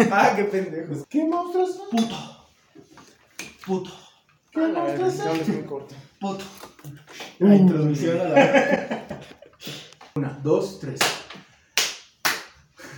Ah, 0.10 0.32
qué 0.36 0.44
pendejos. 0.44 1.04
¿Qué 1.08 1.24
monstruos 1.24 1.76
son? 1.76 1.88
Puto. 1.90 2.16
Puto. 3.66 3.90
¿Qué 4.52 4.60
Ah, 4.60 4.68
monstruos 4.74 5.14
son? 5.14 5.36
es 5.36 5.48
muy 5.48 5.62
corto. 5.64 5.94
Puto. 6.18 6.44
La 7.38 7.54
introducción 7.56 8.20
a 8.20 8.24
la. 8.24 9.06
Una, 10.14 10.40
dos, 10.42 10.80
tres. 10.80 11.00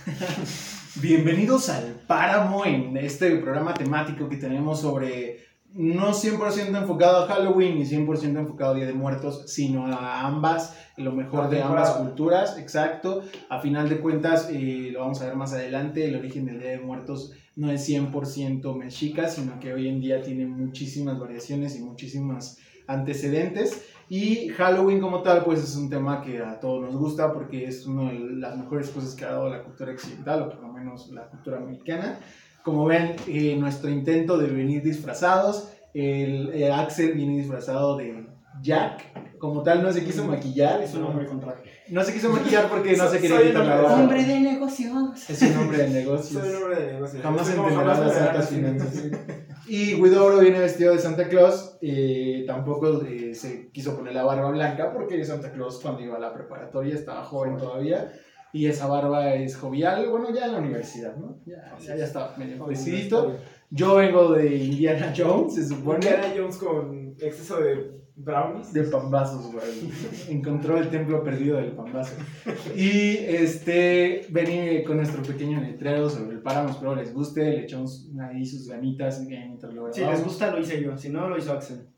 Bienvenidos 0.95 1.69
al 1.69 1.93
Páramo 2.07 2.65
en 2.65 2.95
este 2.97 3.35
programa 3.37 3.73
temático 3.73 4.29
que 4.29 4.37
tenemos 4.37 4.81
sobre 4.81 5.45
no 5.73 6.13
100% 6.13 6.77
enfocado 6.77 7.23
a 7.23 7.27
Halloween 7.27 7.79
ni 7.79 7.85
100% 7.85 8.37
enfocado 8.37 8.71
a 8.71 8.75
Día 8.75 8.85
de 8.85 8.93
Muertos, 8.93 9.43
sino 9.47 9.87
a 9.87 10.21
ambas, 10.21 10.77
lo 10.97 11.11
mejor 11.11 11.49
de 11.49 11.61
ambas 11.61 11.91
culturas, 11.91 12.57
exacto. 12.57 13.23
A 13.49 13.59
final 13.59 13.89
de 13.89 13.99
cuentas, 13.99 14.49
eh, 14.51 14.89
lo 14.91 14.99
vamos 14.99 15.21
a 15.21 15.25
ver 15.25 15.35
más 15.35 15.53
adelante, 15.53 16.07
el 16.07 16.15
origen 16.15 16.45
del 16.45 16.59
Día 16.59 16.71
de 16.71 16.79
Muertos 16.79 17.33
no 17.55 17.71
es 17.71 17.87
100% 17.87 18.75
mexica, 18.75 19.27
sino 19.27 19.59
que 19.59 19.73
hoy 19.73 19.87
en 19.87 19.99
día 19.99 20.21
tiene 20.21 20.45
muchísimas 20.45 21.19
variaciones 21.19 21.75
y 21.75 21.81
muchísimas 21.81 22.57
antecedentes. 22.87 23.83
Y 24.09 24.49
Halloween 24.49 24.99
como 24.99 25.21
tal, 25.21 25.43
pues 25.43 25.63
es 25.63 25.75
un 25.75 25.89
tema 25.89 26.21
que 26.21 26.39
a 26.39 26.59
todos 26.59 26.81
nos 26.83 26.95
gusta 26.95 27.31
porque 27.33 27.65
es 27.65 27.85
una 27.85 28.11
de 28.11 28.19
las 28.19 28.57
mejores 28.57 28.89
cosas 28.89 29.15
que 29.15 29.25
ha 29.25 29.31
dado 29.31 29.49
la 29.49 29.63
cultura 29.63 29.91
occidental, 29.91 30.43
o 30.43 30.49
por 30.49 30.61
lo 30.61 30.71
menos 30.71 31.09
la 31.11 31.27
cultura 31.27 31.57
americana. 31.57 32.19
Como 32.63 32.85
ven, 32.85 33.15
eh, 33.27 33.55
nuestro 33.57 33.89
intento 33.89 34.37
de 34.37 34.47
venir 34.47 34.81
disfrazados, 34.83 35.69
el, 35.93 36.51
eh, 36.53 36.71
Axel 36.71 37.13
viene 37.13 37.37
disfrazado 37.37 37.97
de 37.97 38.25
Jack. 38.61 39.37
Como 39.37 39.61
tal, 39.63 39.83
no 39.83 39.91
se 39.91 40.05
quiso 40.05 40.23
maquillar. 40.23 40.81
Es 40.81 40.93
un 40.95 41.03
hombre 41.03 41.25
con 41.25 41.39
traje. 41.41 41.63
No 41.89 42.01
se 42.01 42.13
quiso 42.13 42.29
maquillar 42.29 42.69
porque 42.69 42.95
no 42.95 43.09
se 43.09 43.19
quería 43.19 43.37
soy 43.37 43.47
quitar 43.47 43.61
un 43.63 43.67
la 43.67 43.73
hombre- 43.75 43.87
barba. 43.89 44.03
Hombre 44.03 44.23
de 44.23 44.39
negocios. 44.39 45.29
Es 45.29 45.41
un 45.41 45.57
hombre 45.57 45.77
de 45.79 45.89
negocios. 45.89 46.41
Soy 46.41 46.49
un 46.55 46.63
hombre 46.63 46.81
de 46.81 46.93
negocio. 46.93 47.19
Jamás 47.21 47.49
jamás 47.49 47.99
las 47.99 48.17
altas 48.17 48.49
finanzas. 48.49 49.03
Y 49.67 49.95
Widoro 49.95 50.39
viene 50.39 50.59
vestido 50.59 50.93
de 50.93 50.99
Santa 50.99 51.27
Claus. 51.27 51.77
eh, 51.81 52.45
tampoco 52.47 53.01
eh, 53.05 53.33
se 53.35 53.69
quiso 53.71 53.95
poner 53.97 54.13
la 54.13 54.23
barba 54.23 54.49
blanca 54.51 54.93
porque 54.93 55.23
Santa 55.25 55.51
Claus 55.51 55.79
cuando 55.81 56.01
iba 56.01 56.15
a 56.15 56.19
la 56.19 56.33
preparatoria 56.33 56.95
estaba 56.95 57.23
joven 57.25 57.57
todavía. 57.57 58.11
Y 58.53 58.67
esa 58.67 58.85
barba 58.87 59.33
es 59.33 59.57
jovial, 59.57 60.07
bueno, 60.09 60.33
ya 60.33 60.45
en 60.45 60.51
la 60.53 60.59
universidad, 60.59 61.17
¿no? 61.17 61.39
Ya, 61.45 61.75
ya, 61.79 61.95
ya 61.97 62.05
está 62.05 62.35
medio 62.37 62.63
crecidito. 62.63 63.35
Yo 63.71 63.95
vengo 63.95 64.33
de 64.33 64.55
Indiana 64.55 65.11
Jones, 65.17 65.55
se 65.55 65.67
supone. 65.67 65.95
Indiana 65.95 66.31
Jones 66.37 66.57
con 66.57 67.15
exceso 67.19 67.59
de 67.59 68.03
brownies. 68.15 68.71
De 68.71 68.83
pambazos, 68.83 69.51
güey. 69.51 69.89
Encontró 70.29 70.77
el 70.77 70.89
templo 70.91 71.23
perdido 71.23 71.57
del 71.57 71.71
pambazo. 71.71 72.13
Y 72.75 73.17
este, 73.17 74.27
vení 74.29 74.83
con 74.83 74.97
nuestro 74.97 75.23
pequeño 75.23 75.59
letrero 75.59 76.07
sobre 76.07 76.35
el 76.35 76.41
páramo. 76.43 76.69
Espero 76.69 76.95
les 76.95 77.11
guste. 77.11 77.43
Le 77.43 77.63
echamos 77.63 78.07
ahí 78.21 78.45
sus 78.45 78.67
ganitas 78.67 79.19
mientras 79.21 79.73
lo 79.73 79.91
Si 79.91 80.01
grabamos. 80.01 80.19
les 80.19 80.27
gusta, 80.29 80.51
lo 80.51 80.59
hice 80.59 80.79
yo. 80.83 80.95
Si 80.95 81.09
no, 81.09 81.27
lo 81.27 81.37
hizo 81.39 81.53
Axel. 81.53 81.87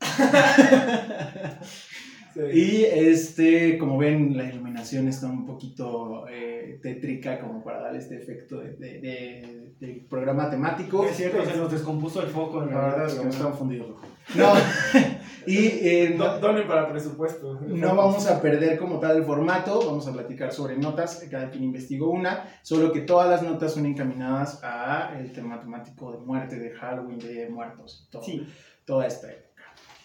Sí. 2.36 2.58
Y 2.58 2.84
este, 2.84 3.78
como 3.78 3.96
ven, 3.98 4.36
la 4.36 4.44
iluminación 4.44 5.08
está 5.08 5.26
un 5.26 5.46
poquito 5.46 6.26
eh, 6.28 6.78
tétrica, 6.82 7.40
como 7.40 7.64
para 7.64 7.80
darle 7.80 7.98
este 7.98 8.16
efecto 8.16 8.58
de, 8.60 8.72
de- 8.76 9.00
de- 9.00 9.66
de 9.80 10.06
programa 10.08 10.48
temático. 10.50 11.04
Es 11.06 11.16
cierto, 11.16 11.44
se 11.44 11.56
nos 11.56 11.70
descompuso 11.70 12.22
el 12.22 12.28
foco. 12.28 12.62
en 12.62 12.70
La 12.74 12.80
verdad 12.80 13.06
es 13.06 13.14
que 13.14 13.24
no 13.24 13.30
están 13.30 13.54
fundidos. 13.54 13.88
No. 14.34 14.52
y 15.46 15.56
eh, 15.56 16.14
no- 16.18 16.38
Donen 16.40 16.66
para 16.66 16.88
presupuesto. 16.90 17.60
No 17.60 17.94
vamos 17.94 18.26
a 18.26 18.42
perder 18.42 18.76
como 18.76 18.98
tal 18.98 19.18
el 19.18 19.22
formato, 19.24 19.78
vamos 19.86 20.06
a 20.08 20.12
platicar 20.12 20.52
sobre 20.52 20.76
notas, 20.76 21.24
cada 21.30 21.48
quien 21.50 21.62
investigó 21.64 22.10
una, 22.10 22.48
solo 22.62 22.90
que 22.92 23.02
todas 23.02 23.30
las 23.30 23.42
notas 23.42 23.72
son 23.74 23.86
encaminadas 23.86 24.60
a 24.64 25.14
el 25.18 25.30
tema 25.32 25.60
temático 25.60 26.10
de 26.12 26.18
muerte, 26.18 26.58
de 26.58 26.70
Halloween, 26.72 27.18
de 27.20 27.48
muertos, 27.48 28.08
todo, 28.10 28.24
Sí. 28.24 28.44
toda 28.84 29.06
esta. 29.06 29.28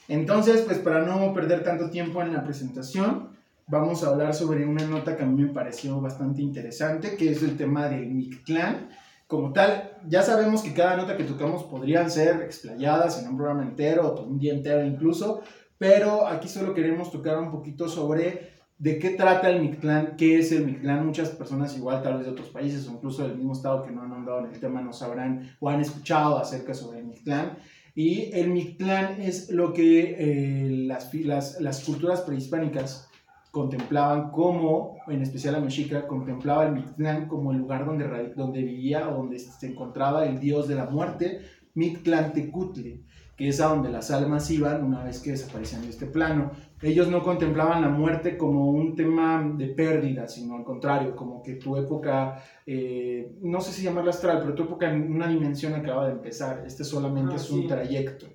Entonces, 0.07 0.62
pues 0.62 0.79
para 0.79 1.06
no 1.06 1.34
perder 1.34 1.63
tanto 1.63 1.89
tiempo 1.89 2.22
en 2.22 2.34
la 2.34 2.44
presentación, 2.44 3.29
vamos 3.67 4.03
a 4.03 4.09
hablar 4.09 4.34
sobre 4.34 4.66
una 4.66 4.85
nota 4.85 5.16
que 5.16 5.23
a 5.23 5.25
mí 5.25 5.44
me 5.44 5.53
pareció 5.53 6.01
bastante 6.01 6.41
interesante, 6.41 7.16
que 7.16 7.31
es 7.31 7.41
el 7.44 7.57
tema 7.57 7.88
del 7.88 8.07
Mictlán. 8.07 8.90
Como 9.28 9.53
tal, 9.53 9.97
ya 10.07 10.22
sabemos 10.23 10.61
que 10.61 10.73
cada 10.73 10.97
nota 10.97 11.16
que 11.16 11.23
tocamos 11.23 11.63
podrían 11.63 12.11
ser 12.11 12.41
explayadas 12.41 13.22
en 13.22 13.29
un 13.29 13.38
programa 13.38 13.63
entero 13.63 14.09
o 14.09 14.23
un 14.23 14.38
día 14.38 14.53
entero 14.53 14.84
incluso, 14.84 15.41
pero 15.78 16.28
aquí 16.28 16.50
solo 16.50 16.73
queremos 16.73 17.11
tocar 17.11 17.40
un 17.40 17.50
poquito 17.50 17.88
sobre 17.88 18.51
de 18.78 18.97
qué 18.97 19.11
trata 19.11 19.50
el 19.50 19.61
Mictlán, 19.61 20.16
qué 20.17 20.40
es 20.40 20.51
el 20.51 20.66
Mictlán. 20.66 21.06
Muchas 21.06 21.29
personas 21.29 21.78
igual 21.78 22.01
tal 22.01 22.17
vez 22.17 22.25
de 22.25 22.31
otros 22.31 22.50
países 22.50 22.88
o 22.88 22.91
incluso 22.91 23.22
del 23.22 23.38
mismo 23.38 23.53
estado 23.53 23.84
que 23.84 23.91
no 23.91 24.01
han 24.01 24.11
andado 24.11 24.40
en 24.40 24.53
el 24.53 24.59
tema 24.59 24.81
no 24.81 24.91
sabrán 24.91 25.56
o 25.59 25.69
han 25.69 25.79
escuchado 25.79 26.38
acerca 26.40 26.73
sobre 26.73 27.00
el 27.00 27.06
Mictlán. 27.06 27.57
Y 27.94 28.31
el 28.34 28.50
Mictlán 28.50 29.22
es 29.22 29.50
lo 29.50 29.74
que 29.74 30.16
eh, 30.18 30.69
las, 30.88 31.13
las, 31.13 31.59
las 31.59 31.84
culturas 31.84 32.22
prehispánicas 32.22 33.09
contemplaban 33.52 34.31
como, 34.31 34.97
en 35.07 35.22
especial 35.22 35.56
la 35.56 35.59
mexica, 35.59 36.07
contemplaba 36.07 36.68
el 36.68 36.74
Mictlán 36.74 37.28
como 37.28 37.52
el 37.52 37.57
lugar 37.57 37.85
donde, 37.85 38.34
donde 38.34 38.63
vivía 38.63 39.09
o 39.09 39.18
donde 39.18 39.40
se 39.40 39.68
encontraba 39.68 40.25
el 40.25 40.40
dios 40.40 40.69
de 40.69 40.75
la 40.75 40.85
muerte, 40.85 41.41
Mictlantecuhtli, 41.74 43.03
que 43.35 43.50
es 43.50 43.59
a 43.59 43.68
donde 43.68 43.90
las 43.90 44.09
almas 44.09 44.50
iban 44.52 44.84
una 44.84 45.03
vez 45.03 45.19
que 45.19 45.31
desaparecían 45.31 45.81
de 45.81 45.90
este 45.90 46.06
plano. 46.06 46.52
Ellos 46.81 47.07
no 47.09 47.21
contemplaban 47.21 47.81
la 47.81 47.89
muerte 47.89 48.37
como 48.37 48.69
un 48.71 48.95
tema 48.95 49.43
de 49.55 49.67
pérdida, 49.67 50.27
sino 50.27 50.55
al 50.55 50.63
contrario, 50.63 51.15
como 51.15 51.43
que 51.43 51.53
tu 51.53 51.77
época, 51.77 52.43
eh, 52.65 53.33
no 53.41 53.61
sé 53.61 53.71
si 53.71 53.83
llamarla 53.83 54.09
astral, 54.09 54.39
pero 54.41 54.55
tu 54.55 54.63
época 54.63 54.91
en 54.91 55.13
una 55.13 55.27
dimensión 55.27 55.73
acaba 55.75 56.07
de 56.07 56.13
empezar. 56.13 56.63
Este 56.65 56.83
solamente 56.83 57.33
Ah, 57.33 57.37
es 57.37 57.49
un 57.51 57.61
sí. 57.61 57.67
trayecto. 57.67 58.25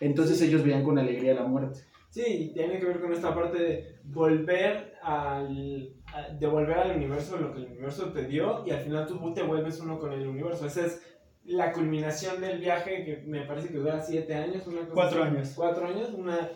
Entonces 0.00 0.38
Sí. 0.38 0.46
ellos 0.46 0.62
veían 0.64 0.82
con 0.82 0.98
alegría 0.98 1.34
la 1.34 1.44
muerte. 1.44 1.80
Sí, 2.08 2.50
tiene 2.54 2.78
que 2.80 2.86
ver 2.86 3.00
con 3.00 3.12
esta 3.12 3.34
parte 3.34 3.62
de 3.62 3.94
volver 4.04 4.94
al. 5.02 5.94
a- 6.12 6.28
de 6.34 6.46
volver 6.48 6.76
al 6.76 6.96
universo 6.96 7.36
lo 7.36 7.52
que 7.52 7.60
el 7.60 7.66
universo 7.66 8.06
te 8.12 8.26
dio 8.26 8.64
y 8.66 8.70
al 8.72 8.80
final 8.80 9.06
tú 9.06 9.32
te 9.32 9.42
vuelves 9.44 9.78
uno 9.80 9.98
con 10.00 10.12
el 10.12 10.26
universo. 10.26 10.66
Esa 10.66 10.86
es 10.86 11.00
la 11.44 11.72
culminación 11.72 12.40
del 12.40 12.58
viaje 12.58 13.04
que 13.04 13.22
me 13.28 13.42
parece 13.42 13.68
que 13.68 13.78
dura 13.78 14.00
siete 14.02 14.34
años. 14.34 14.66
Una 14.66 14.80
cosa 14.80 14.92
Cuatro 14.94 15.22
así. 15.22 15.36
años. 15.36 15.52
Cuatro 15.54 15.86
años, 15.86 16.10
una. 16.16 16.48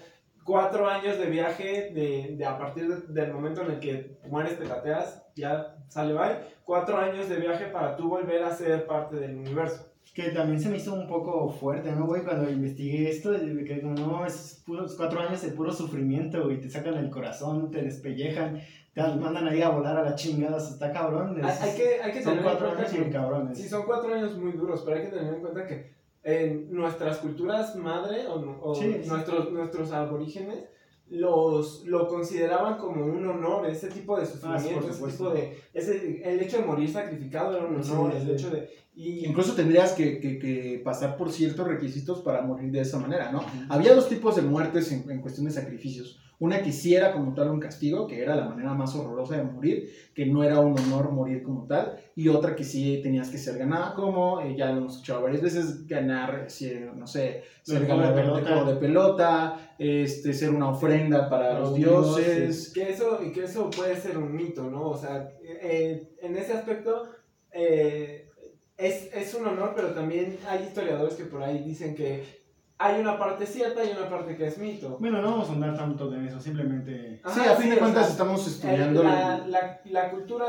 Cuatro 0.44 0.86
años 0.88 1.18
de 1.18 1.26
viaje 1.26 1.90
de, 1.94 2.36
de 2.36 2.44
a 2.44 2.58
partir 2.58 2.86
de- 2.88 3.12
del 3.22 3.32
momento 3.32 3.62
en 3.62 3.70
el 3.72 3.80
que 3.80 4.18
mueres, 4.28 4.58
te 4.58 4.64
cateas, 4.64 5.22
ya 5.34 5.76
sale 5.88 6.12
bye. 6.12 6.36
Cuatro 6.64 6.96
años 6.98 7.28
de 7.28 7.36
viaje 7.36 7.66
para 7.66 7.96
tú 7.96 8.08
volver 8.08 8.42
a 8.42 8.54
ser 8.54 8.86
parte 8.86 9.16
del 9.16 9.36
universo. 9.36 9.90
Que 10.14 10.30
también 10.30 10.60
se 10.60 10.68
me 10.68 10.76
hizo 10.76 10.94
un 10.94 11.08
poco 11.08 11.48
fuerte, 11.50 11.90
¿no, 11.90 12.06
güey? 12.06 12.22
Cuando 12.22 12.48
investigué 12.48 13.10
esto, 13.10 13.30
me 13.30 13.64
quedé 13.64 13.80
como, 13.82 13.94
no, 13.94 14.24
es 14.26 14.62
puros 14.64 14.94
cuatro 14.96 15.20
años 15.20 15.42
de 15.42 15.48
puro 15.48 15.72
sufrimiento, 15.72 16.44
güey. 16.44 16.60
Te 16.60 16.68
sacan 16.70 16.94
el 16.94 17.10
corazón, 17.10 17.70
te 17.70 17.82
despellejan, 17.82 18.60
te 18.92 19.02
mandan 19.02 19.48
ahí 19.48 19.60
a 19.62 19.70
volar 19.70 19.96
a 19.96 20.02
la 20.04 20.14
chingada, 20.14 20.58
está 20.58 20.92
cabrón. 20.92 21.40
Hay, 21.42 21.50
es- 21.50 21.60
hay 21.62 21.76
que, 21.76 22.02
hay 22.02 22.12
que 22.12 22.22
son 22.22 22.34
tener 22.36 22.38
en 22.38 22.44
cuatro 22.44 22.76
años 22.78 22.90
que- 22.92 22.98
bien 22.98 23.10
cabrones. 23.12 23.58
Sí, 23.58 23.68
son 23.68 23.82
cuatro 23.86 24.14
años 24.14 24.36
muy 24.36 24.52
duros, 24.52 24.82
pero 24.84 24.98
hay 24.98 25.02
que 25.04 25.08
tener 25.16 25.34
en 25.34 25.40
cuenta 25.40 25.66
que 25.66 25.90
en 26.24 26.72
nuestras 26.72 27.18
culturas 27.18 27.76
madre 27.76 28.26
o, 28.26 28.38
no- 28.40 28.58
o 28.62 28.74
Sí, 28.74 28.96
sí. 29.02 29.08
nuestros, 29.08 29.52
nuestros 29.52 29.92
aborígenes 29.92 30.64
los, 31.10 31.84
lo 31.84 32.08
consideraban 32.08 32.78
como 32.78 33.04
un 33.04 33.26
honor, 33.28 33.66
ese 33.66 33.88
tipo 33.88 34.18
de 34.18 34.24
sufrimiento, 34.26 34.80
por 34.80 34.84
ese 34.84 34.92
supuesto. 34.94 35.24
tipo 35.32 35.34
de... 35.38 35.58
Ese, 35.74 36.22
el 36.24 36.40
hecho 36.40 36.56
de 36.58 36.64
morir 36.64 36.88
sacrificado 36.90 37.56
era 37.56 37.66
un 37.66 37.76
honor, 37.76 38.12
sí. 38.12 38.18
el 38.22 38.30
hecho 38.30 38.50
de... 38.50 38.70
Y, 38.96 39.26
Incluso 39.26 39.54
tendrías 39.54 39.92
que, 39.92 40.18
que- 40.20 40.38
que 40.38 40.80
pasar 40.84 41.16
por 41.16 41.30
ciertos 41.30 41.66
requisitos 41.66 42.20
para 42.22 42.42
morir 42.42 42.70
de 42.70 42.80
esa 42.80 42.98
manera, 42.98 43.30
¿no? 43.32 43.44
Había 43.68 43.92
dos 43.94 44.08
tipos 44.08 44.36
de 44.36 44.42
muertes 44.42 44.90
en, 44.92 45.08
en 45.10 45.20
cuestión 45.20 45.46
de 45.46 45.52
sacrificios. 45.52 46.20
Una 46.40 46.62
que 46.62 46.72
sí 46.72 46.94
era 46.94 47.12
como 47.12 47.32
tal 47.32 47.50
un 47.50 47.60
castigo, 47.60 48.06
que 48.06 48.20
era 48.20 48.34
la 48.34 48.48
manera 48.48 48.74
más 48.74 48.94
horrorosa 48.94 49.36
de 49.36 49.44
morir, 49.44 49.88
que 50.14 50.26
no 50.26 50.42
era 50.42 50.58
un 50.60 50.78
honor 50.78 51.12
morir 51.12 51.42
como 51.42 51.66
tal, 51.66 51.96
y 52.16 52.28
otra 52.28 52.54
que 52.56 52.64
sí 52.64 53.00
tenías 53.02 53.28
que 53.30 53.38
ser 53.38 53.56
ganada, 53.56 53.94
como 53.94 54.40
eh, 54.40 54.54
ya 54.56 54.66
lo 54.72 54.78
hemos 54.78 54.94
escuchado 54.94 55.22
varias 55.22 55.42
veces, 55.42 55.86
ganar, 55.86 56.46
si, 56.48 56.72
no 56.94 57.06
sé, 57.06 57.42
ser 57.62 57.82
de 57.82 57.86
ganador 57.86 58.14
de 58.14 58.22
pelota. 58.22 58.48
juego 58.48 58.72
de 58.72 58.76
pelota, 58.80 59.74
este, 59.78 60.32
ser 60.32 60.50
una 60.50 60.70
ofrenda 60.70 61.30
para 61.30 61.58
los 61.58 61.70
Los 61.70 61.76
dioses. 61.76 62.26
dioses. 62.26 62.72
que 62.72 62.90
eso, 62.90 63.20
y 63.24 63.32
que 63.32 63.44
eso 63.44 63.70
puede 63.70 63.96
ser 63.96 64.18
un 64.18 64.34
mito, 64.34 64.68
¿no? 64.70 64.88
O 64.90 64.96
sea, 64.96 65.30
eh, 65.42 66.14
en 66.20 66.36
ese 66.36 66.52
aspecto 66.52 67.10
eh, 67.52 68.28
es, 68.76 69.14
es 69.14 69.34
un 69.34 69.46
honor, 69.46 69.72
pero 69.76 69.92
también 69.92 70.36
hay 70.48 70.64
historiadores 70.64 71.14
que 71.14 71.24
por 71.24 71.42
ahí 71.42 71.62
dicen 71.62 71.94
que 71.94 72.43
hay 72.78 73.00
una 73.00 73.18
parte 73.18 73.46
cierta 73.46 73.84
y 73.84 73.90
una 73.96 74.08
parte 74.08 74.36
que 74.36 74.46
es 74.46 74.58
mito. 74.58 74.96
Bueno, 75.00 75.22
no 75.22 75.30
vamos 75.30 75.48
a 75.48 75.52
andar 75.52 75.76
tanto 75.76 76.10
de 76.10 76.26
eso, 76.26 76.40
simplemente... 76.40 77.16
Sí, 77.16 77.40
Ajá, 77.40 77.52
a 77.52 77.56
fin 77.56 77.70
de 77.70 77.76
o 77.76 77.78
cuentas 77.78 78.04
sea, 78.04 78.12
estamos 78.12 78.46
el- 78.46 78.52
estudiando... 78.52 79.02
la, 79.02 79.46
la, 79.46 79.80
la 79.84 80.10
cultura 80.10 80.46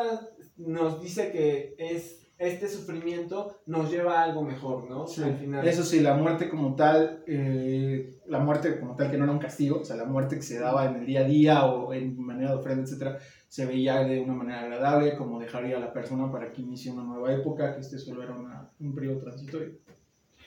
nos 0.58 1.02
dice 1.02 1.32
que 1.32 1.76
es 1.78 2.22
este 2.38 2.68
sufrimiento 2.68 3.62
nos 3.66 3.90
lleva 3.90 4.20
a 4.20 4.24
algo 4.26 4.42
mejor, 4.42 4.90
¿no? 4.90 5.08
Sí. 5.08 5.24
Al 5.24 5.38
final. 5.38 5.66
Eso 5.66 5.84
sí, 5.84 6.02
la 6.02 6.16
muerte 6.16 6.50
como 6.50 6.76
tal, 6.76 7.24
eh, 7.28 8.20
la 8.26 8.40
muerte 8.40 8.78
como 8.78 8.96
tal 8.98 9.10
que 9.10 9.18
no 9.18 9.24
era 9.24 9.32
un 9.32 9.40
castigo, 9.40 9.80
o 9.80 9.86
sea, 9.86 9.96
la 9.96 10.04
muerte 10.04 10.36
que 10.36 10.42
se 10.42 10.60
daba 10.60 10.86
en 10.86 10.96
el 10.98 11.06
día 11.06 11.22
a 11.22 11.24
día 11.24 11.66
o 11.66 11.94
en 11.94 12.20
manera 12.20 12.50
de 12.52 12.58
ofrenda, 12.58 12.84
etcétera, 12.84 13.20
se 13.48 13.66
veía 13.66 14.00
de 14.04 14.20
una 14.20 14.34
manera 14.34 14.62
agradable, 14.62 15.16
como 15.16 15.40
dejaría 15.40 15.78
a 15.78 15.80
la 15.80 15.94
persona 15.94 16.30
para 16.30 16.52
que 16.52 16.62
inicie 16.62 16.92
una 16.92 17.04
nueva 17.04 17.32
época, 17.32 17.74
que 17.74 17.80
este 17.80 17.98
solo 18.00 18.22
era 18.22 18.34
una- 18.36 18.70
un 18.82 18.94
periodo 18.94 19.20
transitorio. 19.20 19.70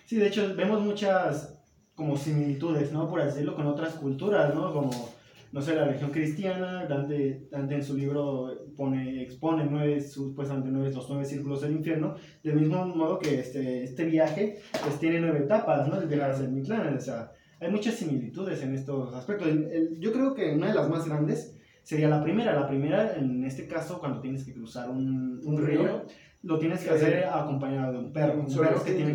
Sí, 0.05 0.17
de 0.17 0.27
hecho, 0.27 0.55
vemos 0.57 0.83
muchas 0.83 1.58
como 1.99 2.17
similitudes, 2.17 2.93
¿no? 2.93 3.09
Por 3.11 3.25
decirlo, 3.25 3.57
con 3.57 3.67
otras 3.67 3.95
culturas, 3.95 4.55
¿no? 4.55 4.73
Como, 4.73 4.91
no 5.51 5.61
sé, 5.61 5.75
la 5.75 5.85
religión 5.85 6.13
cristiana, 6.13 6.87
Dante, 6.87 7.49
Dante 7.51 7.75
en 7.75 7.83
su 7.83 7.97
libro 7.97 8.55
pone, 8.77 9.21
expone 9.21 9.67
nueve, 9.69 10.01
supuestamente 10.01 10.69
nueve, 10.71 10.93
los 10.95 11.09
nueve 11.11 11.25
círculos 11.25 11.61
del 11.63 11.73
infierno, 11.73 12.15
del 12.45 12.55
mismo 12.55 12.87
modo 12.87 13.19
que 13.19 13.41
este, 13.41 13.83
este 13.83 14.05
viaje, 14.05 14.61
pues 14.81 15.01
tiene 15.01 15.19
nueve 15.21 15.41
etapas, 15.41 15.89
¿no? 15.89 16.01
El 16.01 16.07
viaje 16.07 16.31
hacia 16.31 16.45
el 16.45 16.53
Mictlán, 16.53 16.97
o 16.97 17.01
sea, 17.01 17.33
hay 17.61 17.69
muchas 17.69 17.97
similitudes 17.97 18.63
en 18.63 18.75
estos 18.75 19.13
aspectos. 19.13 19.49
El- 19.49 19.65
el- 19.73 19.99
yo 19.99 20.13
creo 20.13 20.35
que 20.35 20.53
una 20.55 20.69
de 20.69 20.75
las 20.75 20.89
más 20.89 21.05
grandes 21.09 21.57
sería 21.83 22.09
la 22.09 22.23
primera. 22.23 22.55
La 22.55 22.69
primera, 22.69 23.17
en 23.17 23.43
este 23.43 23.67
caso, 23.67 23.99
cuando 23.99 24.21
tienes 24.21 24.45
que 24.45 24.53
cruzar 24.55 24.89
un, 24.89 25.41
un 25.45 25.67
río, 25.67 26.05
lo 26.45 26.59
tienes 26.61 26.85
que 26.85 26.91
hacer 26.91 27.25
acompañado 27.25 27.95
de 27.95 27.99
un 27.99 28.13
perro, 28.13 28.35
Un 28.43 28.47
perro 28.69 28.85
que 28.85 28.93
tiene 28.93 29.13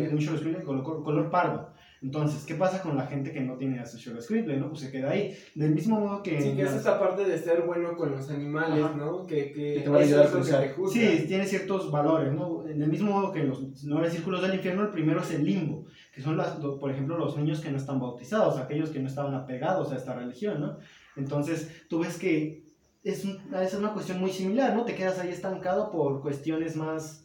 de 0.58 0.62
color, 0.62 1.02
color 1.02 1.30
pardo. 1.30 1.70
Entonces, 2.04 2.44
¿qué 2.44 2.54
pasa 2.54 2.82
con 2.82 2.98
la 2.98 3.06
gente 3.06 3.32
que 3.32 3.40
no 3.40 3.56
tiene 3.56 3.80
a 3.80 3.86
su 3.86 3.96
solo 3.98 4.20
scribble, 4.20 4.58
no? 4.58 4.68
Pues 4.68 4.80
se 4.82 4.90
queda 4.92 5.10
ahí. 5.12 5.34
Del 5.54 5.74
mismo 5.74 5.98
modo 5.98 6.22
que... 6.22 6.38
Sí, 6.38 6.54
que 6.54 6.60
es 6.62 6.72
esta 6.72 7.00
parte 7.00 7.24
de 7.24 7.38
ser 7.38 7.62
bueno 7.62 7.96
con 7.96 8.10
los 8.10 8.28
animales, 8.28 8.84
Ajá. 8.84 8.94
¿no? 8.94 9.26
Que, 9.26 9.52
que 9.52 9.74
Que 9.76 9.80
te 9.80 9.88
va 9.88 9.96
a 9.98 10.00
ayudar 10.02 10.26
a 10.26 10.30
cruzar. 10.30 10.74
Sí, 10.92 11.24
tiene 11.26 11.46
ciertos 11.46 11.90
valores, 11.90 12.30
¿no? 12.34 12.62
Del 12.62 12.90
mismo 12.90 13.10
modo 13.10 13.32
que 13.32 13.40
en 13.40 13.48
los 13.48 13.82
nueve 13.84 14.10
círculos 14.10 14.42
del 14.42 14.54
infierno, 14.54 14.82
el 14.82 14.90
primero 14.90 15.22
es 15.22 15.30
el 15.30 15.44
limbo, 15.46 15.86
que 16.14 16.20
son, 16.20 16.36
las, 16.36 16.50
por 16.56 16.90
ejemplo, 16.90 17.16
los 17.16 17.38
niños 17.38 17.60
que 17.62 17.70
no 17.70 17.78
están 17.78 17.98
bautizados, 17.98 18.58
aquellos 18.58 18.90
que 18.90 19.00
no 19.00 19.08
estaban 19.08 19.34
apegados 19.34 19.90
a 19.90 19.96
esta 19.96 20.14
religión, 20.14 20.60
¿no? 20.60 20.76
Entonces, 21.16 21.70
tú 21.88 22.00
ves 22.00 22.18
que 22.18 22.64
es, 23.02 23.24
un- 23.24 23.38
es 23.54 23.72
una 23.72 23.94
cuestión 23.94 24.20
muy 24.20 24.30
similar, 24.30 24.74
¿no? 24.76 24.84
Te 24.84 24.94
quedas 24.94 25.18
ahí 25.20 25.30
estancado 25.30 25.90
por 25.90 26.20
cuestiones 26.20 26.76
más... 26.76 27.23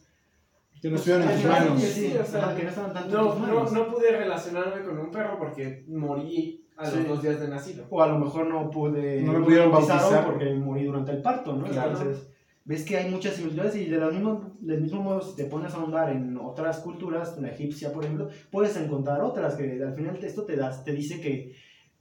Que 0.80 0.88
no 0.90 0.96
estuvieron 0.96 1.28
en 1.28 1.32
tus 1.34 1.40
Sí, 1.42 1.46
manos. 1.48 1.82
sí, 1.82 2.14
o 2.20 2.24
sea, 2.24 2.54
que 2.56 2.62
no 2.64 2.68
estaban 2.70 2.92
tanto 2.94 3.08
en 3.08 3.14
No, 3.24 3.30
tus 3.32 3.40
no, 3.40 3.46
manos. 3.46 3.72
no 3.72 3.86
pude 3.88 4.10
relacionarme 4.16 4.82
con 4.82 4.98
un 4.98 5.10
perro 5.10 5.38
porque 5.38 5.84
morí 5.88 6.64
a 6.76 6.84
los 6.84 6.94
Sí. 6.94 7.04
dos 7.06 7.22
días 7.22 7.40
de 7.40 7.48
nacido. 7.48 7.84
O 7.90 8.02
a 8.02 8.06
lo 8.08 8.18
mejor 8.18 8.46
no 8.46 8.70
pude. 8.70 9.20
No 9.22 9.34
me 9.34 9.44
pudieron 9.44 9.70
bautizar. 9.70 10.24
porque 10.24 10.54
morí 10.54 10.84
durante 10.84 11.12
el 11.12 11.20
parto, 11.22 11.54
¿no? 11.54 11.64
Claro. 11.66 11.90
Entonces, 11.92 12.26
ves 12.64 12.84
que 12.84 12.96
hay 12.96 13.10
muchas 13.10 13.34
similitudes 13.34 13.76
y 13.76 13.86
de 13.86 13.98
la 13.98 14.08
misma- 14.10 14.40
del 14.60 14.80
mismo 14.80 15.02
modo, 15.02 15.20
si 15.20 15.36
te 15.36 15.44
pones 15.44 15.74
a 15.74 15.78
ahondar 15.78 16.10
en 16.12 16.38
otras 16.38 16.78
culturas, 16.78 17.36
la 17.40 17.48
egipcia, 17.48 17.92
por 17.92 18.04
ejemplo, 18.04 18.28
puedes 18.50 18.76
encontrar 18.76 19.20
otras 19.22 19.56
que 19.56 19.82
al 19.82 19.94
final 19.94 20.16
esto 20.22 20.44
te, 20.44 20.56
das, 20.56 20.84
te 20.84 20.92
dice 20.92 21.20
que 21.20 21.54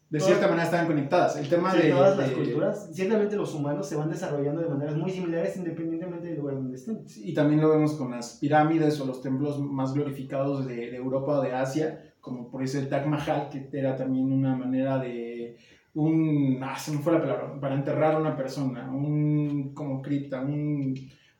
De 0.10 0.20
cierta 0.20 0.48
manera 0.48 0.64
estaban 0.64 0.88
conectadas. 0.88 1.38
El 1.38 1.48
tema 1.48 1.72
sí, 1.72 1.84
de, 1.84 1.90
todas 1.92 2.18
las 2.18 2.30
de- 2.30 2.36
culturas, 2.36 2.90
ciertamente 2.92 3.36
los 3.36 3.54
humanos 3.54 3.88
se 3.88 3.96
van 3.96 4.10
desarrollando 4.10 4.62
de 4.62 4.70
maneras 4.70 4.96
muy 4.96 5.12
similares 5.12 5.56
independientemente 5.58 6.30
del 6.30 6.40
lugar 6.40 6.56
donde 6.56 6.76
estén. 6.76 7.04
Y 7.18 7.34
también 7.34 7.62
lo 7.62 7.70
vemos 7.70 7.94
con 7.94 8.10
las 8.10 8.38
pirámides 8.40 9.00
o 9.00 9.06
los 9.06 9.22
templos 9.22 9.60
más 9.60 9.94
glorificados 9.94 10.66
de, 10.66 10.76
de 10.90 10.96
Europa 10.96 11.40
o 11.40 11.42
de 11.42 11.54
Asia, 11.54 12.14
como 12.22 12.50
por 12.50 12.64
eso 12.64 12.80
el 12.80 12.90
Taj 12.90 13.06
Mahal, 13.06 13.50
que 13.50 13.70
era 13.72 13.96
también 13.96 14.32
una 14.32 14.56
manera 14.56 14.98
de 14.98 15.58
un, 15.94 16.60
ah, 16.64 16.78
se 16.78 16.92
me 16.92 17.00
fue 17.00 17.14
la 17.14 17.22
palabra, 17.22 17.60
para 17.60 17.76
enterrar 17.76 18.16
a 18.16 18.20
una 18.20 18.36
persona, 18.36 18.92
un, 18.92 19.74
como 19.74 20.02
cripta, 20.02 20.42
un, 20.42 20.96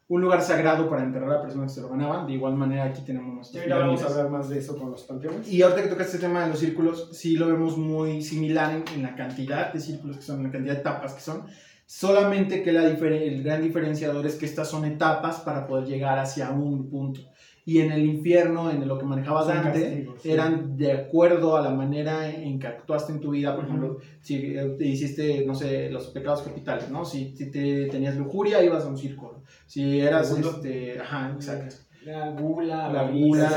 un 0.10 0.22
lugar 0.22 0.42
sagrado 0.42 0.90
para 0.90 1.04
enterrar 1.04 1.30
a 1.30 1.34
la 1.36 1.42
persona 1.42 1.66
que 1.66 1.70
se 1.70 1.82
lo 1.82 1.90
ganaban. 1.90 2.26
De 2.26 2.34
igual 2.34 2.56
manera 2.56 2.86
aquí 2.86 3.02
tenemos 3.06 3.34
nuestras 3.34 3.66
Ya 3.66 3.78
vamos 3.78 4.02
a 4.02 4.08
hablar 4.08 4.30
más 4.30 4.50
de 4.50 4.58
eso 4.58 4.78
con 4.78 4.92
los 4.92 5.04
panteones. 5.04 5.48
Y 5.48 5.62
ahorita 5.62 5.84
que 5.84 5.90
tocas 5.90 6.08
este 6.08 6.18
tema 6.18 6.44
de 6.44 6.50
los 6.50 6.60
círculos, 6.60 7.10
sí 7.14 7.38
lo 7.38 7.48
vemos 7.48 7.78
muy 7.78 8.24
similar 8.24 8.76
en, 8.76 8.84
en 8.96 9.04
la 9.04 9.16
cantidad 9.16 9.72
de 9.72 9.80
círculos 9.80 10.18
que 10.18 10.24
son, 10.24 10.38
en 10.38 10.48
la 10.48 10.52
cantidad 10.52 10.74
de 10.74 10.80
etapas 10.80 11.14
que 11.14 11.22
son. 11.22 11.44
Solamente 11.86 12.62
que 12.64 12.72
la 12.72 12.88
el 12.88 13.44
gran 13.44 13.62
diferenciador 13.62 14.26
es 14.26 14.36
que 14.36 14.46
estas 14.46 14.68
son 14.68 14.86
etapas 14.86 15.42
para 15.42 15.66
poder 15.68 15.88
llegar 15.88 16.20
hacia 16.20 16.52
un 16.52 16.90
punto. 16.90 17.22
Y 17.70 17.80
en 17.82 17.92
el 17.92 18.04
infierno, 18.06 18.72
en 18.72 18.88
lo 18.88 18.98
que 18.98 19.06
manejaba 19.06 19.44
Son 19.44 19.54
Dante, 19.56 19.82
castigos, 19.82 20.22
sí. 20.22 20.32
eran 20.32 20.76
de 20.76 20.92
acuerdo 20.92 21.56
a 21.58 21.62
la 21.62 21.70
manera 21.70 22.30
en 22.30 22.58
que 22.60 22.68
actuaste 22.68 23.12
en 23.14 23.20
tu 23.20 23.30
vida. 23.32 23.56
Por 23.56 23.66
Ujú. 23.66 23.74
ejemplo, 23.76 23.98
si 24.22 24.36
eh, 24.58 24.76
te 24.78 24.86
hiciste, 24.86 25.44
no 25.46 25.54
sé, 25.54 25.90
los 25.90 26.08
pecados 26.08 26.42
capitales, 26.42 26.90
¿no? 26.90 27.06
Si, 27.06 27.36
si 27.38 27.52
te, 27.52 27.86
tenías 27.88 28.16
lujuria, 28.18 28.64
ibas 28.64 28.86
a 28.86 28.88
un 28.88 28.98
círculo. 28.98 29.44
Si 29.68 30.00
eras, 30.02 30.32
este, 30.32 31.00
ajá, 31.00 31.32
exacto. 31.36 31.76
La 32.06 32.30
gula, 32.32 32.90
La 32.94 33.12
gula, 33.12 33.50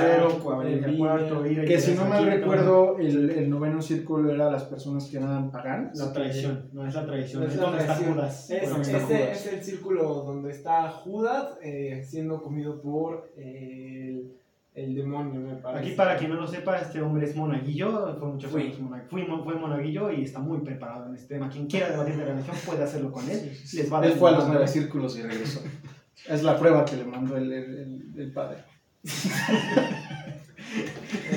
cuarto, 0.42 0.66
envidia. 0.66 0.98
cuarto, 0.98 1.42
Que 1.64 1.78
si 1.78 1.94
no 1.94 2.04
mal 2.06 2.26
recuerdo, 2.26 2.98
el, 2.98 3.30
el 3.30 3.48
noveno 3.48 3.80
círculo 3.80 4.32
era 4.34 4.50
las 4.50 4.64
personas 4.64 5.06
que 5.08 5.18
eran 5.18 5.52
paganas. 5.52 5.96
La 5.96 6.12
traición, 6.12 6.68
no 6.72 6.84
es 6.86 6.92
la 6.92 7.06
traición, 7.06 7.42
No 7.42 7.46
es 7.46 7.54
es 7.54 7.60
la 7.60 7.66
donde 7.66 7.78
está 7.78 7.92
traición. 7.94 8.14
Judas. 8.14 8.50
Es, 8.50 8.68
Donde 8.68 8.82
está 8.82 8.98
ese 8.98 9.06
Judas. 9.16 9.30
es 9.46 9.52
el 9.52 9.62
círculo 9.62 10.02
donde 10.24 10.50
está 10.50 10.90
Judas 10.90 11.56
eh, 11.62 12.02
siendo 12.04 12.42
comido 12.42 12.82
por 12.82 13.30
el, 13.36 14.01
el 14.74 14.94
demonio, 14.94 15.40
me 15.40 15.54
parece. 15.56 15.86
Aquí, 15.86 15.94
para 15.96 16.16
quien 16.16 16.30
no 16.30 16.36
lo 16.36 16.46
sepa, 16.46 16.78
este 16.78 17.02
hombre 17.02 17.26
es 17.26 17.36
monaguillo, 17.36 18.16
fue 18.18 18.28
muchos 18.28 18.50
Fui. 18.50 18.62
años 18.62 18.80
mona- 18.80 19.04
fui 19.08 19.22
fue 19.44 19.54
monaguillo 19.54 20.10
y 20.10 20.22
está 20.22 20.38
muy 20.38 20.60
preparado 20.60 21.06
en 21.08 21.14
este 21.14 21.34
tema. 21.34 21.50
Quien 21.50 21.66
quiera 21.66 21.90
debatir 21.90 22.16
de 22.16 22.24
religión 22.24 22.56
puede 22.64 22.82
hacerlo 22.82 23.12
con 23.12 23.28
él. 23.28 23.52
Les 23.74 23.92
va 23.92 23.98
a 23.98 24.00
dar 24.00 24.10
Él 24.10 24.16
fue 24.18 24.30
a 24.30 24.32
los 24.32 24.48
nueve 24.48 24.66
círculos 24.66 25.18
y 25.18 25.22
regresó. 25.22 25.60
Es 26.28 26.42
la 26.42 26.56
prueba 26.58 26.84
que 26.84 26.96
le 26.96 27.04
mandó 27.04 27.36
el, 27.36 27.52
el- 27.52 27.78
el- 28.14 28.20
el 28.20 28.32
padre. 28.32 28.58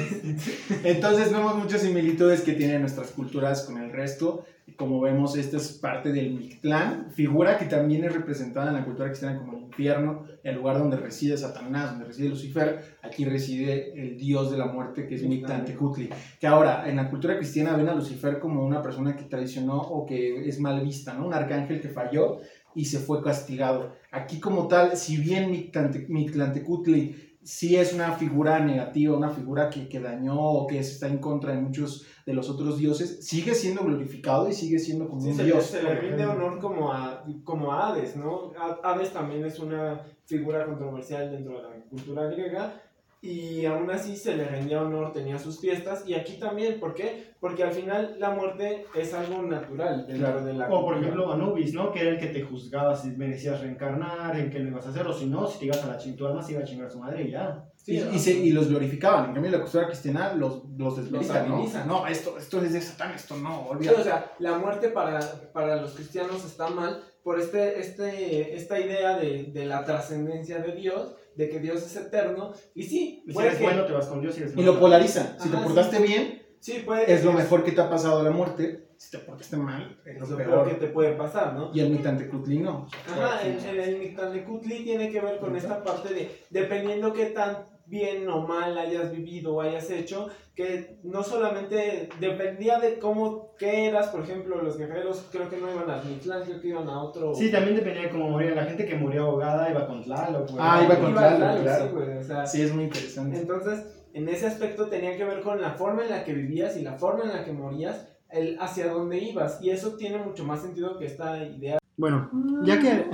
Entonces 0.83 1.31
vemos 1.31 1.55
muchas 1.55 1.81
similitudes 1.81 2.41
que 2.41 2.53
tienen 2.53 2.81
nuestras 2.81 3.11
culturas 3.11 3.63
con 3.63 3.77
el 3.81 3.91
resto. 3.91 4.45
Como 4.77 4.99
vemos, 4.99 5.37
esta 5.37 5.57
es 5.57 5.73
parte 5.73 6.11
del 6.11 6.33
Mictlán, 6.33 7.11
figura 7.11 7.57
que 7.59 7.65
también 7.65 8.03
es 8.03 8.13
representada 8.13 8.69
en 8.69 8.73
la 8.73 8.83
cultura 8.83 9.09
cristiana 9.09 9.37
como 9.37 9.53
el 9.55 9.63
infierno, 9.63 10.25
el 10.43 10.55
lugar 10.55 10.79
donde 10.79 10.97
reside 10.97 11.37
Satanás, 11.37 11.91
donde 11.91 12.05
reside 12.05 12.29
Lucifer. 12.29 12.97
Aquí 13.03 13.25
reside 13.25 13.93
el 13.93 14.17
dios 14.17 14.49
de 14.51 14.57
la 14.57 14.65
muerte, 14.65 15.07
que 15.07 15.15
es 15.15 15.23
Mictlantecutli. 15.23 16.09
Que 16.39 16.47
ahora, 16.47 16.89
en 16.89 16.95
la 16.95 17.09
cultura 17.11 17.37
cristiana 17.37 17.77
ven 17.77 17.89
a 17.89 17.93
Lucifer 17.93 18.39
como 18.39 18.65
una 18.65 18.81
persona 18.81 19.15
que 19.15 19.25
traicionó 19.25 19.77
o 19.79 20.03
que 20.05 20.49
es 20.49 20.59
mal 20.59 20.83
vista, 20.83 21.13
¿no? 21.13 21.27
Un 21.27 21.33
arcángel 21.35 21.79
que 21.79 21.89
falló 21.89 22.39
y 22.73 22.85
se 22.85 22.97
fue 22.99 23.21
castigado. 23.21 23.93
Aquí 24.11 24.39
como 24.39 24.67
tal, 24.67 24.97
si 24.97 25.17
bien 25.17 25.51
Mictlante- 25.51 26.07
Mictlantecutli 26.09 27.34
sí 27.45 27.75
es 27.75 27.93
una 27.93 28.11
figura 28.13 28.59
negativa, 28.59 29.15
una 29.15 29.29
figura 29.29 29.69
que, 29.69 29.87
que 29.87 29.99
dañó 29.99 30.35
o 30.37 30.67
que 30.67 30.79
está 30.79 31.07
en 31.07 31.19
contra 31.19 31.53
de 31.53 31.61
muchos 31.61 32.05
de 32.25 32.33
los 32.33 32.49
otros 32.49 32.77
dioses, 32.79 33.25
sigue 33.25 33.53
siendo 33.53 33.83
glorificado 33.83 34.49
y 34.49 34.53
sigue 34.53 34.79
siendo 34.79 35.07
como 35.07 35.21
Sí, 35.21 35.29
un 35.29 35.35
se, 35.35 35.43
dios. 35.43 35.63
se 35.65 35.83
le 35.83 35.95
rinde 35.95 36.25
honor 36.25 36.59
como 36.59 36.91
a, 36.91 37.23
como 37.43 37.71
a 37.71 37.89
Hades, 37.89 38.15
¿no? 38.17 38.51
Hades 38.83 39.13
también 39.13 39.45
es 39.45 39.59
una 39.59 40.01
figura 40.25 40.65
controversial 40.65 41.31
dentro 41.31 41.57
de 41.57 41.63
la 41.63 41.75
cultura 41.87 42.25
griega 42.25 42.81
y 43.25 43.65
aún 43.65 43.89
así 43.89 44.15
se 44.15 44.35
le 44.37 44.45
rendía 44.45 44.81
honor, 44.81 45.11
tenía 45.11 45.39
sus 45.39 45.59
fiestas 45.59 46.03
y 46.07 46.13
aquí 46.13 46.33
también, 46.37 46.79
¿por 46.79 46.93
qué? 46.93 47.33
Porque 47.39 47.63
al 47.63 47.71
final 47.71 48.15
la 48.19 48.29
muerte 48.31 48.85
es 48.95 49.13
algo 49.13 49.41
natural 49.41 50.05
dentro 50.07 50.27
Claro. 50.27 50.45
de 50.45 50.53
la 50.53 50.69
O 50.69 50.85
por 50.85 50.97
ejemplo 50.97 51.31
Anubis, 51.33 51.73
¿no? 51.73 51.91
Que 51.91 52.01
era 52.01 52.09
el 52.11 52.19
que 52.19 52.27
te 52.27 52.41
juzgaba 52.43 52.95
si 52.95 53.09
merecías 53.09 53.61
reencarnar, 53.61 54.37
en 54.37 54.49
qué 54.49 54.59
lo 54.59 54.69
ibas 54.69 54.85
a 54.85 54.89
hacer, 54.89 55.05
o 55.07 55.13
si 55.13 55.25
no, 55.25 55.47
si 55.47 55.59
te 55.59 55.65
ibas 55.65 55.83
a 55.83 55.87
la 55.87 55.97
chingada, 55.97 56.17
tu 56.17 56.27
alma 56.27 56.43
se 56.43 56.51
iba 56.53 56.61
a 56.61 56.65
chingar 56.65 56.87
a 56.87 56.89
su 56.91 56.99
madre 56.99 57.23
y 57.23 57.31
ya. 57.31 57.65
Sí, 57.75 57.97
y, 57.97 58.01
¿no? 58.01 58.13
y 58.13 58.19
se- 58.19 58.31
y 58.37 58.51
los 58.51 58.67
glorificaban. 58.69 59.25
En 59.29 59.33
cambio, 59.33 59.51
la 59.51 59.61
cultura 59.61 59.85
cristiana 59.87 60.33
los, 60.33 60.63
los 60.77 60.97
desmeritan, 60.97 61.47
¿no? 61.49 61.65
No, 61.85 62.07
esto, 62.07 62.37
esto 62.37 62.61
es 62.61 62.73
de 62.73 62.81
Satán, 62.81 63.11
esto 63.13 63.35
no, 63.37 63.61
Sí, 63.63 63.67
olvídate. 63.69 64.01
o 64.01 64.03
sea, 64.03 64.31
la 64.39 64.57
muerte 64.57 64.89
para, 64.89 65.19
para 65.53 65.75
los 65.81 65.91
cristianos 65.93 66.43
está 66.45 66.67
mal 66.69 67.01
por 67.23 67.39
este, 67.39 67.79
este, 67.79 68.55
esta 68.55 68.79
idea 68.79 69.17
de, 69.17 69.45
de 69.51 69.65
la 69.65 69.83
trascendencia 69.83 70.59
de 70.59 70.73
Dios, 70.73 71.15
de 71.35 71.49
que 71.49 71.59
Dios 71.59 71.83
es 71.83 71.95
eterno, 71.95 72.53
y 72.73 72.83
sí, 72.83 73.23
Y 73.27 73.31
si 73.33 73.39
eres 73.39 73.55
que- 73.57 73.63
bueno, 73.63 73.85
te 73.85 73.93
vas 73.93 74.07
con 74.07 74.21
Dios 74.21 74.37
y 74.37 74.41
eres 74.41 74.53
Y 74.53 74.57
malo. 74.57 74.73
lo 74.73 74.79
polarizan. 74.79 75.37
Si 75.39 75.49
te 75.49 75.57
portaste 75.57 75.97
sí. 75.97 76.03
bien, 76.03 76.41
sí, 76.59 76.83
puede 76.85 77.11
es 77.13 77.23
lo 77.23 77.33
mejor 77.33 77.63
que 77.63 77.71
te 77.71 77.81
ha 77.81 77.89
pasado 77.89 78.23
la 78.23 78.31
muerte. 78.31 78.83
Si 78.97 79.11
te 79.11 79.17
portaste 79.19 79.57
mal, 79.57 79.99
es 80.05 80.17
lo 80.21 80.25
lo 80.27 80.37
peor. 80.37 80.49
peor 80.49 80.69
que 80.69 80.75
te 80.75 80.87
puede 80.87 81.11
pasar, 81.15 81.53
¿no? 81.53 81.69
Y 81.73 81.81
el 81.81 81.89
Mictlantecutli 81.89 82.59
no. 82.59 82.87
Ajá, 83.07 83.45
en, 83.45 83.59
en 83.59 83.79
el 83.81 83.97
Mictlanecutli 83.99 84.83
tiene 84.85 85.11
que 85.11 85.19
ver 85.19 85.37
con 85.39 85.53
esta 85.57 85.83
parte 85.83 86.13
de, 86.13 86.31
dependiendo 86.49 87.11
qué 87.11 87.25
tan 87.25 87.74
bien 87.87 88.27
o 88.29 88.41
mal 88.47 88.77
hayas 88.77 89.11
vivido 89.11 89.55
o 89.55 89.61
hayas 89.61 89.89
hecho, 89.91 90.27
que 90.55 90.97
no 91.03 91.21
solamente 91.23 92.09
dependía 92.19 92.79
de 92.79 92.97
cómo, 92.99 93.53
qué 93.57 93.87
eras, 93.87 94.07
por 94.07 94.21
ejemplo, 94.21 94.61
los 94.61 94.77
guerreros 94.77 95.25
creo 95.31 95.49
que 95.49 95.57
no 95.57 95.71
iban 95.71 95.89
a 95.89 96.01
Mictlán, 96.01 96.43
creo 96.43 96.61
que 96.61 96.67
iban 96.69 96.87
a 96.89 97.01
otro... 97.03 97.33
Sí, 97.35 97.51
también 97.51 97.75
dependía 97.75 98.03
de 98.03 98.09
cómo 98.09 98.29
moría. 98.29 98.55
La 98.55 98.65
gente 98.65 98.85
que 98.85 98.95
murió 98.95 99.25
ahogada 99.25 99.69
iba 99.69 99.85
con 99.85 100.03
Tlaloc. 100.03 100.49
güey. 100.49 100.57
Ah, 100.59 100.81
iba 100.83 100.95
con 100.95 101.11
Iba 101.11 101.21
Tlaloc, 101.21 101.37
Tlaloc, 101.37 101.63
claro. 101.63 101.85
sí, 101.85 101.91
güey, 101.93 102.17
o 102.17 102.23
sea, 102.23 102.45
Sí, 102.45 102.61
es 102.61 102.73
muy 102.73 102.83
interesante. 102.85 103.37
Entonces, 103.37 103.85
en 104.13 104.29
ese 104.29 104.47
aspecto 104.47 104.87
tenía 104.87 105.17
que 105.17 105.25
ver 105.25 105.41
con 105.41 105.61
la 105.61 105.71
forma 105.71 106.03
en 106.03 106.09
la 106.09 106.23
que 106.23 106.33
vivías 106.33 106.77
y 106.77 106.81
la 106.81 106.93
forma 106.93 107.23
en 107.23 107.29
la 107.29 107.43
que 107.43 107.51
morías, 107.51 108.07
el 108.29 108.57
hacia 108.59 108.87
dónde 108.87 109.17
ibas. 109.19 109.61
Y 109.61 109.69
eso 109.71 109.95
tiene 109.97 110.17
mucho 110.19 110.45
más 110.45 110.61
sentido 110.61 110.97
que 110.97 111.05
esta 111.05 111.43
idea. 111.43 111.77
Bueno, 111.97 112.29
ya 112.63 112.79
que 112.79 113.09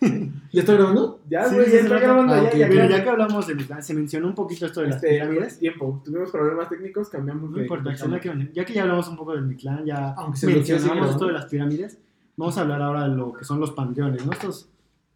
¿Ya 0.52 0.60
está 0.60 0.74
grabando? 0.74 1.20
Ya, 1.28 1.44
Sí, 1.48 1.54
güey, 1.54 1.66
sí, 1.66 1.72
ya 1.72 1.80
está 1.80 1.98
grabando, 1.98 2.34
Ah, 2.34 2.42
ya, 2.42 2.48
ok, 2.48 2.54
ya, 2.56 2.68
Pero 2.68 2.88
ya. 2.88 3.04
que 3.04 3.10
hablamos 3.10 3.46
de 3.46 3.82
se 3.82 3.94
mencionó 3.94 4.28
un 4.28 4.34
poquito 4.34 4.66
esto 4.66 4.80
de 4.80 4.86
las 4.88 4.96
Este, 4.96 5.08
pirámides. 5.08 5.58
Tiempo, 5.58 6.02
tuvimos 6.04 6.30
problemas 6.30 6.68
técnicos, 6.68 7.08
cambiamos 7.08 7.50
No 7.50 7.56
de- 7.56 7.62
importa, 7.62 7.90
de 7.90 8.20
que 8.20 8.50
ya 8.52 8.64
que 8.64 8.72
ya 8.74 8.82
hablamos 8.82 9.08
un 9.08 9.16
poco 9.16 9.32
del 9.32 9.44
Mictlán, 9.44 9.84
ya 9.84 10.12
Aunque 10.14 10.46
mencionamos 10.46 11.10
esto 11.10 11.26
de 11.26 11.32
las 11.32 11.46
pirámides, 11.46 11.98
vamos 12.36 12.56
a 12.58 12.60
hablar 12.62 12.82
ahora 12.82 13.08
de 13.08 13.16
lo 13.16 13.32
que 13.32 13.44
son 13.44 13.60
los 13.60 13.72
panteones, 13.72 14.24
¿no? 14.24 14.32
Estos, 14.32 14.68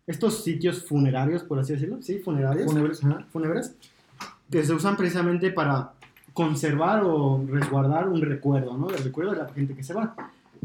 estos 0.06 0.42
sitios 0.42 0.84
funerarios, 0.86 1.42
por 1.42 1.58
así 1.58 1.74
decirlo, 1.74 1.98
¿sí? 2.02 2.18
Funerarios. 2.18 2.66
Fúnebres, 2.66 3.04
ajá. 3.04 3.26
fúnebres, 3.32 3.76
que 4.50 4.64
se 4.64 4.72
usan 4.72 4.96
precisamente 4.96 5.50
para 5.50 5.92
conservar 6.32 7.02
o 7.04 7.44
resguardar 7.48 8.08
un 8.08 8.20
recuerdo, 8.22 8.76
¿no? 8.76 8.88
El 8.90 9.02
recuerdo 9.04 9.32
de 9.32 9.38
la 9.38 9.48
gente 9.48 9.74
que 9.74 9.82
se 9.82 9.94
va. 9.94 10.14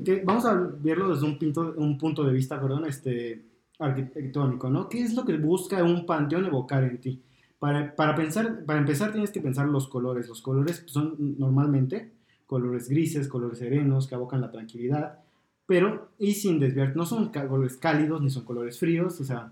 Que 0.03 0.21
vamos 0.25 0.45
a 0.45 0.53
verlo 0.81 1.09
desde 1.09 1.25
un, 1.25 1.37
punto, 1.39 1.73
un 1.77 1.97
punto 1.97 2.23
de 2.23 2.33
vista, 2.33 2.59
perdón, 2.59 2.85
este, 2.85 3.41
arquitectónico, 3.79 4.69
¿no? 4.69 4.89
¿Qué 4.89 5.01
es 5.01 5.13
lo 5.15 5.25
que 5.25 5.37
busca 5.37 5.83
un 5.83 6.05
panteón 6.05 6.45
evocar 6.45 6.83
en 6.83 6.99
ti? 6.99 7.21
Para, 7.59 7.95
para, 7.95 8.15
pensar, 8.15 8.65
para 8.65 8.79
empezar 8.79 9.11
tienes 9.11 9.31
que 9.31 9.41
pensar 9.41 9.67
los 9.67 9.87
colores. 9.87 10.27
Los 10.27 10.41
colores 10.41 10.83
son 10.85 11.35
normalmente 11.39 12.11
colores 12.45 12.89
grises, 12.89 13.27
colores 13.27 13.59
serenos, 13.59 14.07
que 14.07 14.15
evocan 14.15 14.41
la 14.41 14.51
tranquilidad, 14.51 15.19
pero, 15.65 16.09
y 16.19 16.33
sin 16.33 16.59
desviar, 16.59 16.95
no 16.95 17.05
son 17.05 17.29
colores 17.29 17.77
cálidos 17.77 18.21
ni 18.21 18.29
son 18.29 18.45
colores 18.45 18.79
fríos, 18.79 19.19
o 19.19 19.23
sea, 19.23 19.51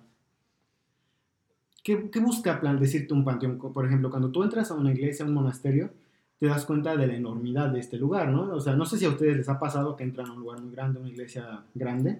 ¿Qué, 1.84 2.10
qué 2.10 2.20
busca 2.22 2.62
plan, 2.62 2.80
decirte 2.80 3.14
un 3.14 3.26
panteón? 3.26 3.58
Por 3.58 3.86
ejemplo, 3.86 4.10
cuando 4.10 4.32
tú 4.32 4.42
entras 4.42 4.72
a 4.72 4.74
una 4.74 4.94
iglesia, 4.94 5.26
a 5.26 5.28
un 5.28 5.34
monasterio, 5.34 5.92
te 6.40 6.48
das 6.48 6.66
cuenta 6.66 6.96
de 6.96 7.08
la 7.08 7.16
enormidad 7.16 7.70
de 7.70 7.80
este 7.80 7.98
lugar, 7.98 8.30
¿no? 8.30 8.54
O 8.54 8.60
sea, 8.62 8.74
no 8.76 8.86
sé 8.86 8.98
si 8.98 9.06
a 9.06 9.10
ustedes 9.10 9.36
les 9.36 9.50
ha 9.50 9.60
pasado 9.60 9.96
que 9.98 10.04
entran 10.04 10.28
a 10.28 10.34
un 10.34 10.40
lugar 10.40 10.62
muy 10.62 10.72
grande, 10.72 11.00
una 11.00 11.10
iglesia 11.10 11.64
grande, 11.74 12.20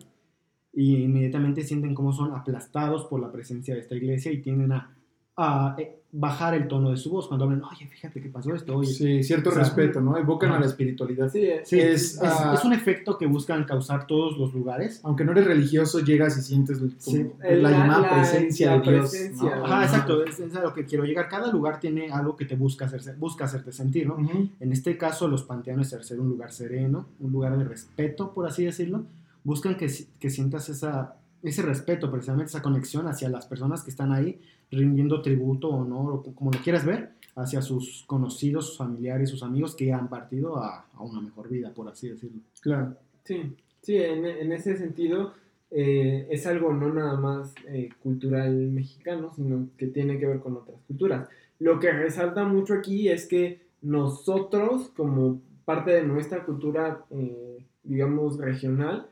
y 0.74 0.96
inmediatamente 1.04 1.64
sienten 1.64 1.94
cómo 1.94 2.12
son 2.14 2.34
aplastados 2.34 3.06
por 3.06 3.22
la 3.22 3.32
presencia 3.32 3.76
de 3.76 3.82
esta 3.82 3.96
iglesia 3.96 4.32
y 4.32 4.42
tienden 4.42 4.72
a, 4.72 4.90
a, 5.38 5.76
eh, 5.78 6.00
bajar 6.16 6.54
el 6.54 6.68
tono 6.68 6.92
de 6.92 6.98
su 6.98 7.10
voz 7.10 7.28
cuando 7.28 7.46
hablan, 7.46 7.64
oye, 7.64 7.88
fíjate 7.88 8.22
que 8.22 8.30
pasó 8.30 8.54
esto, 8.54 8.78
oye. 8.78 8.92
Sí, 8.92 9.24
cierto 9.24 9.50
O 9.50 9.54
sea, 9.54 9.64
respeto, 9.64 10.00
¿no? 10.00 10.16
Evocan 10.16 10.52
a 10.52 10.60
la 10.60 10.68
espiritualidad. 10.68 11.30
Sí, 11.32 11.40
eh, 11.44 11.62
Sí, 11.66 11.80
es, 11.80 12.14
es, 12.16 12.22
ah, 12.22 12.54
es 12.56 12.64
un 12.64 12.74
efecto 12.74 13.18
que 13.18 13.26
buscan 13.26 13.64
causar 13.66 14.06
todos 14.06 14.38
los 14.38 14.54
lugares. 14.54 15.00
Aunque 15.04 15.26
no 15.26 15.32
eres 15.32 15.46
religioso, 15.48 16.00
llegas 16.00 16.38
y 16.38 16.42
sientes 16.44 16.78
como 16.78 16.92
Sí. 17.00 17.26
la, 17.42 17.56
La- 17.56 17.72
llamada 17.72 18.02
la- 18.02 18.14
presencia 18.16 18.76
la 18.76 18.82
de 18.84 18.92
Dios. 18.92 19.10
presencia, 19.10 19.56
¿no? 19.56 19.66
Ajá, 19.66 19.76
Ajá. 19.76 19.86
exacto, 19.86 20.24
es, 20.24 20.40
es 20.40 20.56
a 20.56 20.62
lo 20.62 20.74
que 20.74 20.86
quiero 20.86 21.04
llegar. 21.04 21.28
Cada 21.30 21.52
lugar 21.52 21.80
tiene 21.80 22.12
algo 22.12 22.36
que 22.36 22.46
te 22.46 22.56
busca, 22.56 22.86
hacerse, 22.86 23.14
busca 23.16 23.46
hacerte 23.46 23.72
sentir, 23.72 24.06
¿no? 24.08 24.16
Ujú. 24.16 24.50
En 24.60 24.72
este 24.72 24.98
caso, 24.98 25.28
los 25.28 25.42
panteones, 25.44 25.90
ser 25.90 26.20
un 26.20 26.30
lugar 26.30 26.52
sereno, 26.52 27.08
un 27.20 27.32
lugar 27.32 27.58
de 27.58 27.64
respeto, 27.64 28.32
por 28.34 28.46
así 28.48 28.66
decirlo, 28.66 29.04
buscan 29.44 29.76
que, 29.76 29.92
que 30.20 30.30
sientas 30.30 30.70
esa, 30.70 31.16
ese 31.42 31.62
respeto, 31.62 32.12
precisamente 32.12 32.50
esa 32.50 32.62
conexión 32.62 33.08
hacia 33.08 33.30
las 33.30 33.46
personas 33.46 33.84
que 33.84 33.92
están 33.92 34.12
ahí 34.12 34.40
rindiendo 34.72 35.22
tributo 35.22 35.70
o 35.70 35.84
no, 35.84 36.24
como 36.36 36.52
lo 36.52 36.60
quieras 36.60 36.86
ver, 36.86 37.12
hacia 37.36 37.62
sus 37.62 38.04
conocidos, 38.08 38.68
sus 38.68 38.78
familiares, 38.78 39.30
sus 39.30 39.44
amigos 39.44 39.76
que 39.76 39.92
han 39.92 40.10
partido 40.10 40.58
a, 40.58 40.86
a 40.94 41.02
una 41.04 41.22
mejor 41.22 41.50
vida, 41.50 41.72
por 41.74 41.88
así 41.88 42.10
decirlo. 42.10 42.42
Claro. 42.62 42.96
Sí, 43.24 43.56
sí, 43.82 43.98
en, 43.98 44.26
en 44.26 44.52
ese 44.52 44.78
sentido 44.78 45.34
eh, 45.72 46.28
es 46.30 46.46
algo 46.46 46.72
no 46.74 46.94
nada 46.94 47.18
más 47.18 47.54
eh, 47.68 47.90
cultural 48.02 48.54
mexicano, 48.72 49.32
sino 49.36 49.70
que 49.78 49.88
tiene 49.88 50.20
que 50.20 50.28
ver 50.28 50.40
con 50.40 50.56
otras 50.56 50.78
culturas. 50.88 51.28
Lo 51.60 51.80
que 51.80 51.92
resalta 51.92 52.44
mucho 52.44 52.76
aquí 52.76 53.10
es 53.10 53.26
que 53.26 53.62
nosotros, 53.82 54.92
como 54.96 55.42
parte 55.66 55.92
de 55.92 56.04
nuestra 56.04 56.46
cultura, 56.46 57.06
eh, 57.10 57.64
digamos, 57.84 58.38
regional, 58.38 59.08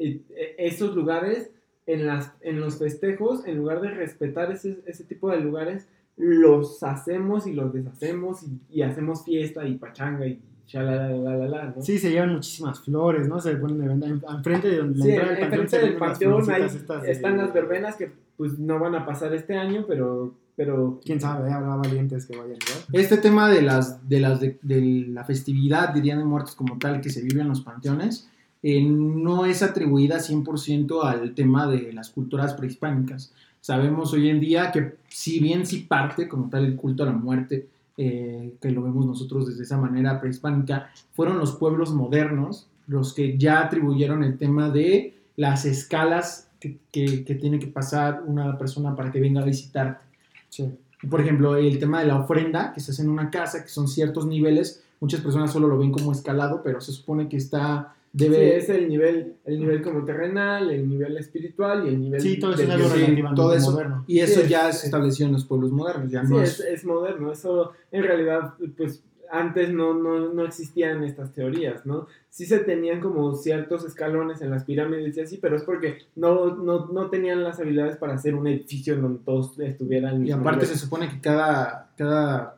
eh, 0.00 0.20
eh, 0.30 0.54
esos 0.58 0.94
lugares, 0.96 1.50
en, 1.86 2.06
las, 2.06 2.32
en 2.42 2.60
los 2.60 2.78
festejos, 2.78 3.46
en 3.46 3.56
lugar 3.58 3.80
de 3.80 3.90
respetar 3.90 4.50
ese, 4.52 4.78
ese 4.86 5.04
tipo 5.04 5.30
de 5.30 5.40
lugares, 5.40 5.86
los 6.16 6.82
hacemos 6.82 7.46
y 7.46 7.52
los 7.54 7.72
deshacemos 7.72 8.42
y, 8.42 8.60
y 8.78 8.82
hacemos 8.82 9.24
fiesta 9.24 9.66
y 9.66 9.76
pachanga 9.76 10.26
y 10.26 10.38
shalalala, 10.66 11.74
¿no? 11.76 11.82
Sí, 11.82 11.98
se 11.98 12.10
llevan 12.10 12.34
muchísimas 12.34 12.80
flores, 12.80 13.28
¿no? 13.28 13.40
Se 13.40 13.56
ponen 13.56 13.78
de 13.80 13.88
venta 13.88 14.06
en- 14.06 14.22
enfrente 14.36 14.68
de 14.68 14.76
donde 14.78 14.98
la 14.98 15.04
Sí, 15.04 15.10
entrada 15.10 15.30
del 15.32 15.40
panteón. 15.40 15.62
enfrente 15.62 15.86
del 15.88 15.96
panteón 15.98 16.50
ahí 16.50 16.62
estas 16.62 17.02
de- 17.02 17.10
están 17.12 17.36
las 17.38 17.52
verbenas 17.52 17.96
que 17.96 18.12
pues 18.36 18.58
no 18.58 18.78
van 18.78 18.94
a 18.94 19.04
pasar 19.04 19.34
este 19.34 19.56
año, 19.56 19.84
pero, 19.86 20.32
pero 20.56 21.00
Quién 21.04 21.20
sabe, 21.20 21.50
habrá 21.52 21.76
valientes 21.76 22.24
que 22.26 22.36
vayan. 22.36 22.56
Este 22.92 23.16
tema 23.18 23.50
de 23.50 23.62
las 23.62 24.08
de 24.08 24.20
las 24.20 24.40
de, 24.40 24.58
de 24.62 24.80
la 25.08 25.24
festividad 25.24 25.92
de 25.92 26.00
Día 26.00 26.16
de 26.16 26.24
Muertos 26.24 26.54
como 26.54 26.78
tal 26.78 27.00
que 27.00 27.10
se 27.10 27.20
vive 27.22 27.40
en 27.42 27.48
los 27.48 27.60
panteones 27.62 28.30
eh, 28.62 28.82
no 28.82 29.44
es 29.46 29.62
atribuida 29.62 30.18
100% 30.18 31.02
al 31.04 31.34
tema 31.34 31.66
de 31.66 31.92
las 31.92 32.10
culturas 32.10 32.54
prehispánicas. 32.54 33.32
Sabemos 33.60 34.12
hoy 34.12 34.28
en 34.30 34.40
día 34.40 34.70
que 34.72 34.96
si 35.08 35.38
bien 35.40 35.66
sí 35.66 35.80
parte 35.80 36.28
como 36.28 36.48
tal 36.50 36.64
el 36.64 36.76
culto 36.76 37.02
a 37.02 37.06
la 37.06 37.12
muerte, 37.12 37.68
eh, 37.96 38.54
que 38.60 38.70
lo 38.70 38.82
vemos 38.82 39.04
nosotros 39.06 39.46
desde 39.48 39.64
esa 39.64 39.76
manera 39.76 40.20
prehispánica, 40.20 40.90
fueron 41.12 41.38
los 41.38 41.52
pueblos 41.52 41.92
modernos 41.92 42.66
los 42.86 43.12
que 43.14 43.36
ya 43.38 43.60
atribuyeron 43.60 44.24
el 44.24 44.36
tema 44.38 44.70
de 44.70 45.14
las 45.36 45.64
escalas 45.64 46.48
que, 46.58 46.78
que- 46.90 47.24
que 47.24 47.34
tiene 47.34 47.58
que 47.58 47.66
pasar 47.68 48.22
una 48.26 48.58
persona 48.58 48.96
para 48.96 49.10
que 49.12 49.20
venga 49.20 49.42
a 49.42 49.44
visitarte. 49.44 50.04
Sí. 50.48 50.68
Por 51.08 51.20
ejemplo, 51.20 51.56
el 51.56 51.78
tema 51.78 52.00
de 52.00 52.06
la 52.06 52.18
ofrenda 52.18 52.72
que 52.74 52.80
se 52.80 52.90
hace 52.92 53.02
en 53.02 53.08
una 53.10 53.30
casa, 53.30 53.62
que 53.62 53.68
son 53.70 53.88
ciertos 53.88 54.26
niveles, 54.26 54.82
muchas 55.00 55.20
personas 55.20 55.52
solo 55.52 55.68
lo 55.68 55.78
ven 55.78 55.92
como 55.92 56.12
escalado, 56.12 56.62
pero 56.62 56.80
se 56.80 56.92
supone 56.92 57.28
que 57.28 57.36
está, 57.38 57.94
sí, 58.12 58.18
debe... 58.28 58.56
es 58.56 58.68
el 58.68 58.88
nivel, 58.88 59.36
el 59.44 59.58
nivel 59.60 59.82
como 59.82 60.04
terrenal, 60.04 60.70
el 60.70 60.88
nivel 60.88 61.16
espiritual 61.16 61.84
y 61.86 61.88
el 61.90 62.00
nivel 62.00 62.20
Sí, 62.20 62.38
todo 62.38 62.52
eso 62.52 62.62
del 62.62 62.70
es 62.70 62.74
algo 62.76 62.88
relativamente 62.88 63.36
todo 63.36 63.54
eso. 63.54 63.70
moderno. 63.72 64.04
Y 64.06 64.20
eso 64.20 64.40
Sí, 64.42 64.48
ya 64.48 64.68
es- 64.68 64.78
se 64.80 64.86
estableció 64.86 65.26
en 65.26 65.32
los 65.32 65.44
pueblos 65.44 65.70
modernos, 65.72 66.10
ya 66.10 66.24
Sí, 66.24 66.32
no 66.32 66.40
es, 66.42 66.60
es... 66.60 66.66
es 66.66 66.84
moderno, 66.84 67.30
eso 67.32 67.72
en 67.92 68.02
realidad 68.02 68.54
pues 68.76 69.04
antes 69.32 69.72
no, 69.72 69.94
no, 69.94 70.32
no 70.34 70.44
existían 70.44 71.04
estas 71.04 71.32
teorías, 71.32 71.86
¿no? 71.86 72.08
Sí 72.30 72.46
se 72.46 72.58
tenían 72.58 72.98
como 73.00 73.32
ciertos 73.36 73.84
escalones 73.84 74.40
en 74.42 74.50
las 74.50 74.64
pirámides 74.64 75.16
y 75.16 75.20
así, 75.20 75.36
pero 75.36 75.54
es 75.54 75.62
porque 75.62 75.98
no, 76.16 76.56
no, 76.56 76.86
no 76.86 77.10
tenían 77.10 77.44
las 77.44 77.60
habilidades 77.60 77.96
para 77.96 78.14
hacer 78.14 78.34
un 78.34 78.48
edificio 78.48 78.94
en 78.94 79.02
donde 79.02 79.20
todos 79.24 79.56
estuvieran 79.60 80.16
al 80.16 80.26
Y 80.26 80.32
aparte 80.32 80.62
nivel. 80.62 80.76
se 80.76 80.76
supone 80.84 81.08
que 81.08 81.20
cada, 81.20 81.92
cada, 81.96 82.56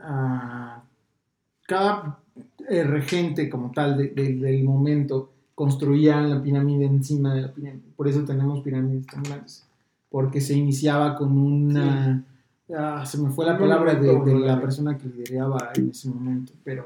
ah, 0.00 0.84
cada 1.66 2.21
eh, 2.74 2.84
regente 2.84 3.48
como 3.48 3.70
tal 3.72 3.96
de- 3.98 4.08
de- 4.08 4.36
del 4.36 4.64
momento 4.64 5.30
construía 5.54 6.20
la 6.22 6.42
pirámide 6.42 6.86
encima 6.86 7.34
de 7.34 7.42
la 7.42 7.52
pirámide. 7.52 7.82
Por 7.96 8.08
eso 8.08 8.24
tenemos 8.24 8.60
pirámides 8.62 9.06
tan 9.06 9.22
grandes. 9.22 9.64
Porque 10.10 10.40
se 10.40 10.54
iniciaba 10.54 11.14
con 11.14 11.36
una... 11.38 12.22
ah, 12.76 13.04
se 13.06 13.18
me 13.18 13.30
fue 13.30 13.44
la 13.46 13.56
palabra 13.58 13.94
de, 13.94 14.08
de 14.20 14.38
la 14.40 14.60
persona 14.60 14.96
que 14.98 15.08
lideraba 15.08 15.70
en 15.74 15.90
ese 15.90 16.08
momento, 16.08 16.52
pero... 16.64 16.84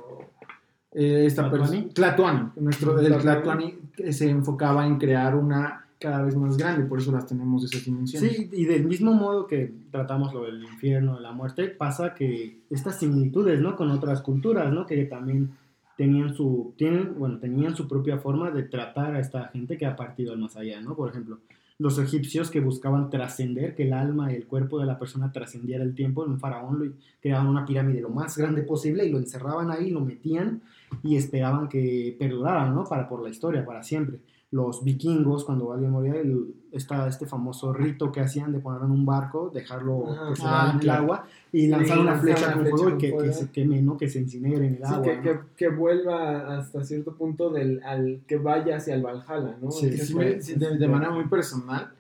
eh, 0.93 1.25
esta 1.27 1.51
persona... 1.51 1.85
Tlatoani. 1.93 2.51
Nuestro, 2.57 2.99
el. 3.01 3.17
Tlatoani 3.19 3.75
que 3.97 4.13
se 4.13 4.29
enfocaba 4.31 4.87
en 4.87 4.99
crear 4.99 5.35
una 5.35 5.83
cada 5.99 6.23
vez 6.23 6.37
más 6.37 6.57
grande, 6.59 6.85
por 6.85 6.99
eso 6.99 7.11
las 7.11 7.27
tenemos 7.27 7.63
de 7.63 7.69
esas 7.69 7.85
dimensiones. 7.87 8.31
Sí, 8.37 8.51
y 8.53 8.65
del 8.67 8.85
mismo 8.85 9.15
modo 9.15 9.47
que 9.47 9.73
tratamos 9.91 10.35
lo 10.35 10.45
del 10.45 10.63
infierno, 10.63 11.17
de 11.17 11.23
la 11.23 11.33
muerte, 11.33 11.69
pasa 11.69 12.13
que 12.15 12.59
estas 12.69 12.99
similitudes, 12.99 13.59
¿no? 13.61 13.77
Con 13.77 13.91
otras 13.91 14.21
culturas, 14.21 14.71
¿no? 14.71 14.85
Que 14.85 15.07
también 15.07 15.51
tenían 15.97 16.35
su, 16.35 16.75
tienen, 16.77 17.19
bueno, 17.19 17.39
tenían 17.39 17.75
su 17.75 17.89
propia 17.89 18.19
forma 18.19 18.51
de 18.51 18.65
tratar 18.65 19.15
a 19.15 19.21
esta 19.21 19.49
gente 19.49 19.77
que 19.77 19.87
ha 19.87 19.97
partido 19.97 20.33
al 20.33 20.39
más 20.39 20.57
allá, 20.57 20.81
¿no? 20.81 20.95
Por 20.95 21.11
ejemplo, 21.11 21.39
los 21.79 21.99
egipcios 21.99 22.51
que 22.51 22.61
buscaban 22.61 23.11
trascender, 23.11 23.75
que 23.75 23.85
el 23.85 23.93
alma 23.93 24.33
y 24.33 24.37
el 24.37 24.47
cuerpo 24.47 24.79
de 24.79 24.87
la 24.87 24.99
persona 24.99 25.33
trascendiera 25.33 25.85
el 25.85 25.95
tiempo, 25.95 26.25
en 26.25 26.33
un 26.33 26.41
faraón 26.41 26.79
lo 26.79 26.93
creaban 27.21 27.47
una 27.47 27.67
pirámide 27.67 28.01
lo 28.01 28.11
más 28.11 28.37
grande 28.39 28.63
posible 28.63 29.05
y 29.05 29.11
lo 29.11 29.19
encerraban 29.19 29.71
ahí, 29.71 29.91
lo 29.91 30.01
metían 30.01 30.63
y 31.03 31.17
esperaban 31.17 31.69
que 31.69 32.17
perdurara, 32.19 32.71
¿no? 32.71 32.85
Para 32.85 33.09
por 33.09 33.23
la 33.23 33.31
historia, 33.31 33.65
para 33.65 33.83
siempre 33.83 34.21
los 34.57 34.83
vikingos, 34.83 35.45
cuando 35.45 35.73
alguien 35.73 35.91
moría, 35.91 36.15
el, 36.15 36.55
está 36.73 37.07
este 37.07 37.27
famoso 37.27 37.73
rito 37.73 38.11
que 38.13 38.21
hacían 38.21 38.53
de 38.53 38.59
ponerlo 38.59 38.87
en 38.87 38.93
un 38.93 39.05
barco, 39.07 39.51
dejarlo 39.53 40.11
Ajá. 40.11 40.29
que 40.31 40.37
se 40.37 40.43
Ah, 40.47 40.69
en 40.71 40.75
el 40.77 40.81
claro. 40.83 41.03
agua 41.03 41.25
y 41.53 41.67
lanzar 41.69 41.99
una 41.99 42.17
flecha 42.17 42.53
con 42.55 42.67
fuego 42.67 42.91
y 42.91 42.99
que, 42.99 43.33
se 43.33 43.51
queme, 43.51 43.83
¿no? 43.83 43.97
Que 43.97 44.09
se 44.09 44.21
incinere 44.21 44.67
en 44.67 44.75
el 44.77 44.79
Sí, 44.79 44.85
agua. 44.95 45.03
que, 45.05 45.17
¿no? 45.17 45.23
que, 45.23 45.39
que 45.57 45.69
vuelva 45.69 46.59
hasta 46.59 46.83
cierto 46.85 47.15
punto 47.15 47.51
del, 47.51 47.83
al 47.85 48.21
que 48.27 48.37
vaya 48.39 48.77
hacia 48.77 48.95
el 48.95 49.03
Valhalla, 49.03 49.57
¿no? 49.63 49.71
Sí, 49.71 49.87
Ese 49.87 50.07
Sí, 50.07 50.13
fue- 50.15 50.37
me- 50.37 50.43
sí, 50.43 50.55
de, 50.55 50.77
de 50.79 50.89
manera 50.89 51.11
muy 51.13 51.29
personal, 51.29 51.93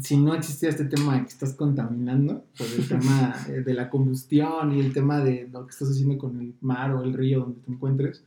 si 0.00 0.16
no 0.16 0.34
existía 0.34 0.70
este 0.70 0.86
tema 0.86 1.14
de 1.16 1.20
que 1.22 1.28
estás 1.28 1.52
contaminando, 1.54 2.44
por 2.56 2.66
el 2.66 2.88
tema 2.88 3.34
de 3.66 3.74
la 3.74 3.90
combustión 3.90 4.72
y 4.72 4.80
el 4.80 4.92
tema 4.94 5.20
de 5.20 5.48
lo 5.52 5.64
que 5.66 5.70
estás 5.70 5.90
haciendo 5.90 6.16
con 6.18 6.40
el 6.40 6.54
mar 6.62 6.92
o 6.92 7.02
el 7.02 7.12
río 7.12 7.40
donde 7.40 7.60
te 7.60 7.70
encuentres, 7.72 8.24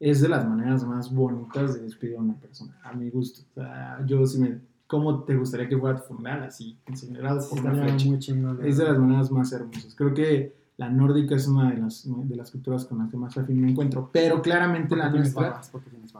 es 0.00 0.20
de 0.20 0.28
las 0.28 0.46
maneras 0.48 0.84
más 0.84 1.12
bonitas 1.12 1.74
de 1.74 1.80
despedir 1.82 2.16
a 2.16 2.20
una 2.20 2.34
persona, 2.34 2.76
a 2.84 2.92
mi 2.92 3.10
gusto. 3.10 3.40
O 3.50 3.54
sea, 3.60 4.02
yo 4.06 4.26
si 4.26 4.38
me... 4.40 4.58
¿Cómo 4.86 5.22
te 5.24 5.36
gustaría 5.36 5.68
que 5.68 5.76
fuera 5.76 5.98
tu 6.00 6.14
funeral? 6.14 6.44
Así, 6.44 6.78
incinerado 6.88 7.46
por 7.50 7.58
una 7.60 7.96
chingón, 7.96 8.58
Es 8.64 8.78
de 8.78 8.84
las 8.84 8.98
maneras 8.98 9.30
más 9.30 9.52
hermosas. 9.52 9.94
Creo 9.94 10.14
que 10.14 10.56
La 10.78 10.88
nórdica 10.88 11.34
es 11.34 11.46
una 11.48 11.70
de 11.72 11.76
las, 11.78 12.04
de 12.06 12.36
las 12.36 12.50
culturas 12.52 12.84
con 12.86 12.98
las 12.98 13.10
que 13.10 13.16
más 13.18 13.36
afín 13.36 13.60
me 13.60 13.68
encuentro, 13.70 14.08
pero 14.12 14.40
claramente 14.40 14.94
la 14.96 15.10
nuestra, 15.10 15.60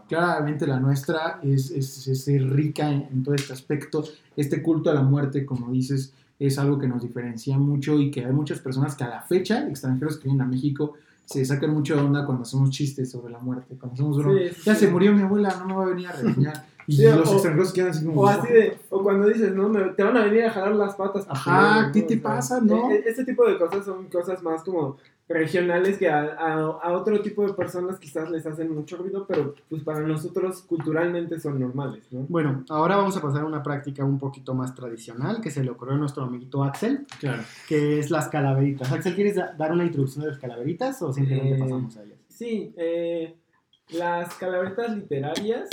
claramente 0.09 0.67
la 0.67 0.81
nuestra 0.81 1.39
es, 1.45 1.71
es, 1.71 2.09
es- 2.09 2.27
es 2.29 2.51
rica 2.51 2.91
en, 2.91 3.03
en 3.13 3.23
todo 3.23 3.35
este 3.37 3.53
aspecto. 3.53 4.03
Este 4.37 4.61
culto 4.61 4.91
a 4.91 4.95
la 4.95 5.03
muerte, 5.03 5.47
como 5.47 5.71
dices, 5.71 6.13
es 6.41 6.59
algo 6.59 6.77
que 6.79 6.89
nos 6.89 7.03
diferencia 7.03 7.57
mucho 7.57 7.99
y 8.01 8.11
que 8.11 8.25
hay 8.27 8.33
muchas 8.33 8.59
personas 8.59 8.97
que 8.97 9.05
a 9.05 9.09
la 9.09 9.23
fecha, 9.23 9.67
extranjeros 9.69 10.17
que 10.19 10.25
vienen 10.25 10.43
a 10.43 10.47
México, 10.47 10.95
se 11.29 11.45
sacan 11.45 11.71
mucho 11.71 11.95
de 11.95 12.01
onda 12.01 12.25
cuando 12.25 12.43
hacemos 12.43 12.71
chistes 12.71 13.11
sobre 13.11 13.31
la 13.31 13.39
muerte, 13.39 13.77
cuando 13.77 13.93
hacemos 13.93 14.17
broma. 14.17 14.39
Sí, 14.39 14.55
sí, 14.55 14.63
ya 14.65 14.75
se 14.75 14.89
murió 14.89 15.13
mi 15.13 15.21
abuela, 15.21 15.55
no 15.59 15.67
me 15.67 15.75
va 15.75 15.83
a 15.83 15.87
venir 15.89 16.09
a 16.09 16.13
regañar. 16.13 16.67
Y 16.89 16.97
Sí, 16.97 17.03
los 17.05 17.29
o- 17.29 17.35
extranjeros 17.35 17.73
quedan 17.73 17.91
así 17.91 18.05
como... 18.05 18.23
O 18.23 18.27
así 18.27 18.51
de, 18.53 18.79
o 18.89 19.03
cuando 19.03 19.29
dices, 19.29 19.55
¿no? 19.55 19.69
Me- 19.69 19.91
te 19.91 20.03
van 20.03 20.17
a 20.17 20.25
venir 20.25 20.45
a 20.47 20.51
jalar 20.51 20.75
las 20.75 20.97
patas. 20.97 21.27
Ajá. 21.29 21.91
¿qué 21.93 22.01
te 22.03 22.15
O 22.17 22.19
sea, 22.19 22.23
pasa, 22.23 22.61
no? 22.63 22.91
e- 22.91 22.95
e- 22.97 23.03
Este 23.07 23.25
tipo 23.27 23.47
de 23.47 23.59
cosas 23.59 23.85
son 23.85 24.07
cosas 24.09 24.43
más 24.43 24.63
como 24.65 24.97
regionales 25.29 25.99
que 25.99 26.09
a, 26.09 26.21
a- 26.23 26.79
a 26.83 26.93
otro 26.93 27.21
tipo 27.21 27.47
de 27.47 27.53
personas 27.53 27.99
quizás 27.99 28.31
les 28.31 28.47
hacen 28.47 28.75
mucho 28.75 28.97
ruido, 28.97 29.27
pero 29.29 29.55
pues 29.69 29.83
para 29.83 30.01
nosotros 30.01 30.63
culturalmente 30.63 31.39
son 31.39 31.61
normales, 31.61 32.03
¿no? 32.11 32.25
Bueno, 32.31 32.65
ahora 32.71 32.97
vamos 32.97 33.15
a 33.19 33.21
pasar 33.21 33.43
a 33.43 33.45
una 33.47 33.63
práctica 33.63 34.03
un 34.03 34.19
poquito 34.19 34.55
más 34.55 34.75
tradicional 34.75 35.43
que 35.43 35.51
se 35.51 35.63
le 35.63 35.71
ocurrió 35.71 35.95
a 35.97 35.99
nuestro 35.99 36.23
amiguito 36.25 36.65
Axel, 36.65 37.07
Claro. 37.21 37.43
que 37.69 37.99
es 37.99 38.11
las 38.11 38.29
calaveritas. 38.29 38.91
Axel, 38.91 39.15
¿quieres 39.15 39.35
da- 39.37 39.53
dar 39.59 39.73
una 39.73 39.85
introducción 39.85 40.25
de 40.25 40.31
las 40.31 40.39
calaveritas 40.41 41.03
o 41.03 41.13
simplemente 41.13 41.57
Eh, 41.57 41.59
pasamos 41.59 41.95
a 41.99 42.03
ellas? 42.05 42.19
Sí, 42.29 42.73
eh, 42.79 43.37
las 43.91 44.35
calaveritas 44.37 44.97
literarias 44.97 45.69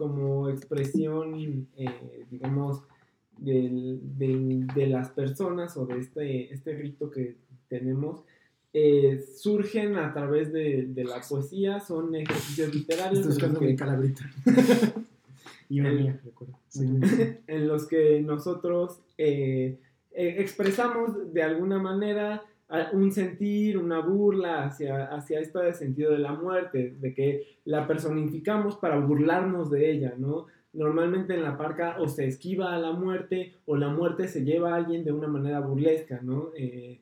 como 0.00 0.48
expresión, 0.48 1.34
eh, 1.76 2.24
digamos, 2.30 2.82
del- 3.36 4.00
de, 4.16 4.64
de 4.74 4.86
las 4.86 5.10
personas 5.10 5.76
o 5.76 5.84
de 5.84 5.98
este, 5.98 6.52
este 6.54 6.72
rito 6.74 7.10
que 7.10 7.36
tenemos, 7.68 8.22
eh, 8.72 9.22
surgen 9.36 9.96
a 9.96 10.12
través 10.14 10.52
de, 10.54 10.86
de 10.86 11.04
la 11.04 11.20
poesía, 11.20 11.80
son 11.80 12.14
ejercicios 12.14 12.74
literarios 12.74 13.18
Estoy 13.20 13.32
buscando 13.34 13.60
mi 13.60 13.76
calabrita. 13.76 14.22
Y 15.68 15.78
una 15.80 15.92
mía, 15.92 16.20
recuerdo. 16.24 16.58
en 17.46 17.68
los 17.68 17.86
que 17.86 18.20
nosotros 18.22 18.98
eh, 19.18 19.78
expresamos 20.12 21.32
de 21.32 21.42
alguna 21.44 21.78
manera 21.78 22.42
un 22.92 23.10
sentir, 23.10 23.76
una 23.78 24.00
burla 24.00 24.64
hacia, 24.64 25.06
hacia 25.06 25.40
este 25.40 25.72
sentido 25.72 26.12
de 26.12 26.18
la 26.18 26.32
muerte, 26.32 26.94
de 26.98 27.14
que 27.14 27.58
la 27.64 27.86
personificamos 27.86 28.76
para 28.76 28.98
burlarnos 28.98 29.70
de 29.70 29.90
ella, 29.90 30.14
¿no? 30.16 30.46
Normalmente 30.72 31.34
en 31.34 31.42
la 31.42 31.58
parca 31.58 31.96
o 31.98 32.08
se 32.08 32.26
esquiva 32.26 32.74
a 32.74 32.78
la 32.78 32.92
muerte 32.92 33.54
o 33.66 33.76
la 33.76 33.88
muerte 33.88 34.28
se 34.28 34.44
lleva 34.44 34.72
a 34.72 34.76
alguien 34.76 35.04
de 35.04 35.12
una 35.12 35.26
manera 35.26 35.60
burlesca, 35.60 36.20
¿no? 36.22 36.50
Eh, 36.56 37.00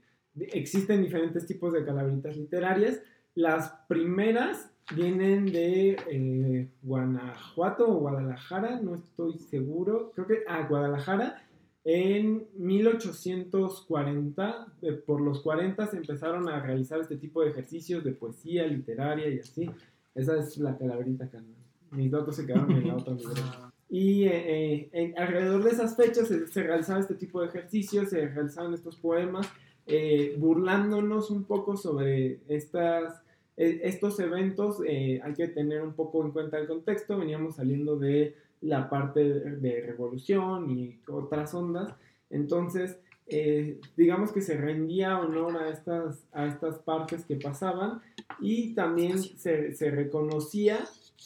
existen 0.53 1.03
diferentes 1.03 1.47
tipos 1.47 1.73
de 1.73 1.85
calaveritas 1.85 2.37
literarias. 2.37 3.03
Las 3.35 3.71
primeras 3.89 4.71
vienen 4.95 5.47
de 5.47 5.97
eh, 6.11 6.69
Guanajuato 6.83 7.89
o 7.89 8.01
Guadalajara, 8.01 8.81
no 8.81 8.95
estoy 8.95 9.39
seguro, 9.39 10.13
creo 10.15 10.27
que 10.27 10.45
a 10.49 10.67
Guadalajara. 10.67 11.43
En 11.85 12.49
1840, 12.55 14.75
eh, 14.83 14.93
por 14.93 15.21
los 15.21 15.41
40 15.41 15.87
se 15.87 15.97
empezaron 15.97 16.49
a 16.49 16.61
realizar 16.61 17.01
este 17.01 17.17
tipo 17.17 17.43
de 17.43 17.51
ejercicios 17.51 18.05
de 18.05 18.13
poesía 18.13 18.67
literaria 18.67 19.29
y 19.29 19.39
así. 19.39 19.71
Esa 20.15 20.39
es 20.39 20.59
la 20.59 20.77
calaverita, 20.77 21.31
carnal. 21.31 21.55
Mis 21.91 22.11
datos 22.11 22.37
se 22.37 22.45
quedaron 22.45 22.71
en 22.73 22.89
la 22.89 22.97
otra 22.97 23.15
libreta. 23.19 23.73
Y 23.89 24.25
eh, 24.25 24.91
eh, 24.93 25.15
alrededor 25.17 25.65
de 25.65 25.71
esas 25.71 25.97
fechas 25.97 26.29
se, 26.29 26.47
se 26.47 26.63
realizaban 26.63 27.01
este 27.01 27.15
tipo 27.15 27.41
de 27.41 27.49
ejercicios, 27.49 28.11
se 28.11 28.29
realizaban 28.29 28.75
estos 28.75 28.97
poemas, 28.97 29.49
eh, 29.87 30.37
burlándonos 30.39 31.31
un 31.31 31.45
poco 31.45 31.77
sobre 31.77 32.41
estas, 32.49 33.23
eh, 33.57 33.81
estos 33.85 34.21
eventos. 34.21 34.81
hay 34.81 35.35
que 35.35 35.49
tener 35.49 35.83
un 35.83 35.95
poco 35.95 36.23
en 36.23 36.33
cuenta 36.33 36.59
el 36.59 36.67
contexto. 36.67 37.17
Veníamos 37.17 37.57
saliendo 37.57 37.97
de 37.97 38.35
la 38.61 38.89
parte 38.89 39.23
de, 39.23 39.81
revolución 39.83 40.71
y 40.71 41.01
otras 41.09 41.55
ondas. 41.55 41.95
Entonces, 42.31 42.99
eh, 43.27 43.81
digamos 43.97 44.33
que 44.33 44.41
se 44.41 44.57
rendía 44.57 45.19
honor 45.19 45.57
a 45.57 45.69
estas, 45.69 46.27
a 46.33 46.47
estas 46.47 46.79
partes 46.79 47.25
que 47.25 47.37
pasaban 47.37 48.01
y 48.41 48.75
también 48.75 49.19
se, 49.19 49.75
se 49.75 49.91
reconocía 49.91 50.79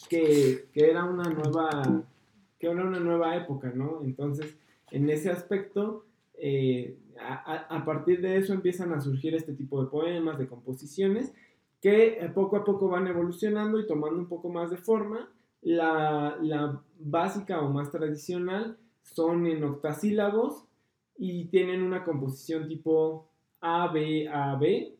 que, 0.09 0.65
que 0.73 0.89
era 0.89 1.05
una 1.05 1.29
nueva 1.29 2.03
que 2.59 2.67
era 2.67 2.85
una 2.85 2.99
nueva 2.99 3.35
época, 3.35 3.73
¿no? 3.75 3.99
Entonces, 4.05 4.55
en 4.91 5.09
ese 5.09 5.29
aspecto, 5.29 6.05
eh, 6.35 6.97
a 7.19 7.83
partir 7.83 8.21
de 8.21 8.37
eso 8.37 8.53
empiezan 8.53 8.93
a 8.93 9.01
surgir 9.01 9.35
este 9.35 9.51
tipo 9.51 9.83
de 9.83 9.89
poemas, 9.89 10.39
de 10.39 10.47
composiciones, 10.47 11.33
que 11.83 12.17
eh, 12.17 12.29
poco 12.33 12.55
a 12.55 12.63
poco 12.63 12.87
van 12.87 13.07
evolucionando 13.07 13.77
y 13.77 13.85
tomando 13.85 14.17
un 14.17 14.27
poco 14.27 14.47
más 14.47 14.71
de 14.71 14.77
forma. 14.77 15.29
La, 15.63 16.37
la 16.41 16.81
básica 16.99 17.61
o 17.61 17.69
más 17.69 17.89
tradicional 17.91 18.77
son 19.01 19.45
en 19.47 19.63
octasílabos 19.63 20.65
y 21.17 21.45
tienen 21.45 21.81
una 21.81 22.03
composición 22.03 22.67
tipo 22.67 23.29
A, 23.61 23.91
B, 23.91 24.27
A, 24.27 24.55
B. 24.55 24.97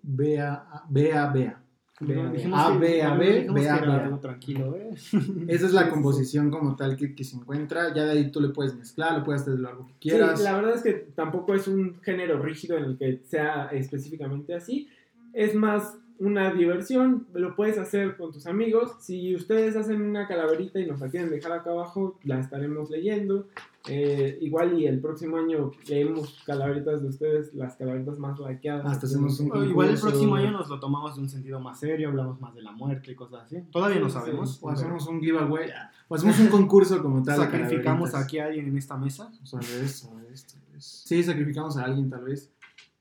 No, 1.99 2.13
vea. 2.13 2.31
dijimos 2.31 2.59
A, 2.59 2.77
B, 2.77 3.01
A, 3.01 3.09
no, 3.13 3.19
B, 3.19 3.33
dijimos 3.33 3.55
B, 3.55 3.61
que 3.61 3.69
A, 3.69 4.09
B. 4.09 4.17
tranquilo, 4.19 4.75
¿eh? 4.75 4.91
Esa 5.47 5.65
es 5.65 5.73
la 5.73 5.89
composición 5.89 6.49
como 6.49 6.75
tal 6.75 6.95
que, 6.95 7.15
que 7.15 7.23
se 7.23 7.35
encuentra. 7.35 7.93
Ya 7.93 8.05
de 8.05 8.11
ahí 8.11 8.31
tú 8.31 8.41
le 8.41 8.49
puedes 8.49 8.75
mezclar, 8.75 9.17
lo 9.17 9.23
puedes 9.23 9.41
hacer 9.41 9.59
lo 9.59 9.85
que 9.85 9.93
quieras. 9.99 10.39
Sí, 10.39 10.43
la 10.43 10.55
verdad 10.55 10.75
es 10.75 10.83
que 10.83 10.93
tampoco 10.93 11.53
es 11.53 11.67
un 11.67 11.99
género 12.01 12.41
rígido 12.41 12.77
en 12.77 12.85
el 12.85 12.97
que 12.97 13.21
sea 13.25 13.67
específicamente 13.67 14.53
así. 14.53 14.89
Es 15.33 15.55
más 15.55 15.97
una 16.23 16.53
diversión, 16.53 17.27
lo 17.33 17.55
puedes 17.55 17.77
hacer 17.77 18.15
con 18.17 18.31
tus 18.31 18.47
amigos. 18.47 18.95
Si 18.99 19.35
ustedes 19.35 19.75
hacen 19.75 20.01
una 20.01 20.27
calaverita 20.27 20.79
y 20.79 20.85
nos 20.87 20.99
la 21.01 21.09
quieren 21.09 21.29
dejar 21.29 21.51
acá 21.51 21.71
abajo, 21.71 22.17
la 22.23 22.39
estaremos 22.39 22.89
leyendo. 22.89 23.47
Eh, 23.89 24.37
igual 24.39 24.79
y 24.79 24.87
el 24.87 25.01
próximo 25.01 25.35
año 25.35 25.71
leemos 25.89 26.41
calaveritas 26.45 27.01
de 27.01 27.09
ustedes, 27.09 27.53
las 27.53 27.75
calaveritas 27.75 28.17
más 28.17 28.39
likeadas. 28.39 28.85
Hasta 28.85 29.07
hacemos 29.07 29.37
un 29.41 29.51
O 29.51 29.61
igual 29.65 29.89
el 29.89 29.95
concurso. 29.95 30.07
próximo 30.07 30.35
año 30.35 30.51
nos 30.51 30.69
lo 30.69 30.79
tomamos 30.79 31.15
de 31.15 31.21
un 31.21 31.27
sentido 31.29 31.59
más 31.59 31.81
serio, 31.81 32.07
hablamos 32.07 32.39
más 32.39 32.55
de 32.55 32.61
la 32.61 32.71
muerte 32.71 33.11
y 33.11 33.15
cosas 33.15 33.43
así. 33.43 33.57
Todavía 33.71 33.99
no 33.99 34.07
Sí, 34.07 34.13
sabemos. 34.13 34.59
O 34.61 34.69
hacemos 34.69 35.05
un 35.07 35.19
giveaway. 35.19 35.69
O 36.07 36.15
hacemos 36.15 36.39
un 36.39 36.47
concurso 36.47 37.01
como 37.01 37.21
tal. 37.23 37.35
Sacrificamos 37.35 38.15
aquí 38.15 38.39
a 38.39 38.45
alguien 38.45 38.67
en 38.67 38.77
esta 38.77 38.95
mesa. 38.95 39.29
Vez, 39.29 40.07
tal 40.09 40.21
vez, 40.29 40.45
tal 40.47 40.61
vez. 40.73 40.85
Sí, 41.05 41.21
sacrificamos 41.21 41.75
a 41.75 41.83
alguien 41.83 42.09
tal 42.09 42.23
vez. 42.23 42.52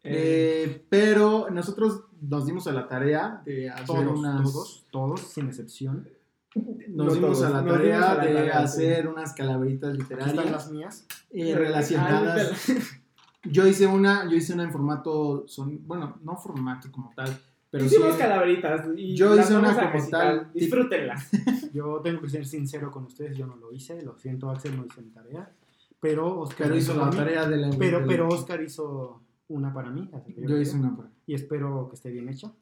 Eh, 0.05 0.65
Eh, 0.65 0.87
pero 0.89 1.49
nosotros 1.51 2.05
nos 2.21 2.47
dimos 2.47 2.67
a 2.67 2.73
la 2.73 2.89
tarea 2.89 3.43
de 3.45 3.71
hacer 3.71 3.87
Todos, 3.87 4.19
unas. 4.19 4.43
todos, 4.53 4.87
todos, 4.91 5.21
sin 5.21 5.47
excepción. 5.49 6.09
Nos 6.55 7.07
No 7.07 7.15
dimos 7.15 7.39
todos, 7.39 7.43
a 7.45 7.51
la 7.51 7.63
nos 7.63 7.73
tarea 7.73 7.97
dimos 7.97 8.09
a 8.11 8.15
la 8.17 8.25
de 8.25 8.43
sí. 8.45 8.51
hacer 8.51 9.09
unas 9.09 9.33
calaveritas 9.33 9.91
Aquí 9.95 10.03
están 10.03 10.19
literarias 10.19 10.51
las 10.53 10.71
mías. 10.71 11.07
eh, 11.31 11.55
relacionadas. 11.55 12.53
Yo 13.45 13.67
hice 13.67 13.89
una, 13.89 14.29
yo 14.31 14.37
hice 14.37 14.53
una 14.55 14.63
en 14.63 14.71
formato, 14.71 15.45
son, 15.49 15.81
bueno, 15.85 16.17
no 16.23 16.37
formato 16.37 16.93
como 16.93 17.13
tal, 17.17 17.37
pero 17.73 17.89
sí. 17.89 17.97
Hicimos 17.97 18.15
calaveritas 18.15 18.87
y 18.97 19.17
Yo 19.17 19.37
hice 19.37 19.57
una 19.57 19.75
como 19.75 19.91
recitar. 19.91 20.21
tal, 20.43 20.53
Disfrútenlas. 20.53 21.29
Yo 21.73 22.01
tengo 22.05 22.21
que 22.21 22.29
ser 22.29 22.47
sincero 22.47 22.93
con 22.93 23.05
ustedes, 23.07 23.37
yo 23.37 23.47
no 23.49 23.57
lo 23.57 23.73
hice, 23.73 24.01
lo 24.03 24.17
siento 24.17 24.49
Axel, 24.49 24.77
no 24.77 24.85
hice 24.87 25.01
mi 25.03 25.11
tarea. 25.11 25.51
Pero 25.99 26.39
Oscar 26.39 26.69
Pero 26.69 26.77
hizo 26.77 26.93
la 26.95 27.01
para 27.01 27.11
mí. 27.13 27.17
tarea 27.17 27.49
de 27.49 27.57
la. 27.57 27.71
Pero, 27.77 27.97
de 27.99 28.03
la- 28.03 28.09
pero 28.09 28.29
Oscar 28.29 28.63
hizo 28.63 29.23
una 29.53 29.73
para 29.73 29.91
mí. 29.91 30.09
así 30.13 30.33
que 30.35 30.47
Yo 30.47 30.59
hice 30.59 30.77
una 30.77 30.97
para. 30.97 31.11
Y 31.27 31.35
espero 31.35 31.89
que 31.89 31.97
esté 31.97 32.11
bien 32.11 32.29
hecha. 32.29 32.53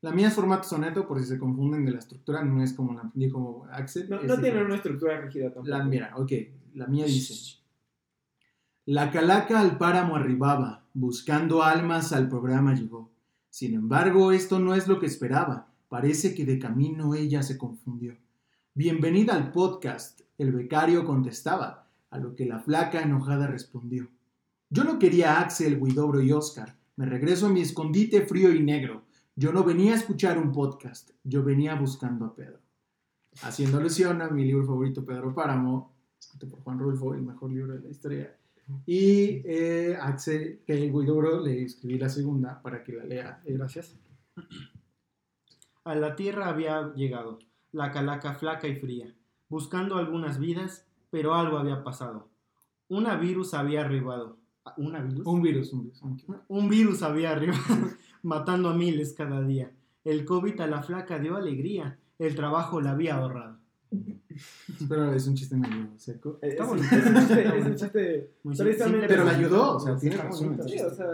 La 0.00 0.12
mía 0.12 0.28
es 0.28 0.34
formato 0.34 0.62
soneto, 0.62 1.08
por 1.08 1.18
si 1.18 1.26
se 1.26 1.38
confunden 1.38 1.84
de 1.84 1.90
la 1.90 1.98
estructura, 1.98 2.44
no 2.44 2.62
es 2.62 2.72
como 2.72 2.94
la 2.94 3.10
dijo 3.14 3.66
Axel. 3.72 4.08
No, 4.08 4.18
tiene 4.18 4.36
diferente. 4.36 4.64
una 4.64 4.74
estructura 4.76 5.20
rígida 5.20 5.46
tampoco. 5.46 5.68
La, 5.68 5.84
mira, 5.84 6.12
ok, 6.16 6.32
la 6.74 6.86
mía 6.86 7.04
dice. 7.04 7.58
La 8.86 9.10
calaca 9.10 9.60
al 9.60 9.76
páramo 9.76 10.16
arribaba, 10.16 10.84
buscando 10.94 11.62
almas 11.62 12.12
al 12.12 12.28
programa 12.28 12.74
llegó. 12.74 13.10
Sin 13.50 13.74
embargo, 13.74 14.30
esto 14.30 14.60
no 14.60 14.74
es 14.74 14.86
lo 14.86 15.00
que 15.00 15.06
esperaba. 15.06 15.66
Parece 15.88 16.34
que 16.34 16.44
de 16.44 16.58
camino 16.58 17.14
ella 17.14 17.42
se 17.42 17.58
confundió. 17.58 18.16
Bienvenida 18.74 19.34
al 19.34 19.50
podcast, 19.50 20.20
el 20.38 20.52
becario 20.52 21.04
contestaba, 21.04 21.88
a 22.10 22.18
lo 22.18 22.36
que 22.36 22.46
la 22.46 22.60
flaca 22.60 23.02
enojada 23.02 23.48
respondió. 23.48 24.08
Yo 24.70 24.84
no 24.84 24.98
quería 24.98 25.40
Axel, 25.40 25.80
Guidobro 25.80 26.20
y 26.20 26.30
Oscar. 26.32 26.76
Me 26.96 27.06
regreso 27.06 27.46
a 27.46 27.48
mi 27.48 27.62
escondite 27.62 28.26
frío 28.26 28.52
y 28.52 28.62
negro. 28.62 29.04
Yo 29.34 29.50
no 29.52 29.64
venía 29.64 29.92
a 29.92 29.96
escuchar 29.96 30.36
un 30.36 30.52
podcast, 30.52 31.10
yo 31.24 31.42
venía 31.42 31.74
buscando 31.74 32.26
a 32.26 32.34
Pedro. 32.34 32.58
Haciendo 33.42 33.78
alusión 33.78 34.20
a 34.20 34.28
mi 34.28 34.44
libro 34.44 34.66
favorito, 34.66 35.06
Pedro 35.06 35.34
Páramo, 35.34 35.94
escrito 36.18 36.48
por 36.48 36.60
Juan 36.60 36.78
Rulfo, 36.80 37.14
el 37.14 37.22
mejor 37.22 37.50
libro 37.50 37.74
de 37.74 37.80
la 37.80 37.88
historia. 37.88 38.36
Y 38.84 39.40
eh, 39.46 39.96
Axel, 39.98 40.60
que 40.66 40.74
Guidobro, 40.74 41.40
le 41.40 41.62
escribí 41.62 41.98
la 41.98 42.08
segunda 42.10 42.60
para 42.60 42.82
que 42.82 42.92
la 42.92 43.04
lea. 43.04 43.40
Eh, 43.46 43.54
Gracias. 43.54 43.96
A 45.84 45.94
la 45.94 46.14
tierra 46.14 46.48
había 46.48 46.92
llegado, 46.94 47.38
la 47.72 47.90
calaca 47.90 48.34
flaca 48.34 48.68
y 48.68 48.76
fría, 48.76 49.14
buscando 49.48 49.96
algunas 49.96 50.38
vidas, 50.38 50.86
pero 51.10 51.34
algo 51.34 51.56
había 51.56 51.82
pasado. 51.82 52.28
Una 52.88 53.16
virus 53.16 53.54
había 53.54 53.80
arribado. 53.82 54.36
¿Una 54.76 55.00
virus? 55.02 55.26
Un 55.26 55.42
virus, 55.42 55.72
un 55.72 55.82
virus. 55.84 56.02
Un 56.48 56.68
virus 56.68 57.02
había 57.02 57.30
arribado. 57.32 57.62
matando 58.22 58.68
a 58.68 58.74
miles 58.74 59.14
cada 59.16 59.42
día. 59.42 59.70
El 60.04 60.24
COVID 60.24 60.60
a 60.60 60.66
la 60.66 60.82
flaca 60.82 61.18
dio 61.18 61.36
alegría, 61.36 61.98
el 62.18 62.34
trabajo 62.34 62.80
la 62.80 62.90
había 62.92 63.16
ahorrado. 63.16 63.58
Pero 64.88 65.12
es 65.12 65.26
un 65.26 65.34
chiste 65.34 65.56
medio 65.56 65.88
seco. 65.96 66.38
Es, 66.42 66.50
Está 66.52 66.64
es- 66.64 66.68
bonito. 66.68 66.88
es 66.94 67.06
un 67.06 67.14
chiste, 67.16 67.58
es 67.58 67.66
un 67.66 67.76
chiste 67.76 68.30
Muy 68.42 69.00
Pero 69.06 69.24
la 69.24 69.30
ayudó, 69.32 69.76
o 69.76 69.80
sea, 69.80 69.96
tiene 69.96 70.16
razón. 70.16 70.48
bonito. 70.56 70.68
Sí, 70.68 70.78
o 70.80 70.90
sea, 70.90 71.06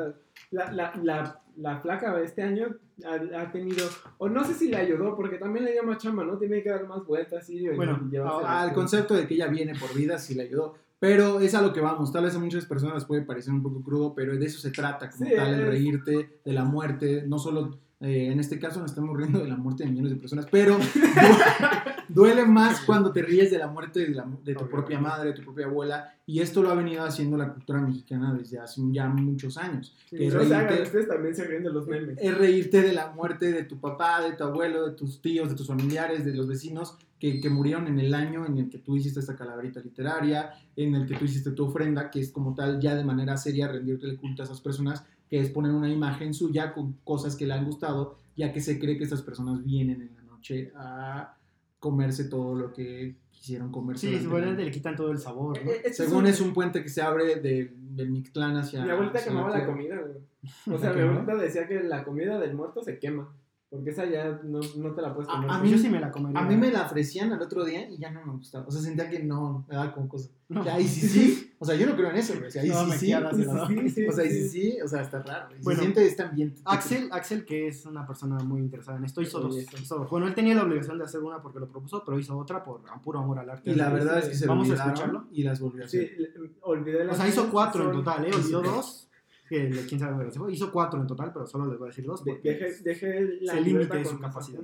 la, 0.51 0.73
la, 0.73 0.93
la, 1.03 1.41
la 1.57 1.79
flaca 1.81 2.21
este 2.21 2.43
año 2.43 2.75
ha, 3.05 3.41
ha 3.41 3.53
tenido, 3.53 3.87
o 4.19 4.29
no 4.29 4.45
sé 4.45 4.55
si 4.55 4.69
le 4.69 4.77
ayudó, 4.77 5.17
porque 5.17 5.39
también 5.39 5.65
le 5.65 5.73
dio 5.73 5.83
más 5.85 5.99
chamba, 5.99 6.25
¿no? 6.25 6.37
Tiene 6.37 6.63
que 6.63 6.69
dar 6.71 6.87
más 6.87 7.05
vueltas 7.07 7.49
y, 7.51 7.59
y 7.67 7.69
Bueno, 7.71 8.01
al 8.47 8.73
concepto 8.73 9.15
de 9.15 9.27
que 9.27 9.35
ella 9.35 9.47
viene 9.49 9.75
por 9.79 9.95
vida 9.95 10.19
sí 10.19 10.35
le 10.35 10.43
ayudó. 10.45 10.75
Pero 11.05 11.39
es 11.41 11.55
a 11.55 11.61
lo 11.61 11.75
que 11.75 11.83
vamos. 11.83 12.11
Tal 12.11 12.25
vez 12.25 12.35
a 12.35 12.39
muchas 12.39 12.65
personas 12.65 13.05
puede 13.05 13.21
parecer 13.21 13.53
un 13.53 13.63
poco 13.63 13.83
crudo, 13.83 14.15
pero 14.15 14.35
de 14.39 14.47
eso 14.47 14.59
se 14.59 14.71
trata, 14.71 15.11
como 15.11 15.27
Sí, 15.27 15.37
tal, 15.37 15.53
el 15.53 15.67
reírte 15.67 16.41
de 16.43 16.53
la 16.55 16.65
muerte. 16.65 17.25
No 17.27 17.39
solo, 17.39 17.79
eh, 18.01 18.31
en 18.33 18.41
este 18.41 18.59
caso, 18.59 18.81
nos 18.81 18.91
estamos 18.91 19.17
riendo 19.17 19.39
de 19.39 19.49
la 19.49 19.57
muerte 19.57 19.85
de 19.85 19.91
millones 19.91 20.13
de 20.13 20.17
personas, 20.19 20.47
pero 20.51 20.77
du- 20.79 20.85
duele 22.09 22.45
más 22.45 22.81
cuando 22.81 23.13
te 23.13 23.23
ríes 23.23 23.51
de 23.51 23.59
la 23.59 23.67
muerte 23.69 24.01
de, 24.01 24.09
la- 24.15 24.27
de 24.45 24.55
tu 24.55 24.61
Obvio, 24.65 24.71
propia 24.71 25.01
madre, 25.01 25.29
de 25.31 25.35
tu 25.37 25.43
propia 25.43 25.67
abuela. 25.67 26.13
Y 26.27 26.41
esto 26.41 26.63
lo 26.63 26.71
ha 26.71 26.75
venido 26.75 27.05
haciendo 27.05 27.37
la 27.37 27.53
cultura 27.53 27.81
mexicana 27.81 28.35
desde 28.35 28.59
hace 28.59 28.81
ya 28.91 29.07
muchos 29.09 29.57
años. 29.59 29.95
Sí, 30.11 30.17
que 30.17 30.31
se 30.31 30.39
reírte- 30.39 30.55
hagan, 30.55 30.83
ustedes 30.83 31.09
también 31.09 31.35
se 31.35 31.45
ríen 31.45 31.63
de 31.65 31.71
los 31.73 31.87
memes. 31.87 32.19
es 32.21 32.37
reírte 32.39 32.83
de 32.83 32.93
la 32.93 33.11
muerte 33.13 33.53
de 33.53 33.65
tu 33.65 33.79
papá, 33.79 34.23
de 34.23 34.33
tu 34.37 34.45
abuelo, 34.45 34.87
de 34.87 34.93
tus 34.97 35.21
tíos, 35.21 35.49
de 35.49 35.55
tus 35.55 35.67
familiares, 35.67 36.25
de 36.25 36.35
los 36.35 36.49
vecinos 36.49 36.97
que, 37.19 37.41
que 37.41 37.49
murieron 37.49 37.87
en 37.87 37.99
el 38.01 38.13
año 38.15 38.45
en 38.45 38.59
el 38.59 38.69
que 38.71 38.79
tú 38.79 38.97
hiciste 38.97 39.21
esta 39.21 39.37
calaverita 39.37 39.81
literaria, 39.81 40.51
en 40.77 40.95
el 40.95 41.07
que 41.07 41.15
tú 41.17 41.25
hiciste 41.25 41.53
tu 41.53 41.65
ofrenda, 41.67 42.11
que 42.11 42.21
es 42.21 42.31
como 42.31 42.55
tal 42.55 42.81
ya 42.81 42.95
de 42.95 43.05
manera 43.05 43.37
seria 43.37 43.69
rendirte 43.69 44.15
culto 44.17 44.43
a 44.43 44.45
esas 44.47 44.61
personas, 44.61 45.05
que 45.29 45.41
es 45.41 45.51
poner 45.51 45.73
una 45.73 45.91
imagen 45.91 46.35
suya 46.35 46.73
con 46.73 46.95
cosas 47.05 47.37
que 47.37 47.47
le 47.47 47.55
han 47.55 47.65
gustado, 47.65 48.19
ya 48.37 48.53
que 48.53 48.61
se 48.61 48.79
cree 48.79 48.97
que 48.99 49.05
estas 49.05 49.23
personas 49.23 49.65
vienen 49.65 50.03
en 50.03 50.15
la 50.17 50.23
noche 50.23 50.73
a 50.77 51.37
comerse 51.79 52.25
todo 52.25 52.55
lo 52.55 52.73
que 52.73 53.17
quisieron 53.31 53.71
comerse. 53.71 54.19
Sí, 54.19 54.27
le 54.27 54.71
quitan 54.71 54.97
todo 54.97 55.11
el 55.13 55.19
sabor, 55.19 55.63
¿no? 55.63 55.71
Eh, 55.71 55.75
eh, 55.75 55.83
este 55.85 56.07
Según 56.07 56.27
es 56.27 56.41
un 56.41 56.55
puente 56.55 56.83
que 56.83 56.89
se 56.89 57.03
abre 57.03 57.37
de- 57.37 57.75
del 57.77 58.11
Mictlán 58.11 58.57
hacia... 58.57 58.83
Mi 58.85 58.91
abuelita 58.91 59.19
hacia 59.19 59.31
quemaba 59.31 59.51
la 59.59 59.67
comida, 59.67 60.01
güey. 60.01 60.15
O 60.75 60.79
sea, 60.79 60.91
¿La 60.91 60.97
mi 60.97 61.03
abuelita 61.03 61.35
decía 61.37 61.69
que 61.69 61.83
la 61.83 62.05
comida 62.05 62.39
del 62.39 62.55
muerto 62.55 62.83
se 62.83 62.99
quema. 62.99 63.31
Porque 63.75 63.91
esa 63.91 64.05
ya 64.07 64.41
no, 64.45 64.61
no 64.77 64.93
te 64.95 65.03
la 65.03 65.13
puedes 65.13 65.29
comer. 65.29 65.51
a 65.51 65.57
A 65.57 65.61
mí- 65.61 65.69
yo 65.71 65.79
sí 65.79 65.89
me 65.89 65.99
la 65.99 66.13
comería. 66.13 66.39
A 66.39 66.45
mí 66.45 66.55
me 66.57 66.71
la 66.71 66.83
ofrecían 66.87 67.33
el 67.33 67.43
otro 67.43 67.65
día 67.65 67.91
y 67.91 67.99
ya 67.99 68.11
no 68.13 68.25
me 68.25 68.33
gustaba. 68.35 68.65
O 68.69 68.71
sea, 68.71 68.81
sentía 68.81 69.11
que 69.11 69.21
no, 69.25 69.65
me 69.69 69.75
daba 69.75 69.93
como 69.93 70.09
cosa. 70.09 70.29
No. 70.49 70.63
Que 70.63 70.71
ahí 70.71 70.87
sí 70.87 71.09
sí. 71.09 71.51
O 71.59 71.67
sea, 71.67 71.77
yo 71.77 71.87
no 71.87 71.97
creo 71.97 72.11
en 72.11 72.17
eso, 72.17 72.35
güey. 72.35 72.49
O 72.49 72.51
sea, 72.51 72.63
ahí 72.63 72.69
No, 72.69 72.85
sí 72.85 72.91
me 72.91 72.99
sí. 72.99 73.07
Sí, 73.07 73.15
sí, 73.89 73.89
sí, 73.91 74.07
O 74.07 74.13
sea, 74.13 74.25
ahí 74.25 74.31
sí 74.31 74.49
sí. 74.49 74.49
sí. 74.73 74.79
O 74.85 74.87
sea, 74.89 75.01
está 75.01 75.23
raro. 75.23 75.49
güey. 75.49 75.61
Bueno, 75.63 75.79
se 75.79 75.83
siente 75.87 76.07
este 76.07 76.23
ambiente. 76.23 76.61
Axel, 76.67 77.09
Axel, 77.11 77.45
que 77.47 77.67
es 77.69 77.87
una 77.87 78.07
persona 78.07 78.37
muy 78.45 78.61
interesada 78.61 78.99
en 78.99 79.05
esto, 79.07 79.23
hizo 79.23 79.41
dos, 79.41 79.55
Sí, 79.57 79.67
hizo 79.83 79.99
dos. 79.99 80.11
Bueno, 80.11 80.27
él 80.29 80.35
tenía 80.35 80.55
la 80.55 80.63
obligación 80.65 80.99
de 80.99 81.05
hacer 81.05 81.21
una 81.23 81.41
porque 81.41 81.59
lo 81.61 81.69
propuso, 81.69 82.03
pero 82.05 82.19
hizo 82.19 82.37
otra 82.39 82.63
por 82.63 82.83
puro 83.03 83.19
amor 83.21 83.39
al 83.39 83.49
arte. 83.51 83.71
Y 83.71 83.75
la 83.75 83.89
verdad 83.89 84.19
es 84.19 84.29
que 84.29 84.35
se 84.35 84.47
Vamos 84.47 84.71
a 84.71 84.75
escucharlo. 84.75 85.25
y 85.33 85.43
las 85.43 85.59
volvió 85.61 85.85
a 85.85 85.89
Sí, 85.89 85.99
hacer. 85.99 86.19
le- 86.19 86.51
olvidé 86.61 87.05
las 87.05 87.15
O 87.17 87.19
sea, 87.19 87.29
hizo 87.29 87.51
cuatro 87.51 87.85
en 87.87 87.93
total, 87.93 88.27
¿eh? 88.27 88.31
Olvidó 88.35 88.63
dos. 88.63 89.09
Que 89.49 89.69
quién 89.89 90.01
sabe 90.01 90.13
dónde 90.17 90.31
se 90.33 90.39
fue. 90.39 90.53
Hizo 90.53 90.73
cuatro 90.73 91.01
en 91.01 91.07
total, 91.07 91.33
pero 91.33 91.47
solo 91.47 91.67
les 91.67 91.79
voy 91.79 91.89
a 91.89 91.91
decir 91.91 92.05
dos. 92.07 92.25
De- 92.25 92.33
porque- 92.33 92.49
Dejé, 92.55 92.83
dejé 92.83 93.39
la 93.43 93.53
Se 93.55 93.61
límite 93.61 93.99
de 93.99 94.05
su 94.05 94.19
capacidad. 94.19 94.61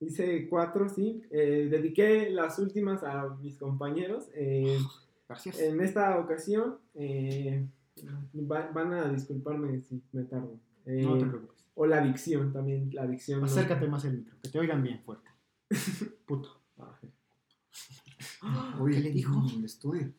Hice 0.00 0.48
cuatro, 0.48 0.88
sí. 0.88 1.22
Eh, 1.30 1.68
dediqué 1.70 2.30
las 2.30 2.58
últimas 2.58 3.02
a 3.02 3.28
mis 3.42 3.56
compañeros. 3.58 4.28
Eh, 4.34 4.78
Gracias. 5.28 5.58
en 5.60 5.80
esta 5.80 6.18
ocasión, 6.18 6.78
eh, 6.94 7.66
va- 8.34 8.70
van 8.72 8.92
a 8.94 9.08
disculparme 9.12 9.80
si 9.80 10.00
me 10.12 10.22
tardo. 10.24 10.58
Eh, 10.86 11.02
no 11.04 11.18
te 11.18 11.26
preocupes. 11.26 11.56
o 11.74 11.86
la 11.86 12.00
dicción 12.00 12.52
también, 12.52 12.90
la 12.92 13.06
dicción. 13.06 13.40
no- 13.40 13.46
Acércate 13.46 13.86
más 13.88 14.04
el 14.04 14.18
micro, 14.18 14.36
que 14.42 14.48
te 14.50 14.58
oigan 14.58 14.82
bien 14.82 15.00
fuerte. 15.00 15.28
Puto. 16.26 16.60
Ah, 16.78 16.98
Oye, 18.80 18.94
¿Qué 18.96 19.00
le 19.02 19.10
dijo? 19.10 19.32
En 19.52 19.58
el 19.58 19.64
estudio. 19.64 20.12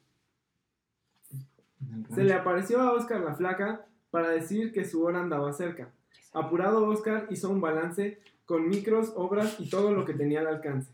Se 2.14 2.24
le 2.24 2.34
apareció 2.34 2.82
a 2.82 2.94
Oscar 2.94 3.22
la 3.22 3.36
flaca 3.36 3.86
para 4.12 4.30
decir 4.30 4.72
que 4.74 4.86
su 4.86 5.04
hora 5.04 5.22
andaba 5.22 5.54
cerca. 5.54 5.90
Apurado 6.34 6.88
Oscar 6.88 7.28
hizo 7.30 7.50
un 7.50 7.62
balance 7.62 8.20
con 8.46 8.68
micros, 8.68 9.14
obras 9.16 9.60
y 9.60 9.70
todo 9.70 9.94
lo 9.94 10.06
que 10.06 10.14
tenía 10.14 10.40
al 10.42 10.48
alcance. 10.48 10.92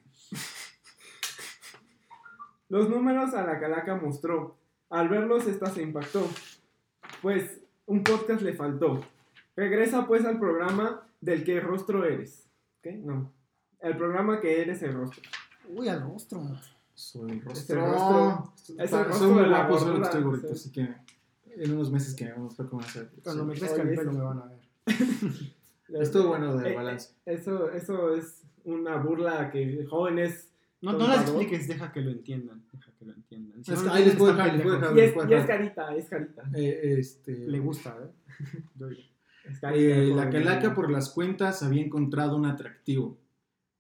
Los 2.70 2.90
números 2.90 3.34
a 3.34 3.46
la 3.46 3.60
calaca 3.60 3.96
mostró. 3.96 4.58
Al 4.90 5.10
verlos, 5.10 5.48
esta 5.48 5.68
se 5.68 5.82
impactó. 5.82 6.28
Pues 7.22 7.62
un 7.86 8.04
podcast 8.04 8.42
le 8.42 8.54
faltó. 8.54 9.06
Regresa 9.56 10.08
pues 10.08 10.26
al 10.26 10.40
programa 10.40 11.08
del 11.22 11.44
que 11.44 11.60
rostro 11.60 12.06
eres. 12.06 12.48
¿Qué? 12.82 12.94
No. 12.94 13.32
El 13.80 13.96
programa 13.98 14.40
que 14.40 14.62
eres 14.62 14.82
el 14.84 14.94
rostro. 14.94 15.22
Uy, 15.70 15.88
al 15.88 16.02
rostro. 16.02 16.42
Soy 16.96 17.32
el 17.32 17.38
Este 17.52 17.76
rostro. 17.76 18.30
rostro. 18.38 18.54
Es 18.70 18.80
el 18.80 18.90
Soy 18.90 19.04
rostro 19.04 19.30
muy 19.30 19.44
de 19.44 19.48
la 19.50 19.58
guapo, 19.68 19.80
solo 19.80 19.86
que 19.86 20.00
gordura, 20.00 20.08
estoy 20.08 20.24
gordito, 20.24 20.48
sí. 20.48 20.54
así 20.54 20.72
que 20.72 21.62
en 21.64 21.72
unos 21.72 21.92
meses 21.92 22.14
que 22.16 22.32
vamos 22.32 22.60
a 22.60 22.64
ver 22.64 22.70
cómo 22.70 22.82
hacer. 22.82 23.12
Cuando 23.24 23.46
me 23.46 23.54
crezca 23.54 23.82
el 23.82 23.96
pelo 23.96 24.12
me 24.14 24.22
van 24.24 24.40
a 24.40 24.46
ver. 24.46 24.60
Estuvo 26.02 26.30
bueno 26.30 26.56
de 26.58 26.72
Eh, 26.72 26.76
balance. 26.76 27.14
Eso, 27.26 27.72
eso 27.72 28.16
es 28.16 28.44
una 28.64 28.98
burla 28.98 29.52
que 29.52 29.86
jóvenes 29.90 30.50
No, 30.82 30.94
no 30.94 31.08
las 31.08 31.22
expliques, 31.22 31.68
deja 31.68 31.92
que 31.92 32.02
lo 32.02 32.12
entiendan. 32.12 32.64
Deja 32.72 32.92
que 32.98 33.06
lo 33.06 33.14
entiendan. 33.14 33.64
Si 33.64 33.72
Es 33.72 33.78
no 33.80 33.84
que 33.84 33.90
lo 33.90 33.94
ahí 33.96 34.06
les 34.06 34.16
puedo 34.16 34.34
dejar, 34.34 34.54
les 34.54 34.62
puedo 34.64 34.80
pendejos. 34.82 34.98
Y 34.98 35.00
es, 35.02 35.16
y 35.16 35.20
es 35.20 35.30
dejar. 35.30 35.48
carita, 35.48 35.96
es 35.96 36.10
carita. 36.10 36.44
Eh, 36.54 36.96
este, 37.00 37.32
Le 37.48 37.60
gusta, 37.60 37.98
¿eh? 38.02 38.12
Es 39.46 39.60
carita, 39.60 39.96
Eh, 39.96 40.08
la 40.16 40.30
calaca 40.30 40.74
por 40.74 40.90
las 40.92 41.10
cuentas 41.12 41.62
había 41.64 41.84
encontrado 41.84 42.36
un 42.36 42.46
atractivo. 42.46 43.18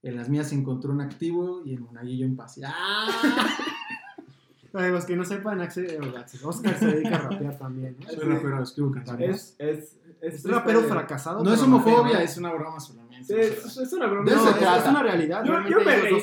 En 0.06 0.16
las 0.16 0.30
mías 0.30 0.52
encontró 0.54 0.92
un 0.92 1.02
activo 1.02 1.64
y 1.66 1.74
en 1.74 1.82
Monaguillo 1.82 2.28
un 2.28 2.36
pase. 2.36 2.62
¡Ah! 2.64 3.08
Para 4.72 4.90
los 4.90 5.06
que 5.06 5.16
no 5.16 5.24
sepan, 5.24 5.62
Axel, 5.62 5.86
eh, 5.90 6.14
Axel, 6.18 6.42
Oscar 6.44 6.78
se 6.78 6.86
dedica 6.88 7.16
a 7.16 7.30
rapear 7.30 7.58
también. 7.58 7.96
¿eh? 8.02 8.06
Soy 8.14 8.26
rapero, 8.28 8.62
escribo 8.62 8.92
canciones. 8.92 9.56
Es, 9.58 9.68
es, 9.80 9.98
es, 10.22 10.46
Es 10.46 10.52
rapero 10.52 10.82
fracasado. 10.84 11.44
No 11.44 11.54
es 11.54 11.62
homofobia, 11.62 12.22
es 12.22 12.38
una 12.38 12.54
broma 12.54 12.80
solamente. 12.80 13.40
Es, 13.48 13.78
es 13.78 13.94
una 13.94 14.08
broma. 14.08 14.30
De 14.30 14.36
eso 14.36 14.44
No, 14.44 14.52
se 14.52 14.52
es, 14.52 14.60
trata. 14.60 14.84
es 14.84 14.90
una 14.90 15.02
realidad. 15.04 15.44
Yo, 15.46 15.54
yo 15.70 15.78
me 15.84 15.96
reí, 15.96 16.20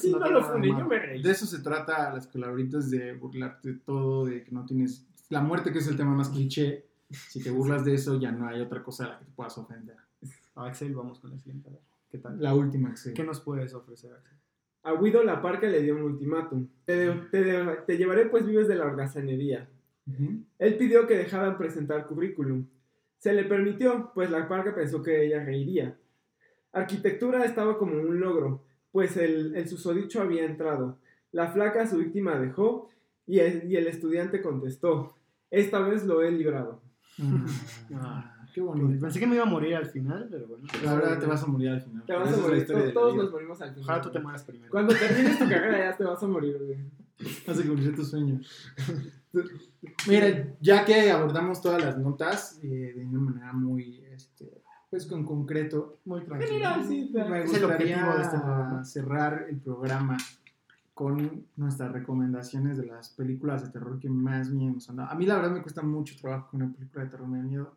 Sí, 0.00 0.12
no, 0.12 0.18
de 0.18 0.42
funé, 0.42 0.68
yo 0.68 0.72
malo. 0.74 0.88
me 0.88 0.98
reí. 0.98 1.22
De 1.22 1.30
eso 1.30 1.46
se 1.46 1.58
trata 1.60 2.10
las 2.12 2.26
calabritas 2.26 2.90
de 2.90 3.14
burlarte 3.14 3.72
de 3.74 3.78
todo, 3.80 4.24
de 4.24 4.42
que 4.42 4.50
no 4.50 4.64
tienes 4.64 5.06
la 5.28 5.42
muerte 5.42 5.70
que 5.70 5.78
es 5.80 5.86
el 5.88 5.96
tema 5.96 6.14
más 6.14 6.30
cliché. 6.30 6.86
Si 7.10 7.40
te 7.42 7.50
burlas 7.50 7.84
de 7.84 7.94
eso 7.94 8.18
ya 8.18 8.32
no 8.32 8.48
hay 8.48 8.60
otra 8.60 8.82
cosa 8.82 9.04
a 9.04 9.08
la 9.10 9.18
que 9.18 9.26
te 9.26 9.30
puedas 9.32 9.56
ofender. 9.58 9.96
Axel, 10.56 10.94
vamos 10.94 11.20
con 11.20 11.30
la 11.30 11.38
siguiente. 11.38 11.70
La 12.38 12.54
última 12.54 12.90
que 12.90 12.96
se... 12.96 13.14
¿Qué 13.14 13.24
nos 13.24 13.40
puedes 13.40 13.74
ofrecer, 13.74 14.12
Axel? 14.12 14.38
A 14.84 14.94
Guido 14.94 15.22
la 15.22 15.42
Parca 15.42 15.66
le 15.66 15.82
dio 15.82 15.96
un 15.96 16.02
ultimátum. 16.02 16.68
Te, 16.84 17.10
te, 17.30 17.64
te 17.86 17.96
llevaré 17.96 18.26
pues 18.26 18.46
vives 18.46 18.68
de 18.68 18.76
la 18.76 18.86
holgazanería. 18.86 19.68
Ujú. 20.06 20.44
Él 20.58 20.76
pidió 20.78 21.06
que 21.06 21.16
dejaran 21.16 21.58
presentar 21.58 22.06
currículum. 22.06 22.66
Se 23.18 23.32
le 23.32 23.44
permitió, 23.44 24.12
pues 24.14 24.30
la 24.30 24.46
parca 24.48 24.74
pensó 24.74 25.02
que 25.02 25.26
ella 25.26 25.44
reiría. 25.44 25.98
Arquitectura 26.72 27.44
estaba 27.44 27.76
como 27.76 28.00
un 28.00 28.20
logro, 28.20 28.64
pues 28.92 29.16
el, 29.16 29.56
el 29.56 29.68
susodicho 29.68 30.22
había 30.22 30.44
entrado. 30.44 30.98
La 31.32 31.48
flaca 31.48 31.82
a 31.82 31.86
su 31.86 31.98
víctima 31.98 32.38
dejó 32.38 32.90
y 33.26 33.40
el, 33.40 33.70
y 33.70 33.76
el 33.76 33.88
estudiante 33.88 34.40
contestó. 34.40 35.14
Esta 35.50 35.80
vez 35.80 36.06
lo 36.06 36.22
he 36.22 36.30
librado. 36.30 36.80
Qué 38.54 38.60
bonito. 38.60 39.00
Pensé 39.00 39.20
que 39.20 39.26
me 39.26 39.34
iba 39.34 39.44
a 39.44 39.46
morir 39.46 39.74
al 39.76 39.86
final, 39.86 40.26
pero 40.30 40.46
bueno. 40.46 40.66
La 40.84 40.94
verdad 40.94 41.18
te 41.18 41.26
vas 41.26 41.42
a 41.42 41.46
morir 41.46 41.68
al 41.70 41.80
final. 41.80 42.02
Te 42.06 42.12
vas 42.14 42.32
a 42.32 42.36
morir. 42.36 42.66
Todos 42.92 43.16
nos 43.16 43.30
morimos 43.30 43.60
al 43.60 43.70
final. 43.70 43.84
Ojalá 43.84 44.00
tú 44.02 44.10
te 44.10 44.18
mueras 44.20 44.42
primero. 44.44 44.70
Cuando 44.70 44.94
termines 44.94 45.38
tu 45.38 45.48
carrera 45.48 45.90
ya 45.90 45.96
te 45.96 46.04
vas 46.04 46.22
a 46.22 46.26
morir, 46.26 46.56
güey. 46.58 46.78
Vas 47.46 47.58
a 47.58 47.62
cumplir 47.66 47.94
tu 47.96 48.04
sueño. 48.04 48.40
Mira, 50.08 50.54
ya 50.60 50.84
que 50.84 51.10
abordamos 51.10 51.60
todas 51.60 51.82
las 51.82 51.98
notas 51.98 52.58
eh, 52.62 52.94
de 52.96 53.04
una 53.06 53.18
manera 53.20 53.52
muy, 53.52 54.02
este, 54.12 54.62
pues 54.90 55.06
con 55.06 55.24
concreto, 55.24 55.98
Muy 56.04 56.22
tranquilo. 56.22 56.50
General, 56.52 56.84
sí, 56.86 57.10
pero- 57.12 57.28
me 57.28 57.42
Es 57.44 57.52
el 57.54 57.60
gustaría 57.60 58.14
de 58.14 58.22
este 58.22 58.36
cerrar 58.84 59.46
el 59.48 59.58
programa 59.58 60.16
con 60.94 61.44
nuestras 61.56 61.92
recomendaciones 61.92 62.76
de 62.78 62.86
las 62.86 63.10
películas 63.10 63.62
de 63.62 63.68
terror 63.70 64.00
que 64.00 64.08
más 64.10 64.50
miedo 64.50 64.74
nos 64.74 64.88
han 64.90 64.96
dado. 64.96 65.10
A 65.10 65.14
mí 65.14 65.26
la 65.26 65.36
verdad 65.36 65.50
me 65.52 65.62
cuesta 65.62 65.82
mucho 65.82 66.16
trabajo 66.20 66.50
que 66.50 66.56
una 66.56 66.72
película 66.72 67.04
de 67.04 67.10
terror 67.10 67.28
me 67.28 67.38
da 67.38 67.44
miedo. 67.44 67.72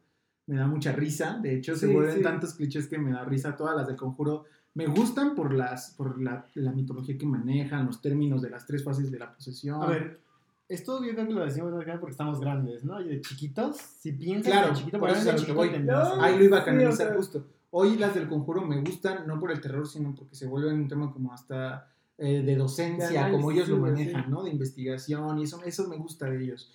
Me 0.47 0.55
da 0.57 0.67
mucha 0.67 0.91
risa. 0.91 1.39
De 1.41 1.55
hecho, 1.55 1.75
se 1.75 1.87
Sí, 1.87 1.93
vuelven 1.93 2.17
sí. 2.17 2.21
tantos 2.21 2.53
clichés 2.55 2.87
que 2.87 2.97
me 2.97 3.11
da 3.11 3.23
risa. 3.23 3.55
Todas 3.55 3.75
las 3.75 3.87
del 3.87 3.95
conjuro 3.95 4.45
me 4.73 4.87
gustan 4.87 5.35
por, 5.35 5.53
las, 5.53 5.91
por 5.91 6.21
la, 6.21 6.45
la 6.55 6.71
mitología 6.71 7.17
que 7.17 7.25
manejan, 7.25 7.85
los 7.85 8.01
términos 8.01 8.41
de 8.41 8.49
las 8.49 8.65
tres 8.65 8.83
fases 8.83 9.11
de 9.11 9.19
la 9.19 9.33
posesión. 9.33 9.81
A 9.83 9.87
ver, 9.87 10.19
esto 10.69 11.03
yo 11.03 11.13
creo 11.13 11.27
que 11.27 11.33
lo 11.33 11.43
decimos 11.45 11.73
acá 11.79 11.97
porque 11.99 12.11
estamos 12.11 12.39
grandes, 12.39 12.83
¿no? 12.83 12.99
Y 13.01 13.07
de 13.09 13.21
chiquitos, 13.21 13.77
si 13.77 14.13
piensas 14.13 14.51
Claro, 14.51 14.69
de 14.69 14.75
chiquito, 14.75 14.99
por 14.99 15.09
eso 15.09 15.29
es 15.31 15.39
lo 15.41 15.45
que 15.45 15.51
voy. 15.53 15.69
tendrás- 15.69 16.15
No. 16.15 16.21
Ahí 16.23 16.37
lo 16.37 16.43
iba 16.45 16.57
a 16.57 16.61
Sí, 16.61 16.65
canalizar 16.65 17.07
o 17.07 17.09
sea- 17.09 17.15
justo. 17.17 17.47
Hoy 17.73 17.95
las 17.97 18.13
del 18.15 18.27
conjuro 18.27 18.61
me 18.65 18.81
gustan, 18.81 19.25
no 19.27 19.39
por 19.39 19.51
el 19.51 19.61
terror, 19.61 19.87
sino 19.87 20.13
porque 20.13 20.35
se 20.35 20.45
vuelven 20.47 20.75
un 20.75 20.87
tema 20.89 21.11
como 21.13 21.33
hasta 21.33 21.87
eh, 22.17 22.43
de 22.43 22.55
docencia, 22.55 23.09
De 23.09 23.17
análisis, 23.17 23.41
como 23.41 23.51
ellos 23.51 23.67
lo 23.69 23.75
sí, 23.77 23.81
manejan, 23.81 24.25
sí. 24.25 24.29
¿no? 24.29 24.43
De 24.43 24.51
investigación, 24.51 25.39
y 25.39 25.43
eso, 25.43 25.59
eso 25.65 25.87
me 25.87 25.97
gusta 25.97 26.29
de 26.29 26.43
ellos. 26.43 26.71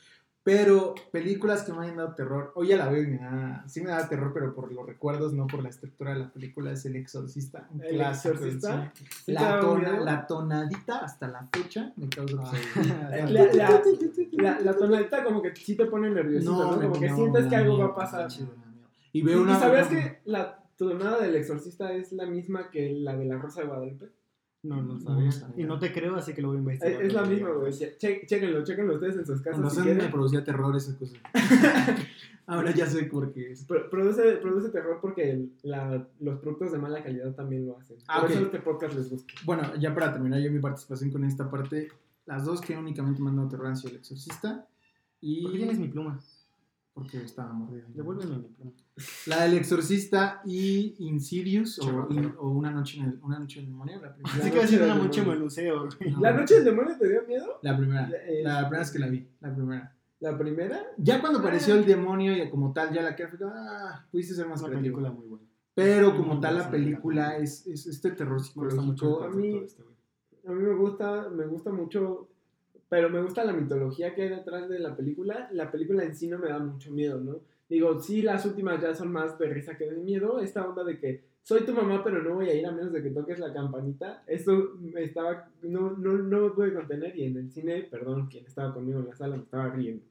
Pero 0.46 0.94
películas 1.11 1.64
que 1.64 1.72
me 1.72 1.82
hayan 1.82 1.96
dado 1.96 2.14
terror, 2.14 2.52
hoy 2.54 2.68
ya 2.68 2.76
la 2.76 2.88
veo 2.88 3.02
y 3.02 3.09
me 3.09 3.18
da, 3.18 3.64
sí 3.66 3.80
me 3.80 3.90
da 3.90 4.09
terror, 4.09 4.30
pero 4.32 4.54
por 4.54 4.70
los 4.70 4.87
recuerdos, 4.87 5.32
no 5.32 5.48
por 5.48 5.61
la 5.61 5.70
estructura 5.70 6.12
de 6.12 6.20
la 6.20 6.32
película, 6.32 6.70
es 6.70 6.87
El 6.87 6.94
Exorcista. 6.94 7.66
Un 7.74 7.82
El 7.82 7.96
clásico 7.96 8.35
Exorcista. 8.35 8.92
¿Sí 9.24 9.32
La, 9.32 9.59
tona- 9.59 9.98
la 9.98 10.24
tonadita 10.28 10.98
hasta 10.98 11.26
la 11.26 11.48
fecha 11.52 11.92
me 11.96 12.09
causa 12.09 12.37
La, 13.11 13.26
la, 13.26 13.52
la, 14.32 14.61
la 14.61 14.76
tonadita 14.76 15.24
como 15.24 15.42
que 15.42 15.54
sí 15.56 15.74
te 15.74 15.87
pone 15.87 16.11
nerviosito, 16.11 16.52
¿no? 16.76 16.80
Como 16.80 17.00
que 17.00 17.11
sientes 17.12 17.46
que 17.46 17.56
algo 17.56 17.78
va 17.78 17.87
a 17.87 17.94
pasar. 17.96 18.28
chido. 18.28 18.54
Y 19.12 19.18
¿Y, 19.18 19.22
veo 19.22 19.42
una. 19.42 19.59
sabías 19.59 19.90
una- 19.90 19.98
que 20.00 20.18
la 20.26 20.62
tonada 20.78 21.22
del 21.22 21.35
exorcista 21.35 21.92
es 21.92 22.12
la 22.12 22.26
misma 22.26 22.70
que 22.70 22.90
la 22.92 23.16
de 23.16 23.24
la 23.24 23.37
Rosa 23.37 23.62
de 23.62 23.66
Guadalupe? 23.66 24.06
No, 24.68 24.83
no 24.83 24.94
No 24.94 25.00
sabía. 25.00 25.31
Y 25.57 25.64
no 25.64 25.79
te 25.79 25.92
creo, 25.92 26.16
así 26.16 26.33
que 26.35 26.42
lo 26.42 26.48
voy 26.48 26.57
a 26.57 26.61
Es, 26.61 26.64
investigar. 26.64 27.02
es 27.02 27.12
la 27.14 27.24
misma, 27.24 27.50
güey. 27.50 27.72
Che- 27.72 27.96
Chéquenlo, 28.26 28.64
chéquenlo 28.64 28.94
ustedes 28.94 29.16
en 29.16 29.26
sus 29.26 29.40
casas 29.40 29.61
Cuando 29.61 29.70
si 29.70 29.83
se 29.88 29.94
me 29.94 30.09
producía 30.09 30.44
terror 30.44 30.76
esa 30.76 30.96
cosa. 30.98 31.16
Ahora 32.48 32.70
ya 32.72 32.87
sé 32.87 33.05
por 33.05 33.33
qué 33.33 33.52
es. 33.52 33.64
Pro- 33.64 33.90
Produce, 33.90 34.37
produce 34.37 34.68
terror 34.68 34.98
porque 35.00 35.48
la- 35.62 36.07
los 36.20 36.38
productos 36.40 36.72
de 36.72 36.79
mala 36.79 37.02
calidad 37.02 37.35
también 37.35 37.66
lo 37.66 37.76
hacen. 37.76 37.96
Ah, 38.09 38.20
Por 38.20 38.31
eso 38.31 38.40
ok. 38.40 38.46
este 38.46 38.61
podcast 38.61 38.94
les 38.94 39.11
gusta. 39.11 39.35
Bueno, 39.44 39.74
ya 39.81 39.92
para 39.94 40.12
terminar 40.12 40.40
yo 40.40 40.50
mi 40.52 40.61
participación 40.61 41.11
con 41.11 41.24
esta 41.24 41.50
parte, 41.50 41.88
las 42.24 42.44
dos 42.44 42.61
que 42.61 42.76
únicamente 42.76 43.20
me 43.20 43.31
han 43.31 43.37
dado 43.37 43.48
terror 43.48 43.66
han 43.66 43.76
sido 43.76 43.90
El 43.90 43.96
Exorcista 43.96 44.66
y... 45.20 45.42
¿Por 45.42 45.52
qué 45.52 45.59
tienes 45.59 45.79
mi 45.79 45.88
pluma? 45.88 46.20
Porque 46.94 47.18
estaba 47.22 47.52
mordida. 47.52 47.85
Devuélveme 47.94 48.37
mi 48.38 48.48
pluma. 48.48 48.72
La 49.26 49.42
del 49.42 49.54
Exorcista 49.54 50.40
y 50.46 50.94
Insidious 50.98 51.78
o, 51.80 52.06
in- 52.11 52.32
o 52.38 52.48
una, 52.50 52.70
noche 52.70 52.98
en 52.98 53.04
el, 53.04 53.18
una 53.22 53.38
noche 53.38 53.59
en 53.61 53.66
el 53.66 53.70
demonio. 53.72 54.00
La 54.00 54.14
primera. 54.14 54.35
Así 54.37 54.44
La 54.44 54.50
que 54.50 54.56
va 54.56 54.62
a 54.62 54.64
noche 54.64 54.76
ser 54.76 54.82
una 54.85 54.94
del 54.94 55.02
noche 55.04 55.20
en 55.20 55.24
demonio. 55.24 55.38
el 55.38 55.44
museo. 55.44 55.88
No. 56.12 56.20
¿La 56.20 56.32
noche 56.32 56.54
del 56.54 56.64
demonio 56.64 56.96
te 56.98 57.09
dio 57.09 57.22
miedo? 57.26 57.59
La 57.62 57.76
primera. 57.76 58.09
La- 58.09 58.16
eh, 58.16 58.42
La 58.42 58.59
primera 58.61 58.78
vez 58.78 58.90
que 58.90 58.98
la 58.98 59.06
vi. 59.09 59.28
La 59.40 59.54
primera. 59.54 59.92
¿La 60.20 60.38
primera? 60.38 60.82
Ya 60.96 61.20
cuando 61.20 61.40
apareció 61.40 61.74
el 61.74 61.85
demonio 61.85 62.35
y 62.42 62.48
como 62.48 62.72
tal, 62.72 62.90
ya 62.94 63.02
la 63.02 63.14
que 63.14 63.28
fue, 63.28 63.38
ah, 63.52 64.06
pudiste 64.11 64.35
ser 64.35 64.46
más 64.48 64.61
Es 64.61 64.62
una 64.62 64.70
creativo. 64.70 64.96
película 64.96 65.11
muy 65.12 65.26
buena. 65.28 65.44
Pero 65.74 66.16
como 66.16 66.40
tal, 66.40 66.56
la 66.56 66.70
película 66.70 67.37
es, 67.37 67.66
es 67.66 67.87
este 67.87 68.12
terror 68.12 68.40
Me 68.56 68.64
gusta 68.64 68.80
mucho 68.80 69.06
psicológico. 69.06 69.26
A 69.26 69.37
mí- 69.38 69.59
este. 69.62 69.82
A 70.48 70.52
mí 70.52 70.62
me 70.62 70.74
gusta, 70.74 71.28
me 71.28 71.44
gusta 71.46 71.70
mucho, 71.70 72.28
pero 72.88 73.11
me 73.11 73.20
gusta 73.20 73.44
la 73.44 73.52
mitología 73.52 74.14
que 74.14 74.22
hay 74.22 74.28
detrás 74.30 74.68
de 74.70 74.78
la 74.78 74.96
película. 74.96 75.48
La 75.52 75.70
película 75.70 76.02
en 76.04 76.14
sí 76.16 76.28
no 76.28 76.38
me 76.38 76.48
da 76.48 76.61
mucho 76.61 76.90
miedo, 76.92 77.20
¿no? 77.20 77.40
Digo, 77.68 78.00
sí, 78.00 78.22
las 78.22 78.46
últimas 78.46 78.81
ya 78.81 78.94
son 78.94 79.11
más 79.11 79.38
de 79.38 79.48
risa 79.48 79.76
que 79.76 79.90
de 79.90 79.96
miedo. 79.96 80.38
Esta 80.38 80.66
onda 80.66 80.85
de 80.85 80.98
que 80.98 81.24
soy 81.42 81.64
tu 81.64 81.72
mamá, 81.72 82.02
pero 82.02 82.22
no 82.22 82.35
voy 82.35 82.48
a 82.48 82.55
ir 82.55 82.66
a 82.66 82.72
menos 82.72 82.92
de 82.92 83.02
que 83.02 83.11
toques 83.11 83.38
la 83.38 83.52
campanita. 83.52 84.22
Esto 84.26 84.76
me 84.81 85.02
estaba, 85.02 85.48
no, 85.62 85.90
no, 85.92 86.18
no 86.18 86.40
me 86.40 86.50
pude 86.50 86.74
contener 86.74 87.16
y 87.16 87.24
en 87.24 87.37
el 87.37 87.50
cine, 87.50 87.83
perdón, 87.90 88.29
quien 88.29 88.46
estaba 88.46 88.72
conmigo 88.74 89.00
en 89.00 89.07
la 89.07 89.14
sala 89.14 89.37
me 89.37 89.42
estaba 89.42 89.68
riendo. 89.70 90.05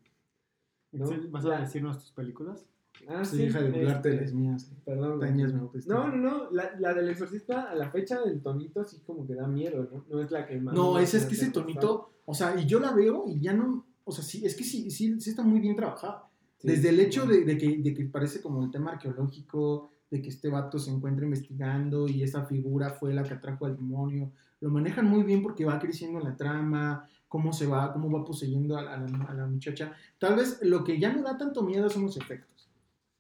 ¿no? 0.92 1.10
¿Vas 1.30 1.46
a 1.46 1.60
decirnos 1.60 2.00
tus 2.00 2.12
películas? 2.12 2.66
Ah, 3.08 3.24
Sí, 3.26 3.38
deja 3.38 3.62
de 3.62 3.72
burlarte 3.72 4.10
de 4.10 4.16
este, 4.16 4.26
las 4.26 4.34
mías. 4.34 4.72
Perdón. 4.86 5.18
güey. 5.18 5.30
Dañas 5.30 5.54
mi 5.54 5.60
autoestima. 5.60 5.96
No, 5.96 6.08
no, 6.08 6.18
no, 6.18 6.52
la, 6.52 6.80
la 6.80 6.94
del 6.94 7.10
exorcista 7.10 7.64
a 7.70 7.76
la 7.76 7.90
fecha 7.90 8.22
del 8.22 8.42
tonito 8.42 8.84
sí 8.84 9.02
como 9.06 9.28
que 9.28 9.36
da 9.36 9.48
miedo, 9.48 9.88
¿no? 9.92 10.06
No 10.10 10.22
es 10.22 10.32
la 10.32 10.46
que 10.46 10.60
más... 10.60 10.74
No, 10.74 10.94
me 10.94 11.04
es 11.04 11.14
hace 11.14 11.28
que 11.28 11.34
ese 11.36 11.52
tonito, 11.52 12.14
o 12.26 12.34
sea, 12.34 12.60
y 12.60 12.66
yo 12.66 12.80
la 12.80 12.94
veo 12.94 13.26
y 13.28 13.40
ya 13.42 13.54
no, 13.54 13.86
o 14.06 14.12
sea, 14.12 14.24
sí, 14.24 14.46
es 14.46 14.56
que 14.56 14.64
sí, 14.64 14.90
sí, 14.90 15.20
sí 15.20 15.30
está 15.30 15.44
muy 15.44 15.60
bien 15.60 15.76
trabajada. 15.76 16.30
Desde 16.66 16.90
el 16.90 17.00
hecho 17.00 17.26
de, 17.26 17.46
de 17.46 17.58
que, 17.58 17.78
de 17.78 17.94
que 17.94 18.06
parece 18.06 18.42
como 18.42 18.64
el 18.64 18.72
tema 18.72 18.92
arqueológico, 18.92 19.90
de 20.10 20.22
que 20.22 20.30
este 20.30 20.50
vato 20.50 20.80
se 20.80 20.92
encuentra 20.92 21.26
investigando 21.26 22.08
y 22.08 22.24
esa 22.24 22.46
figura 22.46 22.92
fue 22.92 23.14
la 23.14 23.24
que 23.24 23.34
atrajo 23.34 23.66
al 23.66 23.76
demonio, 23.76 24.32
lo 24.62 24.70
manejan 24.70 25.06
muy 25.06 25.24
bien 25.24 25.42
porque 25.42 25.66
va 25.66 25.80
creciendo 25.80 26.20
la 26.20 26.36
trama, 26.36 27.08
cómo 27.28 27.52
se 27.52 27.68
va, 27.68 27.92
cómo 27.92 28.10
va 28.12 28.24
poseyendo 28.24 28.78
a, 28.78 28.82
a 28.82 28.98
la, 28.98 29.26
a 29.26 29.34
la 29.34 29.46
muchacha. 29.48 29.94
Tal 30.18 30.36
vez 30.36 30.60
lo 30.62 30.84
que 30.84 31.00
ya 31.00 31.12
no 31.12 31.22
da 31.22 31.38
tanto 31.38 31.64
miedo 31.64 31.90
son 31.90 32.04
los 32.04 32.18
efectos. 32.18 32.55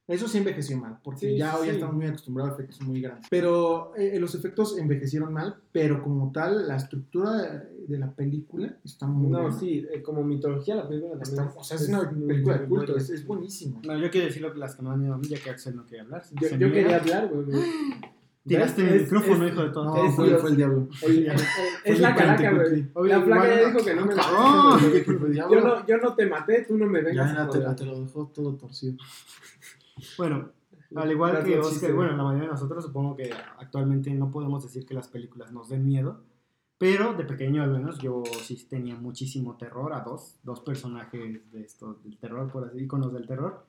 Eso 0.08 0.28
sí 0.28 0.38
envejeció 0.38 0.78
mal, 0.78 1.00
porque 1.04 1.32
Sí, 1.32 1.38
ya 1.38 1.58
hoy 1.58 1.68
sí. 1.70 1.74
estamos 1.74 1.96
muy 1.96 2.06
acostumbrados 2.06 2.52
a 2.52 2.56
efectos 2.56 2.82
muy 2.82 3.02
grandes. 3.02 3.26
Pero 3.28 3.91
eh, 3.98 4.20
los 4.20 4.36
efectos 4.36 4.78
envejecieron 4.78 5.34
mal, 5.34 5.56
pero 5.72 6.04
como 6.04 6.32
tal, 6.32 6.68
la 6.68 6.76
estructura 6.76 7.32
de, 7.41 7.86
de 7.88 7.98
la 7.98 8.12
película 8.12 8.78
está 8.86 9.08
muy 9.08 9.32
No, 9.32 9.41
buena. 9.41 9.60
sí, 9.60 9.84
eh, 9.91 10.04
como 10.04 10.24
mitología 10.24 10.76
la 10.76 10.88
película 10.88 11.18
también 11.20 11.46
Está- 11.48 11.60
o 11.60 11.63
sea, 11.63 11.78
es 11.78 11.89
una 11.89 12.04
muy- 12.12 12.28
película 12.28 12.58
de 12.60 12.65
culto, 12.68 12.96
es, 12.98 13.10
es 13.10 13.26
buenísima. 13.26 13.80
No, 13.84 13.98
yo 13.98 14.12
quiero 14.12 14.28
decir 14.28 14.44
lo 14.44 14.54
que 14.54 14.60
las 14.60 14.76
que 14.76 14.84
me 14.84 14.89
dan 14.89 15.00
miedo 15.02 15.15
a 15.15 15.18
mí, 15.18 15.28
ya 15.28 15.39
que 15.39 15.50
Axel 15.50 15.76
no 15.76 15.86
quiere 15.88 16.04
hablar. 16.04 16.24
Yo, 16.39 16.72
quería 16.72 16.98
hablar, 16.98 17.28
güey. 17.28 17.46
güey. 17.46 17.62
Tiraste 18.48 18.84
Es- 18.84 18.88
el 18.89 18.96
es- 18.98 19.02
micrófono, 19.12 19.46
es- 19.48 19.54
hijo 19.54 19.63
de 19.63 19.70
todo. 19.72 19.86
No, 19.86 20.06
Es 20.08 20.15
fue, 20.15 20.50
el 20.52 20.56
diablo. 20.56 20.88
el- 21.02 21.26
el- 21.30 21.36
es 21.84 22.00
la 22.00 22.13
calaca, 22.15 22.52
güey. 22.54 23.10
La 23.10 23.22
flaca 23.24 23.48
ya 23.60 23.68
dijo 23.70 23.84
que 23.84 23.96
no 23.96 24.06
me 24.06 24.13
¡Cabrón! 24.13 24.80
Yo 25.34 25.62
no, 25.62 25.88
yo 25.88 25.98
no 25.98 26.13
te 26.13 26.28
maté, 26.28 26.63
tú 26.68 26.78
no 26.78 26.86
me 26.86 27.02
vengas 27.02 27.34
Ya 27.34 27.76
te 27.76 27.86
lo 27.88 28.02
dejó 28.02 28.28
todo 28.28 28.54
torcido. 28.54 28.98
Bueno, 30.17 30.49
al 30.95 31.12
igual 31.12 31.43
que 31.43 31.60
Oscar, 31.60 31.93
bueno, 31.93 32.15
la 32.15 32.23
mayoría 32.23 32.47
de 32.47 32.51
nosotros 32.53 32.84
supongo 32.84 33.15
que 33.15 33.31
actualmente 33.60 34.10
no 34.12 34.29
podemos 34.31 34.63
decir 34.63 34.86
que 34.86 34.93
las 34.93 35.08
películas 35.08 35.51
nos 35.51 35.69
den 35.69 35.86
miedo, 35.86 36.21
pero 36.77 37.13
de 37.13 37.23
pequeño 37.23 37.63
al 37.63 37.71
menos 37.71 37.97
yo 37.99 38.23
sí 38.43 38.58
tenía 38.69 38.95
muchísimo 38.95 39.55
terror 39.58 39.93
a 39.93 40.01
dos, 40.01 40.38
dos 40.43 40.60
personajes 40.60 41.51
de 41.51 41.62
esto, 41.62 41.97
del 42.03 42.17
terror, 42.17 42.51
por 42.51 42.65
así, 42.67 42.79
iconos 42.79 43.13
del 43.13 43.25
terror, 43.27 43.65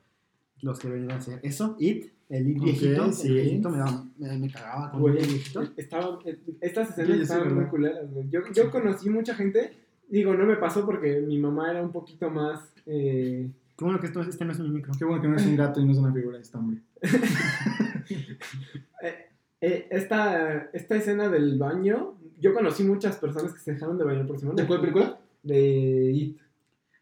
los 0.62 0.78
que 0.78 0.88
venían 0.88 1.12
a 1.12 1.16
hacer 1.16 1.38
eso, 1.42 1.76
It, 1.78 2.12
el 2.28 2.48
It 2.50 2.60
viejito, 2.62 3.12
sí. 3.12 3.28
el 3.28 3.34
viejito 3.34 3.70
me, 3.70 3.78
daba- 3.78 4.04
me, 4.18 4.38
me 4.38 4.50
cagaba 4.50 4.90
con 4.90 5.00
Güey, 5.00 5.18
el 5.18 5.26
viejito. 5.26 5.62
estaba, 5.76 6.18
eh, 6.24 6.38
estas 6.60 6.90
escenas 6.90 7.16
sí, 7.16 7.22
estaban 7.22 7.54
muy 7.54 7.66
culeras, 7.66 8.10
güey. 8.10 8.28
Yo, 8.30 8.40
yo 8.52 8.70
conocí 8.70 9.08
mucha 9.10 9.34
gente, 9.34 9.76
digo, 10.08 10.34
no 10.34 10.44
me 10.44 10.56
pasó 10.56 10.84
porque 10.84 11.20
mi 11.20 11.38
mamá 11.38 11.70
era 11.70 11.82
un 11.82 11.92
poquito 11.92 12.30
más... 12.30 12.72
eh, 12.86 13.48
Qué 13.76 13.84
bueno 13.84 14.00
que 14.00 14.06
esto, 14.06 14.22
este 14.22 14.44
no 14.44 14.52
es 14.52 14.58
mi 14.60 14.68
micro. 14.70 14.92
Qué 14.98 15.04
bueno 15.04 15.20
que 15.20 15.28
no 15.28 15.36
es 15.36 15.44
un 15.46 15.56
gato 15.56 15.80
y 15.80 15.84
no 15.84 15.92
es 15.92 15.98
una 15.98 16.12
figura 16.12 16.36
de 16.38 16.42
estambre. 16.42 16.80
eh, 19.60 19.86
esta, 19.90 20.70
esta 20.72 20.96
escena 20.96 21.28
del 21.28 21.58
baño, 21.58 22.14
yo 22.40 22.54
conocí 22.54 22.84
muchas 22.84 23.16
personas 23.16 23.52
que 23.52 23.60
se 23.60 23.72
dejaron 23.74 23.98
de 23.98 24.04
bañar 24.04 24.26
por 24.26 24.38
semana. 24.38 24.60
¿De 24.62 24.66
cuál 24.66 24.80
película? 24.80 25.18
De 25.42 26.10
It. 26.12 26.38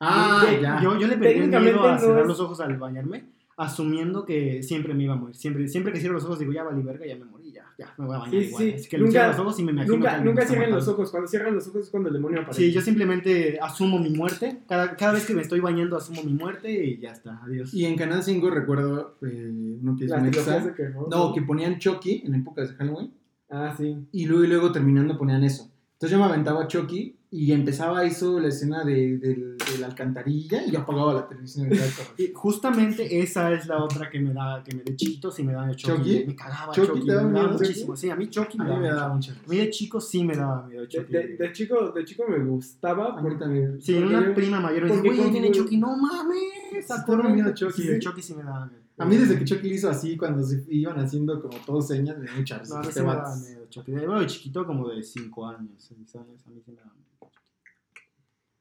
Ah, 0.00 0.44
Yo- 0.50 0.60
ya. 0.60 0.80
Yo, 0.82 0.98
yo 0.98 1.06
le 1.06 1.16
perdí 1.16 1.40
miedo 1.46 1.82
a 1.88 1.92
no 1.94 1.98
cerrar 1.98 2.22
es- 2.22 2.26
los 2.28 2.40
ojos 2.40 2.60
al 2.60 2.76
bañarme, 2.76 3.26
asumiendo 3.56 4.24
que 4.24 4.62
siempre 4.62 4.94
me 4.94 5.04
iba 5.04 5.14
a 5.14 5.16
morir. 5.16 5.36
Siempre, 5.36 5.68
siempre 5.68 5.92
que 5.92 6.00
cierro 6.00 6.14
los 6.14 6.24
ojos 6.24 6.38
digo, 6.38 6.52
ya 6.52 6.64
valí 6.64 6.82
verga, 6.82 7.06
ya 7.06 7.16
me 7.16 7.24
morí, 7.24 7.43
ya, 7.78 7.92
me 7.98 8.06
voy 8.06 8.14
a 8.16 8.18
bañar 8.20 8.40
Sí, 8.40 8.46
igual. 8.48 8.62
sí. 8.64 8.72
Así 8.74 8.88
que 8.88 8.98
Nunca- 8.98 9.10
cierro 9.12 9.28
los 9.28 9.38
ojos 9.38 9.58
y 9.58 9.62
me 9.64 9.72
imagino 9.72 9.96
Nunca, 9.96 10.18
nunca 10.18 10.42
está 10.42 10.54
cierren 10.54 10.74
los 10.74 10.88
ojos. 10.88 11.10
Cuando 11.10 11.28
cierran 11.28 11.54
los 11.54 11.66
ojos 11.68 11.82
es 11.84 11.90
cuando 11.90 12.08
el 12.08 12.14
demonio 12.14 12.40
aparece. 12.40 12.62
Sí, 12.62 12.72
yo 12.72 12.80
simplemente 12.80 13.58
asumo 13.60 13.98
mi 13.98 14.10
muerte. 14.10 14.58
Cada, 14.68 14.96
cada 14.96 15.12
vez 15.12 15.26
que 15.26 15.34
me 15.34 15.42
estoy 15.42 15.60
bañando 15.60 15.96
asumo 15.96 16.22
mi 16.22 16.32
muerte 16.34 16.72
y 16.72 16.98
ya 16.98 17.10
está, 17.12 17.40
adiós. 17.44 17.72
Y 17.74 17.84
en 17.86 17.96
Canal 17.96 18.22
5 18.22 18.50
recuerdo 18.50 19.16
eh, 19.22 19.50
uno 19.82 19.96
que 19.96 20.04
es 20.04 20.10
un 20.12 20.26
extra. 20.26 20.64
No, 21.10 21.32
que 21.34 21.42
ponían 21.42 21.78
Chucky 21.78 22.22
en 22.26 22.34
épocas 22.36 22.68
de 22.70 22.74
Halloween. 22.76 23.12
Ah, 23.50 23.74
sí. 23.76 23.96
Y 24.12 24.26
luego, 24.26 24.44
y 24.44 24.48
luego 24.48 24.72
terminando 24.72 25.16
ponían 25.18 25.44
eso. 25.44 25.70
Entonces 25.94 26.10
yo 26.10 26.18
me 26.18 26.24
aventaba 26.30 26.66
Chucky 26.66 27.16
y 27.36 27.50
empezaba 27.52 28.04
eso, 28.04 28.38
la 28.38 28.48
escena 28.48 28.84
de, 28.84 29.18
del- 29.18 29.58
de 29.58 29.78
la 29.80 29.86
alcantarilla 29.88 30.64
y 30.64 30.70
yo 30.70 30.78
apagaba 30.80 31.14
la 31.14 31.26
televisión. 31.28 31.68
y 32.16 32.30
justamente 32.32 33.20
esa 33.20 33.52
es 33.52 33.66
la 33.66 33.82
otra 33.82 34.08
que 34.08 34.20
me 34.20 34.32
da, 34.32 34.62
que 34.64 34.74
me 34.76 34.84
de 34.84 34.94
chiquito 34.94 35.30
sí 35.32 35.42
me 35.42 35.52
da 35.52 35.66
de 35.66 35.74
Chucky. 35.74 35.96
¿Chucky? 35.96 36.24
Me 36.28 36.36
cagaba 36.36 36.72
¿Chucky 36.72 36.86
Chucky, 36.88 37.06
te 37.06 37.12
daba 37.12 37.28
me 37.28 37.38
daba 37.40 37.52
muchísimo. 37.52 37.96
Sí, 37.96 38.08
a 38.10 38.16
mí 38.16 38.28
Chucky 38.30 38.56
A 38.60 38.64
me 38.64 38.70
mí 38.74 38.76
me 38.80 38.88
daba 38.88 39.00
daba 39.00 39.14
mucho. 39.14 39.32
A 39.32 39.48
mí 39.50 39.56
de 39.56 39.70
chico 39.70 40.00
sí 40.00 40.22
me 40.24 40.36
daba 40.36 40.66
miedo 40.66 40.82
De, 40.82 40.88
Chucky. 40.88 41.12
de- 41.12 41.36
de 41.36 41.52
chico, 41.52 41.90
de 41.90 42.04
chico 42.04 42.24
me 42.28 42.38
gustaba. 42.44 43.18
A 43.18 43.20
porque- 43.20 43.36
también. 43.38 43.80
Sí, 43.82 43.94
porque 43.94 44.08
una 44.14 44.26
yo- 44.26 44.34
prima 44.34 44.60
mayor 44.60 44.82
me 44.84 44.88
dice, 44.90 45.02
güey, 45.02 45.18
como- 45.32 45.52
Chucky, 45.52 45.76
no 45.76 45.96
mames. 45.96 46.88
Daba 46.88 47.28
miedo 47.30 47.52
Chucky. 47.54 47.82
Sí, 47.82 47.88
de 47.88 47.98
Chucky 47.98 48.22
sí 48.22 48.34
me 48.34 48.42
daba 48.44 48.66
miedo. 48.66 48.80
A 48.96 49.04
mí 49.06 49.16
desde 49.16 49.36
que 49.36 49.44
Chucky 49.44 49.68
lo 49.70 49.74
hizo 49.74 49.90
así, 49.90 50.16
cuando 50.16 50.40
se 50.44 50.64
iban 50.68 50.96
haciendo 51.00 51.42
como 51.42 51.56
todos 51.66 51.88
señas 51.88 52.16
de 52.20 52.30
muchas 52.30 52.68
No, 52.70 52.76
a 52.76 52.80
mí 52.82 52.86
sí 52.92 53.00
me 53.00 53.06
daba 53.06 53.36
miedo 53.36 53.66
Chucky. 53.68 53.90
De, 53.90 54.06
bueno, 54.06 54.20
de 54.20 54.26
chiquito 54.28 54.64
como 54.64 54.88
de 54.88 55.02
5 55.02 55.48
años, 55.48 55.70
6 55.78 56.14
años, 56.14 56.40
a 56.46 56.50
mí 56.50 56.60
sí 56.64 56.70
me 56.70 56.76
daba 56.76 56.92
miedo. 56.94 57.04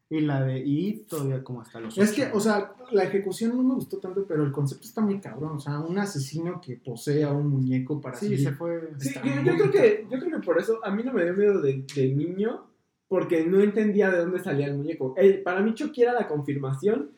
Y 0.09 0.21
la 0.21 0.43
de 0.43 0.59
It 0.59 1.07
todavía 1.07 1.43
como 1.43 1.61
hasta 1.61 1.79
los 1.79 1.97
Es 1.97 2.11
que, 2.11 2.25
o 2.33 2.39
sea, 2.39 2.73
la 2.91 3.05
ejecución 3.05 3.57
no 3.57 3.63
me 3.63 3.75
gustó 3.75 3.97
tanto, 3.97 4.25
pero 4.27 4.43
el 4.43 4.51
concepto 4.51 4.85
está 4.85 5.01
muy 5.01 5.19
cabrón. 5.19 5.53
O 5.55 5.59
sea, 5.59 5.79
un 5.79 5.97
asesino 5.97 6.61
que 6.61 6.75
posee 6.77 7.23
a 7.23 7.31
un 7.31 7.47
muñeco 7.47 7.99
para 7.99 8.17
Sí, 8.17 8.37
se 8.37 8.51
fue. 8.51 8.91
Sí, 8.99 9.13
yo, 9.43 9.53
creo 9.55 9.71
que, 9.71 10.07
yo 10.11 10.19
creo 10.19 10.39
que 10.39 10.45
por 10.45 10.59
eso 10.59 10.79
a 10.83 10.91
mí 10.91 11.03
no 11.03 11.13
me 11.13 11.23
dio 11.23 11.33
miedo 11.33 11.61
de, 11.61 11.85
de 11.95 12.09
niño, 12.09 12.67
porque 13.07 13.45
no 13.45 13.61
entendía 13.61 14.11
de 14.11 14.19
dónde 14.19 14.39
salía 14.39 14.67
el 14.67 14.75
muñeco. 14.75 15.13
Eh, 15.17 15.41
para 15.43 15.61
mí 15.61 15.73
Chucky 15.73 16.03
era 16.03 16.13
la 16.13 16.27
confirmación 16.27 17.11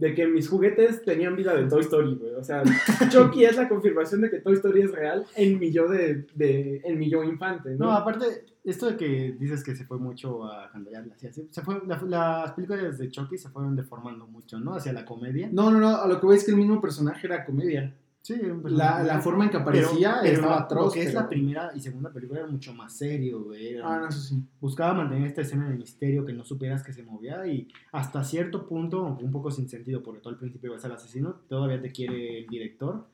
de 0.00 0.14
que 0.14 0.26
mis 0.26 0.48
juguetes 0.48 1.04
tenían 1.04 1.36
vida 1.36 1.54
de 1.54 1.68
Toy 1.68 1.82
Story, 1.82 2.14
güey. 2.14 2.34
O 2.34 2.42
sea, 2.42 2.62
Chucky 3.10 3.44
es 3.44 3.56
la 3.56 3.68
confirmación 3.68 4.22
de 4.22 4.30
que 4.30 4.38
Toy 4.40 4.54
Story 4.54 4.82
es 4.82 4.92
real 4.92 5.24
en 5.36 5.58
mi 5.58 5.70
yo, 5.70 5.86
de, 5.88 6.26
de- 6.34 6.80
en 6.84 6.98
mi 6.98 7.10
yo 7.10 7.22
infante, 7.22 7.70
¿no? 7.76 7.86
No, 7.86 7.92
aparte, 7.92 8.24
esto 8.64 8.86
de 8.90 8.96
que 8.96 9.36
dices 9.38 9.62
que 9.62 9.76
se 9.76 9.84
fue 9.84 9.98
mucho 9.98 10.44
a 10.44 10.70
cuando 10.70 10.90
ya 10.90 11.00
la 11.02 11.14
hacía 11.14 11.30
así, 11.30 11.46
se 11.50 11.62
fue, 11.62 11.80
la- 11.86 12.00
las 12.06 12.52
películas 12.52 12.98
de 12.98 13.10
Chucky 13.10 13.36
se 13.38 13.48
fueron 13.50 13.76
deformando 13.76 14.26
mucho, 14.26 14.58
¿no? 14.58 14.74
Hacia 14.74 14.92
la 14.92 15.04
comedia. 15.04 15.48
No, 15.52 15.70
no, 15.70 15.78
no, 15.80 15.96
a 15.96 16.08
lo 16.08 16.18
que 16.18 16.26
voy 16.26 16.36
es 16.36 16.44
que 16.44 16.50
el 16.52 16.56
mismo 16.56 16.80
personaje 16.80 17.26
era 17.26 17.44
comedia. 17.44 17.92
Sí, 18.22 18.38
La, 18.64 19.02
la 19.02 19.18
forma 19.20 19.44
en 19.44 19.50
que 19.50 19.56
aparecía 19.56 20.18
pero, 20.20 20.22
pero 20.22 20.34
estaba 20.34 20.56
lo 20.56 20.60
atroz. 20.64 20.92
que 20.92 21.00
es 21.00 21.06
pero- 21.06 21.20
la 21.20 21.28
primera 21.28 21.70
y 21.74 21.80
segunda 21.80 22.12
película 22.12 22.40
era 22.40 22.48
mucho 22.48 22.74
más 22.74 22.92
serio, 22.92 23.44
güey. 23.44 23.74
Era- 23.74 23.94
Ah, 23.94 23.98
no, 23.98 24.08
eso 24.08 24.20
sí. 24.20 24.42
Buscaba 24.60 24.92
mantener 24.94 25.26
esta 25.26 25.40
escena 25.40 25.68
de 25.70 25.76
misterio 25.76 26.24
que 26.26 26.32
no 26.34 26.44
supieras 26.44 26.82
que 26.82 26.92
se 26.92 27.02
movía 27.02 27.46
y 27.46 27.66
hasta 27.92 28.22
cierto 28.22 28.66
punto, 28.68 29.02
un 29.20 29.30
poco 29.32 29.50
sin 29.50 29.68
sentido, 29.70 30.02
porque 30.02 30.20
todo 30.20 30.34
al 30.34 30.38
principio 30.38 30.72
vas 30.72 30.84
al 30.84 30.92
asesino, 30.92 31.36
todavía 31.48 31.80
te 31.80 31.90
quiere 31.92 32.40
el 32.40 32.46
director 32.46 33.06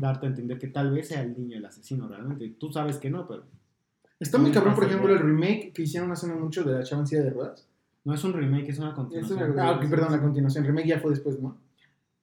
darte 0.00 0.26
a 0.26 0.30
entender 0.30 0.58
que 0.58 0.68
tal 0.68 0.90
vez 0.90 1.08
sea 1.08 1.22
el 1.22 1.36
niño 1.38 1.58
el 1.58 1.64
asesino 1.66 2.08
realmente. 2.08 2.48
Tú 2.58 2.72
sabes 2.72 2.96
que 2.96 3.10
no, 3.10 3.26
pero 3.28 3.44
Está 4.18 4.38
muy 4.38 4.50
cabrón, 4.50 4.74
por 4.74 4.84
ejemplo, 4.84 5.12
el 5.12 5.18
remake 5.18 5.72
que 5.74 5.82
hicieron 5.82 6.10
hace 6.10 6.26
no 6.26 6.36
mucho 6.36 6.64
de 6.64 6.72
la 6.72 6.82
chava 6.82 7.04
de 7.04 7.28
ruedas. 7.30 7.68
no 8.04 8.14
es 8.14 8.24
un 8.24 8.32
remake, 8.32 8.70
es 8.70 8.78
una 8.78 8.94
continuación. 8.94 9.50
una- 9.52 9.68
Ah, 9.68 9.72
ok, 9.72 9.90
perdón, 9.90 10.12
la 10.12 10.22
continuación. 10.22 10.64
El 10.64 10.68
remake 10.68 10.88
ya 10.88 10.98
fue 11.00 11.10
después, 11.10 11.38
¿no? 11.38 11.58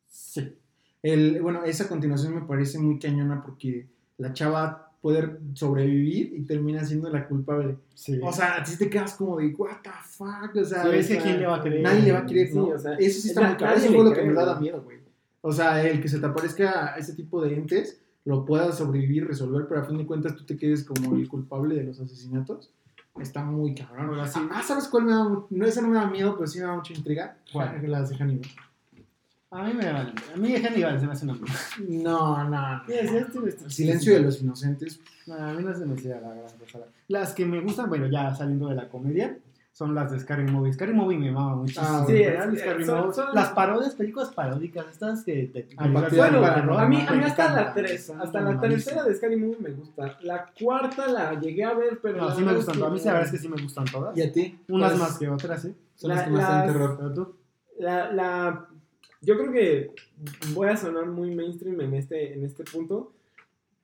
Sí. 0.07 0.55
El, 1.03 1.41
bueno, 1.41 1.63
esa 1.65 1.87
continuación 1.87 2.33
me 2.33 2.41
parece 2.41 2.79
muy 2.79 2.97
cañona 2.97 3.43
porque 3.43 3.87
la 4.17 4.33
chava 4.33 4.91
puede 5.01 5.37
sobrevivir 5.53 6.33
y 6.33 6.43
termina 6.45 6.83
siendo 6.85 7.09
la 7.09 7.27
culpable. 7.27 7.77
sí. 7.93 8.19
O 8.23 8.31
sea, 8.31 8.55
a 8.61 8.63
ti 8.63 8.77
te 8.77 8.89
quedas 8.89 9.15
como 9.15 9.37
de, 9.37 9.47
what 9.53 9.81
the 9.83 9.89
fuck, 10.01 10.55
o 10.55 10.63
sea, 10.63 10.83
Sí, 11.03 11.15
que 11.15 11.21
¿quién 11.21 11.41
le 11.41 11.45
va 11.45 11.57
a 11.57 11.61
creer? 11.61 11.81
Nadie 11.81 12.01
le 12.03 12.11
va 12.13 12.19
a 12.19 12.25
creer, 12.25 12.47
Sí, 12.47 12.55
¿no? 12.55 12.67
o 12.67 12.79
sea, 12.79 12.93
eso 12.93 13.21
sí 13.21 13.27
está 13.27 13.41
muy 13.41 13.57
nadie 13.59 13.85
eso 13.85 13.93
fue 13.93 14.03
lo 14.05 14.13
que 14.13 14.23
me 14.23 14.33
da 14.33 14.57
miedo, 14.57 14.81
güey. 14.81 14.99
O 15.41 15.51
sea, 15.51 15.83
el 15.85 16.01
que 16.01 16.07
se 16.07 16.19
te 16.19 16.25
aparezca 16.25 16.93
a 16.93 16.97
ese 16.97 17.13
tipo 17.15 17.41
de 17.41 17.53
entes, 17.53 18.01
lo 18.23 18.45
puedas 18.45 18.77
sobrevivir, 18.77 19.27
resolver, 19.27 19.67
pero 19.67 19.81
a 19.81 19.83
fin 19.83 19.97
de 19.97 20.05
cuentas 20.05 20.37
tú 20.37 20.45
te 20.45 20.55
quedes 20.55 20.85
como 20.85 21.17
el 21.17 21.27
culpable 21.27 21.75
de 21.75 21.83
los 21.83 21.99
asesinatos. 21.99 22.71
Está 23.19 23.43
muy 23.43 23.75
cabrón. 23.75 24.25
Sí. 24.25 24.39
Ah, 24.51 24.63
¿sabes 24.65 24.87
cuál 24.87 25.03
me 25.03 25.11
da? 25.11 25.29
No, 25.49 25.65
esa 25.65 25.81
no 25.81 25.89
me 25.89 25.95
da 25.95 26.09
miedo, 26.09 26.33
pero 26.35 26.47
sí 26.47 26.59
me 26.59 26.65
da 26.65 26.75
mucha 26.75 26.93
intriga. 26.93 27.37
¿Cuál? 27.51 27.81
Las 27.91 28.09
de 28.09 28.15
Hannibal. 28.15 28.49
A 29.53 29.63
mí 29.63 29.73
me 29.73 29.91
vale. 29.91 30.11
A 30.33 30.37
mí 30.37 30.55
Hannibal 30.55 30.99
se 30.99 31.05
me 31.05 31.11
hace 31.13 31.25
una 31.25 31.33
broma. 31.35 31.53
No, 31.87 32.49
no. 32.49 32.81
Sí, 32.87 32.93
sí. 33.07 33.15
El 33.65 33.71
silencio 33.71 34.13
de 34.15 34.19
los 34.21 34.41
inocentes. 34.41 34.99
No, 35.27 35.35
a 35.35 35.53
mí 35.53 35.63
no 35.63 35.73
se 35.75 35.85
me 35.85 35.93
hacía 35.95 36.15
la 36.21 36.29
gran 36.33 36.57
cosa. 36.59 36.79
Las 37.07 37.33
que 37.33 37.45
me 37.45 37.61
gustan, 37.61 37.87
bueno, 37.89 38.07
ya 38.07 38.33
saliendo 38.35 38.67
de 38.69 38.75
la 38.75 38.89
comedia, 38.89 39.37
son 39.71 39.93
las 39.95 40.11
de 40.11 40.19
Scary 40.19 40.43
Movie. 40.51 40.73
Scary 40.73 40.93
Movie 40.93 41.17
me 41.17 41.31
mama 41.31 41.55
muchísimo. 41.55 41.85
Ah, 41.87 42.03
Sí, 42.07 42.13
¿verdad? 42.13 42.53
es- 42.53 42.59
Scary 42.61 42.85
son- 42.85 42.99
Movie. 43.01 43.13
son- 43.13 43.35
Las 43.35 43.49
parodias, 43.49 43.95
películas 43.95 44.29
paródicas, 44.33 44.85
estas 44.91 45.23
que 45.23 45.49
te... 45.53 45.67
Ah, 45.77 45.87
Bueno, 45.87 46.07
terror, 46.07 46.45
a 46.79 46.87
mí, 46.87 46.97
¿no? 46.97 47.09
a 47.09 47.13
mí 47.13 47.23
hasta 47.23 47.45
la 47.45 47.61
encantan, 47.61 47.73
3, 47.75 48.05
son 48.05 48.21
hasta 48.21 48.41
la 48.41 48.59
tercera 48.59 49.03
de 49.03 49.15
Scary 49.15 49.35
Movie 49.35 49.57
me 49.59 49.69
gusta. 49.71 50.17
La 50.23 50.45
cuarta 50.59 51.07
la 51.07 51.39
llegué 51.39 51.63
a 51.63 51.73
ver, 51.73 51.99
pero... 52.01 52.17
No, 52.17 52.35
sí 52.35 52.41
me 52.43 52.53
gustan 52.55 52.75
todas. 52.75 52.89
A 52.89 52.93
mí 52.93 52.99
sí, 52.99 53.05
la 53.05 53.13
verdad 53.13 53.27
es 53.27 53.31
que 53.31 53.37
sí 53.39 53.49
me 53.49 53.61
gustan 53.61 53.85
todas. 53.85 54.17
¿Y 54.17 54.21
a 54.23 54.31
ti? 54.31 54.59
Unas 54.67 54.91
¿Cuáles 54.93 55.09
más 55.09 55.19
que 55.19 55.29
otras, 55.29 55.61
¿sí? 55.61 55.75
Son 55.95 56.09
las 56.09 56.17
La- 56.19 56.25
que 56.25 56.31
más 56.31 56.41
dan 56.49 56.67
terror. 56.67 56.95
¿Pero 56.97 57.13
tú? 57.13 57.35
La, 57.79 58.11
la, 58.11 58.67
yo 59.23 59.37
creo 59.37 59.51
que 59.51 59.91
voy 60.53 60.67
a 60.67 60.77
sonar 60.77 61.07
muy 61.07 61.33
mainstream 61.33 61.79
en 61.81 61.93
este, 61.95 62.33
en 62.33 62.43
este 62.45 62.63
punto, 62.63 63.13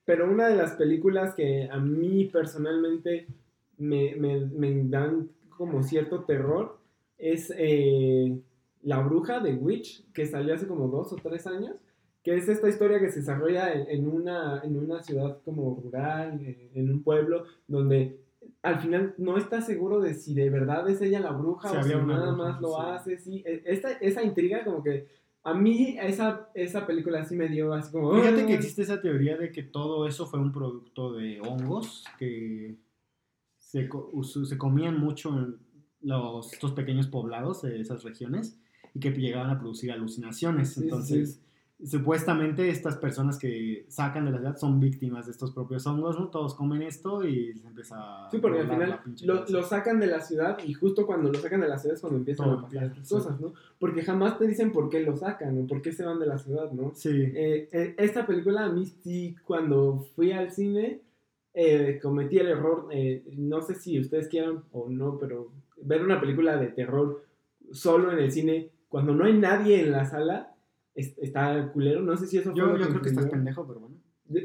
pero 0.04 0.30
una 0.30 0.48
de 0.48 0.56
las 0.56 0.72
películas 0.72 1.34
que 1.34 1.68
a 1.70 1.78
mí 1.78 2.26
personalmente 2.26 3.26
me, 3.78 4.14
me, 4.16 4.40
me 4.46 4.84
dan 4.84 5.28
como 5.56 5.82
cierto 5.82 6.24
terror 6.24 6.78
es 7.18 7.52
eh, 7.56 8.38
La 8.82 9.00
Bruja 9.00 9.40
de 9.40 9.54
Witch, 9.54 10.04
que 10.12 10.26
salió 10.26 10.54
hace 10.54 10.66
como 10.66 10.88
dos 10.88 11.12
o 11.12 11.16
tres 11.16 11.46
años, 11.46 11.76
que 12.22 12.34
es 12.36 12.48
esta 12.48 12.68
historia 12.68 12.98
que 13.00 13.10
se 13.10 13.20
desarrolla 13.20 13.72
en, 13.72 13.88
en 13.88 14.08
una, 14.08 14.60
en 14.62 14.76
una 14.76 15.02
ciudad 15.02 15.38
como 15.44 15.80
rural, 15.82 16.32
en, 16.44 16.70
en 16.74 16.90
un 16.92 17.02
pueblo, 17.02 17.44
donde 17.66 18.20
al 18.62 18.80
final 18.80 19.14
no 19.18 19.36
está 19.36 19.60
seguro 19.60 20.00
de 20.00 20.14
si 20.14 20.34
de 20.34 20.50
verdad 20.50 20.88
es 20.88 21.00
ella 21.02 21.20
la 21.20 21.32
bruja 21.32 21.70
o 21.70 21.82
si 21.82 21.90
nada 21.90 22.32
bruja, 22.32 22.32
más 22.32 22.60
lo 22.60 22.68
sí. 22.68 22.74
hace, 22.82 23.18
sí. 23.18 23.42
E- 23.46 23.62
Esta, 23.66 23.92
esa 23.92 24.22
intriga 24.22 24.64
como 24.64 24.82
que 24.82 25.06
a 25.42 25.54
mí 25.54 25.96
esa, 26.00 26.50
esa 26.54 26.86
película 26.86 27.24
sí 27.24 27.34
me 27.34 27.48
dio 27.48 27.72
así 27.72 27.90
como... 27.92 28.14
Fíjate 28.14 28.46
que 28.46 28.52
"Ah". 28.52 28.56
existe 28.56 28.82
esa 28.82 29.00
teoría 29.00 29.36
de 29.36 29.50
que 29.50 29.62
todo 29.62 30.06
eso 30.06 30.26
fue 30.26 30.38
un 30.40 30.52
producto 30.52 31.12
de 31.12 31.40
hongos 31.40 32.04
que 32.18 32.76
se, 33.58 33.88
comían 34.58 34.98
mucho 34.98 35.30
en 35.30 35.58
los, 36.02 36.52
estos 36.52 36.72
pequeños 36.72 37.06
poblados 37.06 37.62
de 37.62 37.80
esas 37.80 38.02
regiones 38.02 38.58
y 38.94 39.00
que 39.00 39.10
llegaban 39.12 39.50
a 39.50 39.58
producir 39.58 39.92
alucinaciones. 39.92 40.70
Sí, 40.70 40.74
sí, 40.74 40.80
Entonces, 40.82 41.42
supuestamente 41.84 42.68
estas 42.68 42.96
personas 42.96 43.38
que 43.38 43.84
sacan 43.88 44.26
de 44.26 44.32
la 44.32 44.38
ciudad 44.38 44.56
son 44.56 44.80
víctimas 44.80 45.26
de 45.26 45.32
estos 45.32 45.52
propios 45.52 45.86
hongos, 45.86 46.18
¿no? 46.18 46.28
Todos 46.28 46.54
comen 46.54 46.82
esto 46.82 47.24
y 47.24 47.54
se 47.56 47.66
empieza 47.66 48.26
a 48.26 48.30
Sí, 48.30 48.38
porque 48.38 48.60
al 48.60 48.68
final 48.68 49.00
lo, 49.22 49.62
sacan 49.62 50.00
de 50.00 50.06
la 50.06 50.20
ciudad 50.20 50.58
y 50.64 50.74
justo 50.74 51.06
cuando 51.06 51.32
lo 51.32 51.38
sacan 51.38 51.60
de 51.60 51.68
la 51.68 51.78
ciudad 51.78 51.94
es 51.94 52.00
cuando 52.00 52.18
empiezan 52.18 52.46
Todo 52.46 52.58
a 52.58 52.62
pasar 52.62 52.84
estas 52.84 53.08
sí. 53.08 53.14
cosas, 53.14 53.40
¿no? 53.40 53.52
Porque 53.78 54.02
jamás 54.02 54.38
te 54.38 54.46
dicen 54.46 54.72
por 54.72 54.88
qué 54.88 55.00
lo 55.00 55.16
sacan 55.16 55.58
o 55.58 55.66
por 55.66 55.82
qué 55.82 55.92
se 55.92 56.04
van 56.04 56.18
de 56.18 56.26
la 56.26 56.38
ciudad, 56.38 56.70
¿no? 56.72 56.92
Sí. 56.94 57.10
Eh, 57.10 57.68
eh, 57.72 57.94
esta 57.98 58.26
película 58.26 58.64
a 58.64 58.72
mí 58.72 58.86
sí, 58.86 59.36
cuando 59.46 60.06
fui 60.14 60.32
al 60.32 60.50
cine, 60.50 61.00
eh, 61.52 61.98
cometí 62.00 62.38
el 62.38 62.48
error, 62.48 62.88
eh, 62.92 63.24
no 63.36 63.60
sé 63.60 63.74
si 63.74 63.98
ustedes 63.98 64.28
quieran 64.28 64.62
o 64.72 64.88
no, 64.88 65.18
pero 65.18 65.50
ver 65.82 66.04
una 66.04 66.20
película 66.20 66.56
de 66.56 66.68
terror 66.68 67.24
solo 67.72 68.12
en 68.12 68.18
el 68.18 68.30
cine, 68.30 68.70
cuando 68.88 69.14
no 69.14 69.24
hay 69.24 69.32
nadie 69.32 69.80
en 69.80 69.90
la 69.90 70.04
sala, 70.04 70.49
está 71.00 71.70
culero. 71.72 72.00
No 72.02 72.16
sé 72.16 72.26
si 72.26 72.38
eso 72.38 72.50
fue 72.50 72.58
Yo, 72.58 72.66
lo 72.66 72.76
yo 72.76 72.84
que 72.84 72.88
creo 72.90 73.02
que 73.02 73.08
estás 73.08 73.24
influyó. 73.24 73.30
pendejo, 73.44 73.66
pero 73.66 73.80
bueno. 73.80 73.96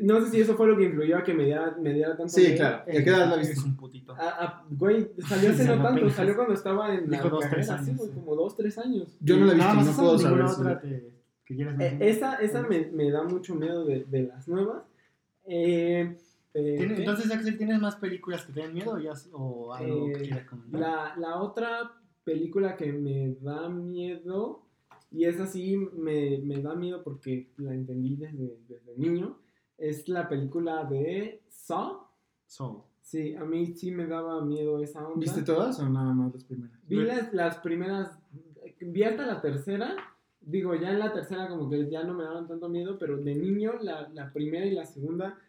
No 0.01 0.19
sé 0.19 0.31
si 0.31 0.41
eso 0.41 0.55
fue 0.55 0.65
lo 0.67 0.75
que 0.77 0.85
influyó 0.85 1.17
a 1.17 1.23
que 1.23 1.33
me 1.35 1.43
diera, 1.45 1.75
me 1.79 1.93
diera 1.93 2.17
tanto 2.17 2.29
Sí, 2.33 2.41
miedo. 2.41 2.55
claro. 2.57 2.83
¿Y 2.91 2.97
a 2.97 3.03
qué 3.03 3.09
edad 3.11 3.29
la 3.35 3.41
Es 3.41 3.49
viste? 3.49 3.65
un 3.69 3.75
putito. 3.77 4.13
Ah, 4.17 4.35
ah, 4.39 4.65
güey, 4.71 5.11
salió 5.27 5.51
hace 5.51 5.65
no 5.65 5.75
no 5.75 5.83
tanto, 5.83 6.09
salió 6.09 6.35
cuando 6.35 6.53
estaba 6.55 6.95
en 6.95 7.07
Dijo 7.09 7.23
la 7.25 7.29
dos, 7.29 7.45
tres 7.51 7.69
años, 7.69 8.01
sí. 8.01 8.11
como 8.15 8.35
dos, 8.35 8.55
tres 8.57 8.77
años. 8.79 9.15
Yo 9.21 9.37
no 9.37 9.45
la 9.45 9.51
he 9.51 9.55
visto, 9.55 9.73
no 9.75 9.81
esa, 9.81 10.01
puedo 10.01 10.17
saber. 10.17 10.41
otra 10.45 10.79
te- 10.81 11.13
que 11.45 11.53
Eh, 11.61 11.97
esa 12.01 12.35
esa 12.37 12.63
me, 12.63 12.87
me 12.91 13.11
da 13.11 13.21
mucho 13.23 13.53
miedo 13.53 13.85
de, 13.85 14.05
de 14.05 14.23
las 14.23 14.47
nuevas. 14.47 14.83
Eh, 15.45 16.17
eh, 16.55 16.75
¿Tienes- 16.79 16.95
¿qué? 16.95 17.03
Entonces, 17.03 17.31
Axel, 17.31 17.55
¿tienes 17.57 17.79
más 17.79 17.95
películas 17.97 18.43
que 18.45 18.53
te 18.53 18.61
den 18.61 18.73
miedo 18.73 18.93
o, 18.93 18.99
ya, 18.99 19.13
o 19.33 19.71
algo 19.73 20.07
Eh, 20.09 20.13
que 20.13 20.21
quieras 20.23 20.47
comentar? 20.49 20.79
la, 20.81 21.13
la 21.17 21.35
otra 21.37 21.91
película 22.23 22.75
que 22.75 22.91
me 22.91 23.35
da 23.41 23.69
miedo, 23.69 24.64
y 25.15 25.23
esa 25.23 25.47
sí 25.47 25.77
me, 25.77 26.39
me 26.39 26.61
da 26.61 26.75
miedo 26.75 27.01
porque 27.01 27.47
la 27.55 27.73
entendí 27.73 28.17
desde, 28.17 28.59
desde 28.67 28.97
niño, 28.97 29.39
es 29.77 30.09
la 30.09 30.27
película 30.27 30.83
de 30.83 31.41
Saw. 31.47 32.01
Soul. 32.45 32.81
Sí, 33.01 33.33
a 33.35 33.45
mí 33.45 33.67
sí 33.67 33.91
me 33.91 34.07
daba 34.07 34.43
miedo 34.43 34.83
esa 34.83 35.07
onda. 35.07 35.21
¿Viste 35.21 35.43
todas 35.43 35.79
o 35.79 35.87
nada 35.87 36.11
más 36.11 36.33
las 36.33 36.43
primeras? 36.43 36.77
Vi 36.85 36.97
las, 36.97 37.33
las 37.33 37.57
primeras, 37.59 38.19
vi 38.81 39.03
hasta 39.03 39.25
la 39.25 39.39
tercera, 39.39 39.95
digo, 40.41 40.75
ya 40.75 40.91
en 40.91 40.99
la 40.99 41.13
tercera 41.13 41.47
como 41.47 41.69
que 41.69 41.89
ya 41.89 42.03
no 42.03 42.13
me 42.13 42.25
daban 42.25 42.47
tanto 42.47 42.67
miedo, 42.67 42.97
pero 42.99 43.15
de 43.17 43.35
niño 43.35 43.73
la, 43.81 44.09
la 44.09 44.33
primera 44.33 44.65
y 44.65 44.71
la 44.71 44.85
segunda, 44.85 45.39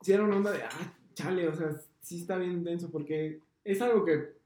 sí 0.00 0.12
era 0.12 0.24
una 0.24 0.36
onda 0.36 0.52
de, 0.52 0.62
ah, 0.62 0.94
chale, 1.12 1.46
o 1.46 1.54
sea, 1.54 1.72
sí 2.00 2.20
está 2.20 2.38
bien 2.38 2.64
denso, 2.64 2.90
porque 2.90 3.40
es 3.64 3.82
algo 3.82 4.02
que 4.06 4.36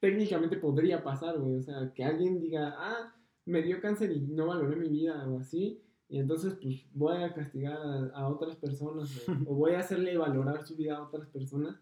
técnicamente 0.00 0.56
podría 0.56 1.04
pasar, 1.04 1.38
güey, 1.38 1.58
o 1.58 1.62
sea, 1.62 1.92
que 1.94 2.02
alguien 2.02 2.40
diga, 2.40 2.74
ah, 2.76 3.14
me 3.50 3.62
dio 3.62 3.80
cáncer 3.80 4.10
y 4.12 4.20
no 4.20 4.46
valoré 4.46 4.76
mi 4.76 4.88
vida 4.88 5.28
o 5.28 5.40
así, 5.40 5.80
y 6.08 6.18
entonces 6.18 6.54
pues 6.60 6.86
voy 6.92 7.22
a 7.22 7.32
castigar 7.32 7.76
a, 7.76 8.06
a 8.14 8.28
otras 8.28 8.56
personas 8.56 9.28
o, 9.28 9.32
o 9.52 9.54
voy 9.54 9.72
a 9.72 9.80
hacerle 9.80 10.16
valorar 10.16 10.66
su 10.66 10.76
vida 10.76 10.96
a 10.96 11.02
otras 11.02 11.28
personas. 11.28 11.76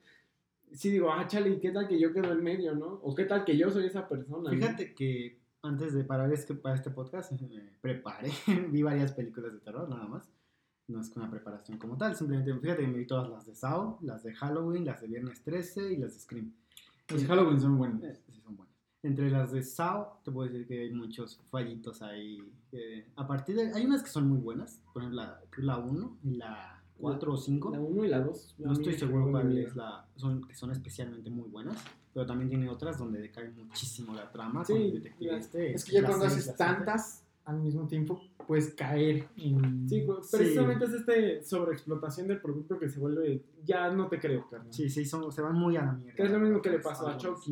Sí 0.73 0.91
digo, 0.91 1.11
ah, 1.11 1.27
chale, 1.27 1.49
¿y 1.49 1.61
qué 1.61 1.71
tal 1.71 1.89
que 1.89 1.99
yo 1.99 2.13
quedo 2.13 2.33
en 2.33 2.43
medio, 2.43 2.75
no? 2.75 3.01
O 3.03 3.15
qué 3.15 3.25
tal 3.25 3.45
que 3.45 3.57
yo 3.57 3.71
soy 3.71 3.87
esa 3.87 4.07
persona, 4.07 4.51
¿no? 4.51 4.57
Fíjate 4.57 4.95
que 4.95 5.39
antes 5.63 5.95
de 5.95 6.05
parar 6.05 6.31
este, 6.33 6.55
para 6.55 6.75
este 6.75 6.91
podcast, 6.91 7.33
me 7.33 7.73
preparé. 7.81 8.31
vi 8.71 8.83
varias 8.83 9.13
películas 9.13 9.53
de 9.53 9.61
terror, 9.61 9.89
nada 9.89 10.07
más. 10.07 10.31
No 10.89 11.01
es 11.01 11.15
una 11.17 11.31
preparación 11.31 11.79
como 11.79 11.99
tal, 11.99 12.17
simplemente 12.17 12.55
fíjate 12.55 12.83
que 12.83 12.89
me 12.89 12.99
vi 12.99 13.07
todas 13.07 13.29
las 13.29 13.45
de 13.47 13.55
Saw, 13.55 13.99
las 14.01 14.23
de 14.23 14.33
Halloween, 14.35 14.87
las 14.87 15.01
de 15.03 15.09
Viernes 15.09 15.43
13 15.43 15.93
y 15.93 15.97
las 15.99 16.15
de 16.15 16.21
Scream. 16.21 16.55
Los 17.09 17.25
Halloween 17.25 17.61
son 17.61 17.77
buenos. 17.77 18.03
Eh, 18.03 18.15
sí, 18.15 18.41
son 18.41 18.57
buenas. 18.57 18.68
Entre 19.03 19.31
las 19.31 19.53
de 19.53 19.63
Saw, 19.63 20.07
te 20.25 20.33
puedo 20.33 20.49
decir 20.51 20.67
que 20.67 20.81
hay 20.83 20.91
muchos 20.93 21.41
fallitos 21.51 22.03
ahí. 22.03 22.39
eh, 22.73 23.07
a 23.17 23.27
partir 23.27 23.55
de. 23.57 23.73
Hay 23.73 23.87
unas 23.87 24.03
que 24.03 24.11
son 24.11 24.29
muy 24.29 24.39
buenas, 24.39 24.81
por 24.93 25.03
ejemplo, 25.03 25.23
la, 25.23 25.41
la 25.59 25.79
1 25.79 26.19
y 26.25 26.35
la 26.35 26.83
4 26.99 27.33
o 27.33 27.37
5. 27.37 27.71
La 27.71 27.81
1 27.81 28.05
y 28.05 28.09
la 28.09 28.21
2. 28.21 28.55
No 28.59 28.73
estoy 28.73 28.95
seguro 28.95 29.31
cuál 29.31 29.57
es 29.57 29.77
la. 29.77 30.05
Son, 30.17 30.47
que 30.49 30.55
son 30.57 30.73
especialmente 30.73 31.31
muy 31.31 31.49
buenas, 31.49 31.83
pero 32.13 32.27
también 32.27 32.49
tiene 32.51 32.69
otras 32.69 32.99
donde 32.99 33.21
decae 33.21 33.51
muchísimo 33.51 34.15
la 34.15 34.31
trama. 34.33 34.65
Sí, 34.65 34.73
con 34.73 34.83
detective 34.95 35.31
la- 35.33 35.39
este, 35.39 35.73
Es 35.75 35.85
que 35.85 35.93
ya 35.93 36.05
cuando 36.05 36.25
haces 36.27 36.57
tantas 36.57 37.25
al 37.45 37.61
mismo 37.61 37.87
tiempo, 37.87 38.21
puedes 38.47 38.75
caer 38.75 39.29
en... 39.37 39.89
Sí, 39.89 40.01
Sí. 40.23 40.37
precisamente 40.37 40.85
es 40.85 40.93
este 40.93 41.43
sobreexplotación 41.45 42.27
del 42.29 42.41
producto 42.43 42.79
que 42.79 42.89
se 42.91 42.99
vuelve. 43.01 43.43
Ya 43.65 43.91
no 43.91 44.09
te 44.09 44.19
creo, 44.21 44.47
carnal. 44.51 44.75
Sí, 44.75 44.91
sí, 44.91 45.07
son, 45.07 45.33
se 45.33 45.41
van 45.41 45.55
muy 45.55 45.77
a 45.79 45.85
la 45.85 45.93
mierda. 45.93 46.15
Que 46.17 46.23
es 46.25 46.31
lo 46.31 46.41
mismo 46.41 46.61
que 46.61 46.69
le 46.71 46.81
pasó 46.81 47.07
a 47.07 47.13
Algunas. 47.13 47.47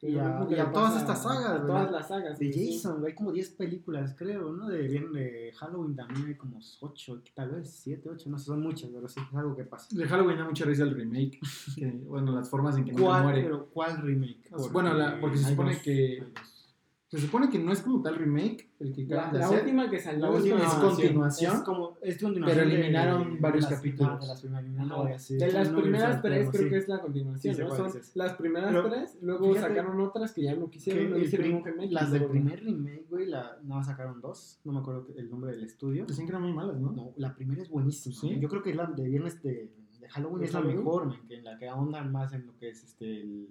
Y 0.00 0.16
a- 0.16 0.46
y 0.48 0.72
todas 0.72 0.96
estas 1.00 1.22
sagas, 1.24 1.66
todas 1.66 1.90
las 1.90 2.06
sagas. 2.06 2.38
De 2.38 2.52
sí. 2.52 2.74
Jason, 2.74 3.04
hay 3.04 3.14
como 3.14 3.32
10 3.32 3.50
películas, 3.50 4.14
creo, 4.16 4.52
¿no? 4.52 4.68
De, 4.68 4.82
bien, 4.86 5.12
de 5.12 5.52
Halloween 5.56 5.96
también 5.96 6.26
hay 6.26 6.34
como 6.36 6.60
8, 6.80 7.20
tal 7.34 7.50
vez 7.50 7.68
7, 7.82 8.08
8, 8.08 8.30
no 8.30 8.38
sé, 8.38 8.44
son 8.46 8.62
muchas, 8.62 8.90
pero 8.94 9.08
sí, 9.08 9.20
es 9.28 9.36
algo 9.36 9.56
que 9.56 9.64
pasa. 9.64 9.88
De 9.90 10.06
Halloween 10.06 10.38
da 10.38 10.44
mucha 10.44 10.64
risa 10.64 10.84
el 10.84 10.94
remake. 10.94 11.40
que, 11.74 11.90
bueno, 12.06 12.30
las 12.32 12.48
formas 12.48 12.76
en 12.76 12.84
que 12.84 12.92
no 12.92 13.02
¿Cuál, 13.02 13.22
muere. 13.24 13.42
pero, 13.42 13.66
¿Cuál 13.66 14.00
remake? 14.02 14.50
Bueno, 14.72 14.94
la- 14.94 15.20
porque 15.20 15.36
se 15.38 15.50
supone 15.50 15.74
dos, 15.74 15.82
que- 15.82 15.90
hay 16.22 16.30
dos. 16.32 16.57
Se 17.08 17.18
supone 17.18 17.48
que 17.48 17.58
no 17.58 17.72
es 17.72 17.80
como 17.80 18.02
tal 18.02 18.16
remake 18.16 18.68
el 18.80 18.92
que 18.92 19.06
La, 19.06 19.14
acaban 19.16 19.32
de 19.32 19.38
la 19.38 19.46
hacer. 19.46 19.60
última 19.60 19.88
que 19.88 19.98
salió 19.98 20.20
La 20.20 20.28
es 20.28 20.36
última 20.36 20.56
es 20.58 20.62
continuación. 20.74 21.06
continuación. 21.08 21.54
Es 21.56 21.62
como, 21.62 21.96
es 22.02 22.22
continuación 22.22 22.58
Pero 22.58 22.68
de- 22.68 22.74
eliminaron 22.76 23.40
varios 23.40 23.64
las- 23.64 23.72
capítulos. 23.74 24.20
de 24.20 24.26
las 24.26 24.40
primeras. 24.42 24.64
De 25.28 25.52
las 25.52 25.70
No, 25.72 26.20
tres 26.22 26.50
creo 26.50 26.62
sí. 26.64 26.68
que 26.68 26.76
es 26.76 26.88
la 26.88 27.00
continuación, 27.00 27.54
Sí, 27.54 27.62
¿no? 27.62 27.74
Son 27.74 27.86
es. 27.98 28.14
las 28.14 28.32
primeras 28.34 28.70
Pero, 28.74 28.90
tres, 28.90 29.18
luego 29.22 29.52
fíjate 29.54 29.74
sacaron 29.74 30.00
otras 30.02 30.32
que 30.34 30.42
ya 30.42 30.54
no 30.54 30.68
quisieron, 30.68 31.10
no 31.10 31.16
hicieron 31.18 31.46
prim- 31.46 31.56
un 31.56 31.64
remake. 31.64 31.92
las 31.92 32.12
del 32.12 32.24
primer 32.26 32.62
remake, 32.62 33.06
güey, 33.08 33.24
la, 33.26 33.42
nada 33.62 33.76
más 33.76 33.86
sacaron 33.86 34.20
dos. 34.20 34.60
No 34.64 34.72
me 34.72 34.80
acuerdo 34.80 35.06
el 35.16 35.30
nombre 35.30 35.52
del 35.52 35.64
estudio. 35.64 36.04
Dicen 36.04 36.26
que 36.26 36.32
eran 36.32 36.42
muy 36.42 36.52
malas, 36.52 36.76
¿no? 36.78 36.92
No, 36.92 37.12
la 37.16 37.34
primera 37.34 37.62
es 37.62 37.70
buenísima. 37.70 38.14
¿Sí? 38.16 38.38
Yo 38.38 38.48
creo 38.50 38.62
que 38.62 38.74
la 38.74 38.84
de 38.84 39.08
viernes 39.08 39.42
de, 39.42 39.70
de 39.98 40.08
Halloween 40.10 40.40
¿De 40.40 40.44
es 40.44 40.52
la 40.52 40.60
mejor, 40.60 41.14
en 41.30 41.42
la 41.44 41.56
que 41.58 41.68
ahondan 41.68 42.12
más 42.12 42.34
en 42.34 42.46
lo 42.46 42.54
que 42.58 42.68
es 42.68 42.84
este 42.84 43.22
el 43.22 43.48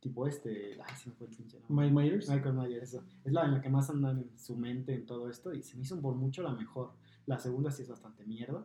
tipo 0.00 0.26
este. 0.26 0.78
Ay, 0.82 0.94
se 0.96 1.10
me 1.10 1.16
fue 1.16 1.26
el 1.28 1.34
pinche 1.36 1.58
nombre. 1.60 1.86
Mike 1.90 1.94
Myers. 1.94 2.28
Michael 2.28 2.54
Myers, 2.54 2.82
eso. 2.94 3.04
Es 3.24 3.32
la 3.32 3.44
en 3.44 3.52
la 3.52 3.60
que 3.60 3.68
más 3.70 3.88
andan 3.90 4.18
en 4.18 4.38
su 4.38 4.56
mente 4.56 4.94
en 4.94 5.06
todo 5.06 5.28
esto 5.28 5.52
y 5.52 5.62
se 5.62 5.76
me 5.76 5.82
hizo 5.82 6.00
por 6.00 6.14
mucho 6.14 6.42
la 6.42 6.52
mejor. 6.52 6.90
La 7.26 7.38
segunda 7.38 7.70
sí 7.70 7.82
es 7.82 7.88
bastante 7.88 8.24
mierda. 8.24 8.64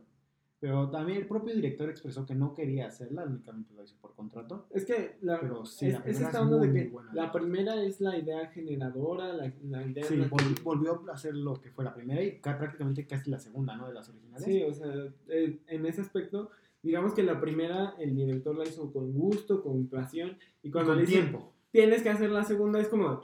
Pero 0.59 0.91
también 0.91 1.17
el 1.17 1.25
propio 1.27 1.55
director 1.55 1.89
expresó 1.89 2.23
que 2.23 2.35
no 2.35 2.53
quería 2.53 2.85
hacerla, 2.85 3.23
únicamente 3.23 3.73
lo 3.73 3.83
hizo 3.83 3.95
por 3.99 4.13
contrato. 4.13 4.67
Es 4.69 4.85
que 4.85 5.17
la, 5.23 5.39
Pero 5.39 5.65
sí, 5.65 5.87
es, 5.87 5.93
la 5.93 5.97
es 5.97 6.03
primera 6.03 6.25
esta 6.27 6.37
es 6.37 6.43
onda 6.45 6.57
muy, 6.59 6.67
de 6.67 6.73
que 6.83 6.89
buena. 6.89 7.13
la 7.15 7.31
primera 7.31 7.81
es 7.83 7.99
la 7.99 8.15
idea 8.15 8.45
generadora, 8.49 9.33
la, 9.33 9.51
la 9.63 9.83
idea 9.87 10.03
Sí, 10.03 10.17
la 10.17 10.25
que- 10.25 10.35
vol- 10.35 10.61
volvió 10.61 11.03
a 11.09 11.13
hacer 11.13 11.33
lo 11.35 11.59
que 11.59 11.71
fue 11.71 11.83
la 11.83 11.95
primera 11.95 12.21
y 12.21 12.39
ca- 12.39 12.59
prácticamente 12.59 13.07
casi 13.07 13.31
la 13.31 13.39
segunda, 13.39 13.75
¿no? 13.75 13.87
De 13.87 13.93
las 13.95 14.07
originales. 14.09 14.45
Sí, 14.45 14.61
o 14.61 14.71
sea, 14.71 14.93
eh, 15.29 15.59
en 15.65 15.85
ese 15.87 16.01
aspecto, 16.01 16.51
digamos 16.83 17.13
que 17.13 17.23
la 17.23 17.39
primera 17.39 17.95
el 17.99 18.15
director 18.15 18.55
la 18.57 18.67
hizo 18.67 18.91
con 18.91 19.11
gusto, 19.13 19.61
con 19.63 19.87
pasión, 19.87 20.37
y 20.63 20.71
cuando 20.71 20.91
con 20.91 20.99
le 20.99 21.05
dicen, 21.05 21.29
tiempo. 21.29 21.53
tienes 21.71 22.01
que 22.03 22.09
hacer 22.09 22.29
la 22.31 22.43
segunda, 22.43 22.79
es 22.79 22.87
como, 22.87 23.21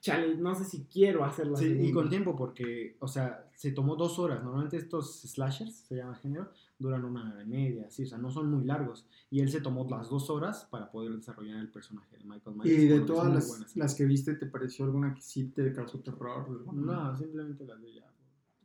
chale, 0.00 0.36
no 0.36 0.54
sé 0.54 0.64
si 0.64 0.84
quiero 0.84 1.24
hacer 1.24 1.46
la 1.48 1.56
Sí, 1.56 1.64
segunda. 1.64 1.84
y 1.88 1.92
con 1.92 2.08
tiempo 2.08 2.36
porque, 2.36 2.96
o 3.00 3.08
sea, 3.08 3.48
se 3.54 3.72
tomó 3.72 3.96
dos 3.96 4.18
horas. 4.18 4.42
Normalmente 4.44 4.76
estos 4.76 5.20
slashers, 5.22 5.74
se 5.74 5.96
llama 5.96 6.14
género, 6.16 6.50
duran 6.78 7.04
una 7.04 7.32
hora 7.32 7.42
y 7.42 7.46
media, 7.46 7.90
sí, 7.90 8.04
o 8.04 8.06
sea, 8.06 8.18
no 8.18 8.30
son 8.30 8.50
muy 8.50 8.64
largos. 8.64 9.06
Y 9.30 9.40
él 9.40 9.50
se 9.50 9.60
tomó 9.60 9.86
las 9.90 10.08
dos 10.10 10.30
horas 10.30 10.68
para 10.70 10.90
poder 10.92 11.12
desarrollar 11.16 11.56
el 11.58 11.68
personaje 11.70 12.16
de 12.18 12.24
Michael 12.24 12.56
Myers. 12.56 12.78
Y 12.82 12.86
de 12.86 13.00
todas 13.00 13.74
las 13.74 13.94
que 13.94 14.04
viste, 14.04 14.34
¿te 14.34 14.46
pareció 14.46 14.84
alguna 14.84 15.12
que 15.14 15.22
sí 15.22 15.46
te 15.48 15.72
causó 15.72 15.98
terror? 16.00 16.46
No, 16.72 17.16
simplemente 17.16 17.64
las 17.64 17.80
de 17.82 17.94
ya. 17.94 18.04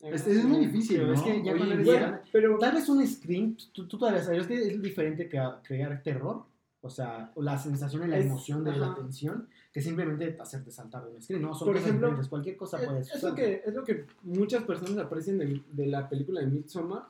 Es, 0.04 0.26
es 0.28 0.44
muy 0.46 0.60
difícil, 0.66 1.06
¿no? 1.06 1.14
es 1.14 1.22
que 1.22 1.44
ya 1.44 1.52
Hoy 1.54 1.58
cuando 1.58 1.76
eres 1.76 1.86
Bueno, 1.86 2.20
pero 2.32 2.58
Tal 2.58 2.74
vez 2.76 2.90
un 2.90 3.06
scream, 3.08 3.56
tú, 3.74 3.88
tú 3.88 3.98
todavía 3.98 4.24
sabes 4.24 4.48
que 4.48 4.56
es 4.56 4.82
diferente 4.82 5.28
que 5.30 5.40
crear 5.64 6.02
terror. 6.04 6.46
O 6.84 6.90
sea, 6.90 7.32
la 7.36 7.60
sensación 7.60 8.06
y 8.06 8.08
la 8.08 8.18
Es- 8.18 8.26
emoción 8.26 8.64
de 8.64 8.76
la 8.76 8.88
ajá. 8.88 8.96
tensión, 8.96 9.48
que 9.72 9.82
simplemente 9.84 10.36
hacerte 10.42 10.72
saltar 10.72 11.06
de 11.06 11.12
un 11.16 11.22
screen. 11.22 11.44
No, 11.44 11.54
son 11.54 11.68
Por 11.68 11.78
ejemplo. 11.78 12.20
Cualquier 12.28 12.58
cosa 12.58 12.80
puede 12.80 13.02
es, 13.02 13.14
es 13.14 13.22
lo 13.22 13.36
que, 13.36 13.62
es 13.64 13.74
lo 13.76 13.84
que 13.84 14.06
muchas 14.24 14.64
personas 14.64 14.98
aprecian 14.98 15.38
de, 15.38 15.62
de 15.72 15.86
la 15.86 16.10
película 16.10 16.42
de 16.42 16.48
Midsommar, 16.48 17.04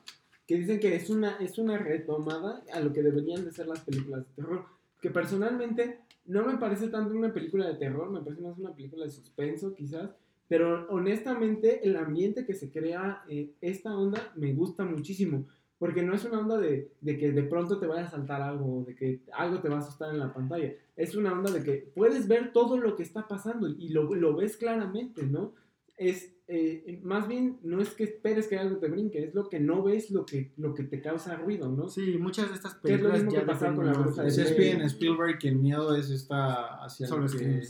que 0.45 0.55
dicen 0.57 0.77
que 0.81 0.93
es 0.93 1.09
una, 1.09 1.37
es 1.37 1.57
una 1.57 1.77
retomada 1.77 2.61
a 2.73 2.81
lo 2.81 2.91
que 2.91 3.01
deberían 3.01 3.45
de 3.45 3.53
ser 3.53 3.67
las 3.67 3.79
películas 3.79 4.25
de 4.27 4.33
terror. 4.43 4.65
Que 4.99 5.09
personalmente 5.09 5.99
no 6.25 6.45
me 6.45 6.57
parece 6.57 6.89
tanto 6.89 7.15
una 7.15 7.31
película 7.33 7.65
de 7.67 7.75
terror, 7.75 8.09
me 8.11 8.19
parece 8.19 8.41
más 8.41 8.57
una 8.57 8.73
película 8.75 9.05
de 9.05 9.11
suspenso 9.11 9.73
quizás, 9.73 10.09
pero 10.51 10.85
honestamente 10.89 11.79
el 11.87 11.95
ambiente 11.95 12.45
que 12.45 12.53
se 12.53 12.69
crea, 12.69 13.23
eh, 13.29 13.53
esta 13.61 13.97
onda, 13.97 14.33
me 14.35 14.51
gusta 14.51 14.83
muchísimo. 14.83 15.47
Porque 15.77 16.03
no 16.03 16.13
es 16.13 16.25
una 16.25 16.39
onda 16.39 16.57
de, 16.57 16.91
de 16.99 17.17
que 17.17 17.31
de 17.31 17.43
pronto 17.43 17.79
te 17.79 17.87
vaya 17.87 18.03
a 18.03 18.09
saltar 18.09 18.41
algo, 18.41 18.83
de 18.85 18.93
que 18.93 19.21
algo 19.31 19.61
te 19.61 19.69
va 19.69 19.77
a 19.77 19.79
asustar 19.79 20.13
en 20.13 20.19
la 20.19 20.33
pantalla. 20.33 20.73
Es 20.97 21.15
una 21.15 21.31
onda 21.31 21.53
de 21.53 21.63
que 21.63 21.89
puedes 21.95 22.27
ver 22.27 22.51
todo 22.51 22.75
lo 22.77 22.97
que 22.97 23.03
está 23.03 23.29
pasando 23.29 23.69
y 23.69 23.87
lo, 23.93 24.13
lo 24.13 24.35
ves 24.35 24.57
claramente, 24.57 25.23
¿no? 25.23 25.53
Es, 25.95 26.35
eh, 26.49 26.99
más 27.01 27.29
bien, 27.29 27.59
no 27.63 27.81
es 27.81 27.91
que 27.91 28.03
esperes 28.03 28.49
que 28.49 28.57
algo 28.57 28.75
te 28.75 28.89
brinque, 28.89 29.23
es 29.23 29.33
lo 29.33 29.47
que 29.47 29.61
no 29.61 29.81
ves 29.83 30.11
lo 30.11 30.25
que, 30.25 30.51
lo 30.57 30.73
que 30.73 30.83
te 30.83 30.99
causa 30.99 31.37
ruido, 31.37 31.69
¿no? 31.69 31.87
Sí, 31.87 32.17
muchas 32.17 32.49
de 32.49 32.55
estas 32.55 32.73
Que 32.75 32.95
es 32.95 33.01
lo 33.01 33.09
películas 33.09 33.23
mismo 33.23 33.31
ya 33.31 33.39
que 33.39 33.45
pasaba 33.45 33.75
con 33.75 33.85
la 33.85 33.93
bruja 33.93 34.23
de-. 34.23 34.31
Steven 34.31 34.81
Spielberg 34.81 35.39
que 35.39 35.47
el 35.47 35.55
miedo 35.55 35.95
es 35.95 36.09
esta 36.09 36.83
hacia 36.83 37.07
Sobre 37.07 37.29
lo 37.29 37.39
que. 37.39 37.61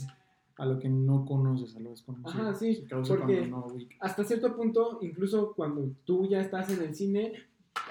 A 0.61 0.65
lo 0.67 0.77
que 0.77 0.89
no 0.89 1.25
conoces, 1.25 1.75
a 1.75 1.79
lo 1.79 1.89
desconocido. 1.89 2.29
Ajá, 2.43 2.53
sí, 2.53 2.85
porque- 3.07 3.47
no. 3.47 3.65
Hasta 3.99 4.23
cierto 4.23 4.55
punto, 4.55 4.99
incluso 5.01 5.53
cuando 5.55 5.91
tú 6.05 6.27
ya 6.29 6.39
estás 6.39 6.69
en 6.69 6.83
el 6.83 6.93
cine, 6.93 7.33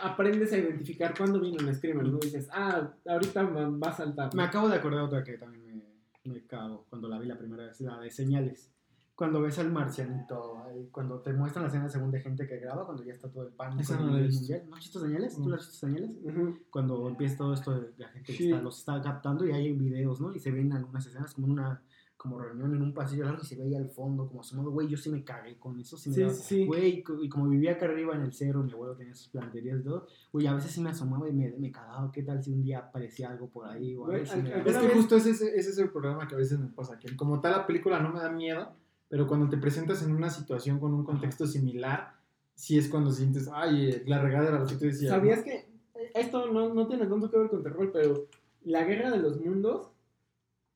aprendes 0.03 0.53
a 0.53 0.59
identificar 0.59 1.13
cuándo 1.19 1.41
viene 1.41 1.57
un 1.65 1.75
screamer, 1.75 2.07
¿no? 2.07 2.19
Dices, 2.19 2.49
ah, 2.53 2.93
ahorita 3.09 3.43
va, 3.43 3.89
a 3.89 3.93
saltar. 3.93 4.33
Me 4.37 4.45
acabo 4.45 4.69
de 4.69 4.77
acordar 4.77 5.03
otra 5.03 5.25
que 5.25 5.37
también 5.37 5.67
me, 5.67 6.33
me 6.33 6.47
cago 6.47 6.87
cuando 6.89 7.09
la 7.09 7.19
vi 7.19 7.27
la 7.27 7.37
primera 7.37 7.65
vez, 7.67 7.81
la 7.81 7.99
de 7.99 8.11
señales. 8.11 8.71
Cuando 9.17 9.43
ves 9.43 9.59
al 9.59 9.71
marcianito, 9.73 10.63
cuando 10.93 11.19
te 11.21 11.33
muestran 11.33 11.65
la 11.65 11.69
escena 11.69 11.89
según 11.89 12.11
de 12.13 12.21
gente 12.21 12.47
que 12.47 12.57
graba, 12.59 12.87
cuando 12.87 13.03
ya 13.03 13.13
está 13.13 13.29
todo 13.29 13.49
el 13.49 13.53
a 13.59 13.69
no 13.69 13.75
mundial. 13.77 14.63
¿No 14.69 14.77
has 14.77 14.83
visto 14.85 15.01
señales? 15.01 15.35
¿Tú 15.37 15.49
las 15.51 15.61
has 15.61 15.67
visto 15.73 15.87
señales? 15.89 16.17
Ujú. 16.25 16.57
Cuando 16.71 17.09
empieza 17.09 17.37
todo 17.37 17.53
esto 17.53 17.73
de 17.81 17.91
la 17.99 18.09
gente 18.09 18.33
que 18.33 18.39
Sí. 18.39 18.51
está- 18.51 18.63
los 18.63 18.79
está 18.79 19.03
captando 19.03 19.45
y 19.47 19.51
hay 19.51 19.73
videos, 19.73 20.21
¿no? 20.21 20.33
Y 20.35 20.39
se 20.39 20.53
ven 20.53 20.73
algunas 20.73 21.05
escenas 21.05 21.35
como 21.35 21.49
una 21.49 21.83
como 22.21 22.39
reunión 22.39 22.75
en 22.75 22.83
un 22.83 22.93
pasillo 22.93 23.25
largo 23.25 23.41
y 23.43 23.47
se 23.47 23.57
veía 23.57 23.79
al 23.79 23.89
fondo 23.89 24.29
como 24.29 24.43
asomado, 24.43 24.71
güey, 24.71 24.87
yo 24.89 24.99
sí 24.99 25.09
me 25.09 25.25
cagué 25.25 25.57
con 25.59 25.81
eso, 25.81 25.97
sí 25.97 26.11
me 26.11 26.15
Sí, 26.17 26.21
daba- 26.21 26.35
sí, 26.35 26.43
sí. 26.43 26.67
güey, 26.67 27.03
y 27.23 27.29
como 27.31 27.49
vivía 27.49 27.73
acá 27.73 27.87
arriba 27.87 28.15
en 28.15 28.21
el 28.21 28.35
cerro, 28.35 28.63
mi 28.63 28.71
abuelo 28.73 28.95
tenía 28.95 29.15
sus 29.15 29.29
planterías 29.29 29.81
y 29.81 29.85
todo, 29.85 30.07
güey, 30.31 30.47
a 30.47 30.53
veces 30.53 30.71
sí 30.71 30.83
me 30.83 30.91
asomaba 30.91 31.27
y 31.31 31.33
me, 31.33 31.51
me 31.57 31.73
cagaba, 31.73 32.13
¿qué 32.13 32.23
tal 32.23 32.45
si 32.45 32.53
un 32.53 32.63
día 32.63 32.81
aparecía 32.81 33.31
algo 33.31 33.49
por 33.49 33.67
ahí 33.67 33.97
o 33.97 34.05
Güey, 34.05 34.29
al- 34.29 34.43
me 34.43 34.51
Es 34.71 34.77
que 34.77 34.89
justo 34.89 35.17
ese, 35.17 35.31
ese 35.31 35.57
ese 35.59 35.71
es 35.71 35.79
el 35.79 35.89
problema 35.89 36.29
que 36.29 36.35
a 36.35 36.39
veces 36.39 36.59
me 36.59 36.67
pasa, 36.69 36.99
que 36.99 37.17
como 37.17 37.41
tal 37.41 37.53
la 37.53 37.67
película 37.67 37.99
no 38.01 38.13
me 38.13 38.21
da 38.21 38.31
miedo, 38.31 38.69
pero 39.09 39.27
cuando 39.27 39.49
te 39.49 39.57
presentas 39.57 40.03
en 40.03 40.15
una 40.15 40.29
situación 40.29 40.79
con 40.79 40.93
un 40.93 41.05
contexto 41.05 41.47
similar, 41.47 42.17
sí 42.55 42.77
es 42.77 42.91
cuando 42.91 43.11
sientes, 43.13 43.49
ay, 43.51 43.93
eh, 43.93 44.03
la 44.07 44.21
regadera, 44.21 44.59
lo 44.59 44.67
que 44.67 44.75
tú 44.75 44.85
decías. 44.85 45.11
¿Sabías 45.11 45.39
¿no? 45.39 45.45
que 45.45 45.71
esto 46.15 46.53
no, 46.53 46.75
no 46.75 46.87
tiene 46.87 47.07
tanto 47.07 47.31
que 47.31 47.39
ver 47.39 47.49
con 47.49 47.63
terror, 47.63 47.91
pero 47.95 48.27
la 48.65 48.85
guerra 48.85 49.11
de 49.11 49.17
los 49.21 49.41
mundos 49.41 49.91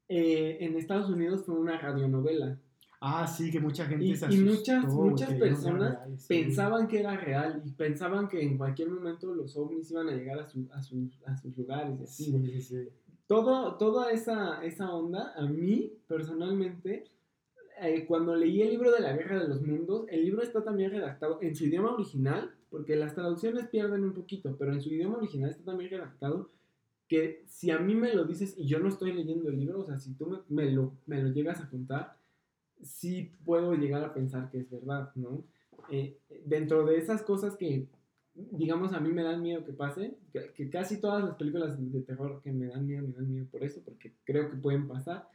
eh, 0.09 0.59
en 0.61 0.77
Estados 0.77 1.09
Unidos 1.11 1.45
fue 1.45 1.55
una 1.55 1.79
radionovela? 1.79 2.59
Ah, 3.07 3.27
sí, 3.27 3.51
que 3.51 3.61
mucha 3.61 3.85
gente 3.87 4.05
Y- 4.07 4.17
se 4.17 4.25
y 4.27 4.29
asustó, 4.29 4.45
muchas- 4.51 4.95
güey, 4.95 5.11
muchas 5.11 5.31
era 5.31 5.39
personas 5.39 5.93
real, 5.93 6.19
sí. 6.19 6.27
Pensaban 6.29 6.89
que 6.89 7.01
era 7.01 7.17
real 7.17 7.63
y 7.67 7.71
pensaban 7.73 8.29
que 8.29 8.43
en 8.43 8.57
cualquier 8.57 8.89
momento 8.91 9.35
los 9.35 9.57
ovnis 9.59 9.91
iban 9.91 10.09
a 10.09 10.13
llegar 10.13 10.39
a, 10.39 10.47
su- 10.47 10.69
a, 10.73 10.81
sus- 10.83 11.23
a 11.27 11.37
sus 11.37 11.55
lugares. 11.57 12.01
y 12.01 12.03
así. 12.05 12.25
Sí, 12.25 12.43
sí, 12.47 12.61
sí. 12.63 12.89
Todo, 13.27 13.77
toda 13.77 14.11
esa, 14.11 14.65
esa 14.65 14.95
onda, 14.95 15.33
a 15.37 15.47
mí 15.47 15.93
personalmente, 16.07 17.05
eh, 17.83 18.07
cuando 18.07 18.35
leí 18.37 18.63
el 18.63 18.71
libro 18.71 18.91
de 18.93 19.01
la 19.01 19.13
Guerra 19.15 19.41
de 19.43 19.49
los 19.49 19.61
Mundos, 19.63 20.07
el 20.09 20.25
libro 20.25 20.43
está 20.43 20.63
también 20.63 20.91
redactado 20.91 21.39
en 21.43 21.55
su 21.55 21.65
idioma 21.65 21.93
original, 21.95 22.55
porque 22.71 22.97
las 22.97 23.15
traducciones 23.15 23.69
pierden 23.69 24.05
un 24.05 24.15
poquito, 24.15 24.57
pero 24.59 24.73
en 24.73 24.81
su 24.81 24.91
idioma 24.93 25.19
original 25.19 25.51
está 25.51 25.65
también 25.65 25.91
redactado 25.91 26.51
que 27.09 27.43
si 27.47 27.71
a 27.71 27.79
mí 27.79 27.95
me 27.95 28.15
lo 28.15 28.25
dices 28.25 28.55
y 28.57 28.67
yo 28.67 28.79
no 28.81 28.89
estoy 28.89 29.13
leyendo 29.13 29.49
el 29.51 29.59
libro, 29.59 29.81
o 29.81 29.85
sea, 29.85 29.99
si 29.99 30.15
tú 30.15 30.27
me, 30.27 30.39
me 30.49 30.71
lo, 30.71 30.93
me 31.07 31.23
lo 31.23 31.29
llegas 31.29 31.61
a 31.61 31.69
contar, 31.69 32.17
sí 32.83 33.33
puedo 33.45 33.75
llegar 33.75 34.03
a 34.05 34.15
pensar 34.15 34.51
que 34.51 34.59
es 34.59 34.71
verdad, 34.71 35.11
¿no? 35.15 35.45
Eh, 35.91 36.19
dentro 36.47 36.85
de 36.87 36.97
esas 36.97 37.23
cosas 37.23 37.57
que, 37.57 37.87
digamos, 38.35 38.93
a 38.95 39.01
mí 39.01 39.11
me 39.13 39.23
dan 39.23 39.43
miedo 39.43 39.65
que 39.65 39.73
pase, 39.73 40.17
que, 40.33 40.51
que 40.53 40.71
casi 40.71 40.99
todas 41.01 41.23
las 41.25 41.35
películas 41.37 41.77
de 41.93 42.01
terror 42.01 42.41
que 42.43 42.53
me 42.53 42.67
dan 42.67 42.87
miedo, 42.87 43.07
me 43.07 43.13
dan 43.15 43.31
miedo 43.31 43.47
por 43.51 43.63
eso, 43.63 43.81
porque 43.85 44.13
creo 44.25 44.51
que 44.51 44.57
pueden 44.57 44.89
pasar. 44.89 45.29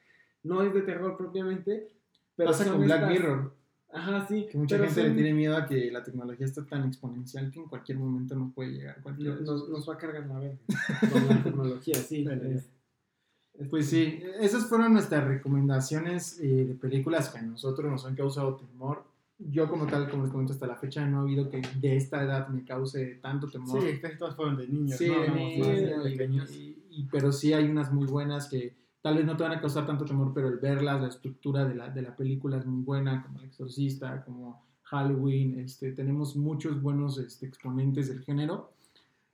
No 0.44 0.64
es 0.64 0.74
de 0.74 0.82
terror 0.82 1.18
propiamente, 1.18 1.88
pero 2.36 2.50
Pasa 2.50 2.70
con 2.72 2.84
Black 2.84 3.02
estas- 3.02 3.12
Mirror, 3.12 3.54
Ajá, 3.92 4.26
sí. 4.28 4.46
que 4.52 4.58
mucha 4.58 4.78
gente 4.78 5.04
le 5.04 5.12
tiene 5.16 5.34
miedo 5.34 5.58
a 5.58 5.66
que 5.66 5.90
la 5.92 6.04
tecnología 6.04 6.46
está 6.46 6.64
tan 6.66 6.88
exponencial 6.88 7.50
que 7.52 7.60
en 7.60 7.66
cualquier 7.68 7.98
momento 7.98 8.36
nos 8.36 8.54
puede 8.54 8.72
llegar. 8.72 9.02
Cualquier 9.02 9.42
nos, 9.42 9.68
nos 9.70 9.90
va 9.90 9.96
a 9.96 9.98
cargar 9.98 10.28
la 10.28 10.40
verga 10.40 10.58
con 11.12 11.28
la 11.28 11.44
tecnología, 11.44 11.96
sí. 11.96 12.24
Pero- 12.28 12.44
es- 12.50 12.70
es- 13.58 13.68
Pues 13.70 13.88
sí, 13.90 14.22
esas 14.40 14.68
fueron 14.68 14.94
nuestras 14.94 15.28
recomendaciones 15.28 16.40
eh, 16.40 16.66
de 16.66 16.76
películas 16.76 17.30
que 17.30 17.40
a 17.40 17.42
nosotros 17.42 17.92
nos 17.92 18.06
han 18.06 18.16
causado 18.16 18.56
temor. 18.56 19.04
Yo 19.40 19.70
como 19.70 19.88
tal, 19.88 20.10
como 20.10 20.24
les 20.24 20.32
comento, 20.32 20.52
hasta 20.54 20.68
la 20.68 20.76
fecha 20.76 21.06
no 21.06 21.20
ha 21.20 21.22
habido 21.22 21.50
que 21.50 21.62
de 21.80 21.96
esta 21.98 22.22
edad 22.24 22.50
me 22.50 22.64
cause 22.66 23.20
tanto 23.22 23.48
temor. 23.50 23.82
Sí, 23.82 24.00
todas 24.18 24.36
fueron 24.36 24.58
de 24.58 24.68
niños, 24.68 24.98
Sí, 24.98 25.08
¿no? 25.08 25.22
de 26.04 26.28
niños, 26.28 26.52
y- 26.56 26.78
y- 26.90 27.08
pero 27.12 27.32
sí 27.32 27.54
hay 27.54 27.70
unas 27.70 27.92
muy 27.94 28.06
buenas 28.06 28.48
que 28.50 28.76
tal 29.02 29.16
vez 29.16 29.26
no 29.26 29.38
te 29.38 29.44
van 29.44 29.54
a 29.54 29.62
causar 29.62 29.86
tanto 29.86 30.06
temor, 30.06 30.32
pero 30.34 30.48
el 30.50 30.58
verlas, 30.58 31.02
la 31.02 31.08
estructura 31.08 31.66
de 31.66 31.76
la, 31.76 31.90
de 31.90 32.02
la 32.02 32.16
película 32.16 32.58
es 32.58 32.66
muy 32.66 32.84
buena, 32.84 33.24
como 33.24 33.40
El 33.40 33.46
Exorcista, 33.46 34.24
como 34.26 34.64
Halloween, 34.84 35.60
este, 35.60 35.92
tenemos 35.92 36.36
muchos 36.36 36.82
buenos 36.82 37.18
este, 37.20 37.46
exponentes 37.46 38.10
del 38.10 38.24
género. 38.24 38.72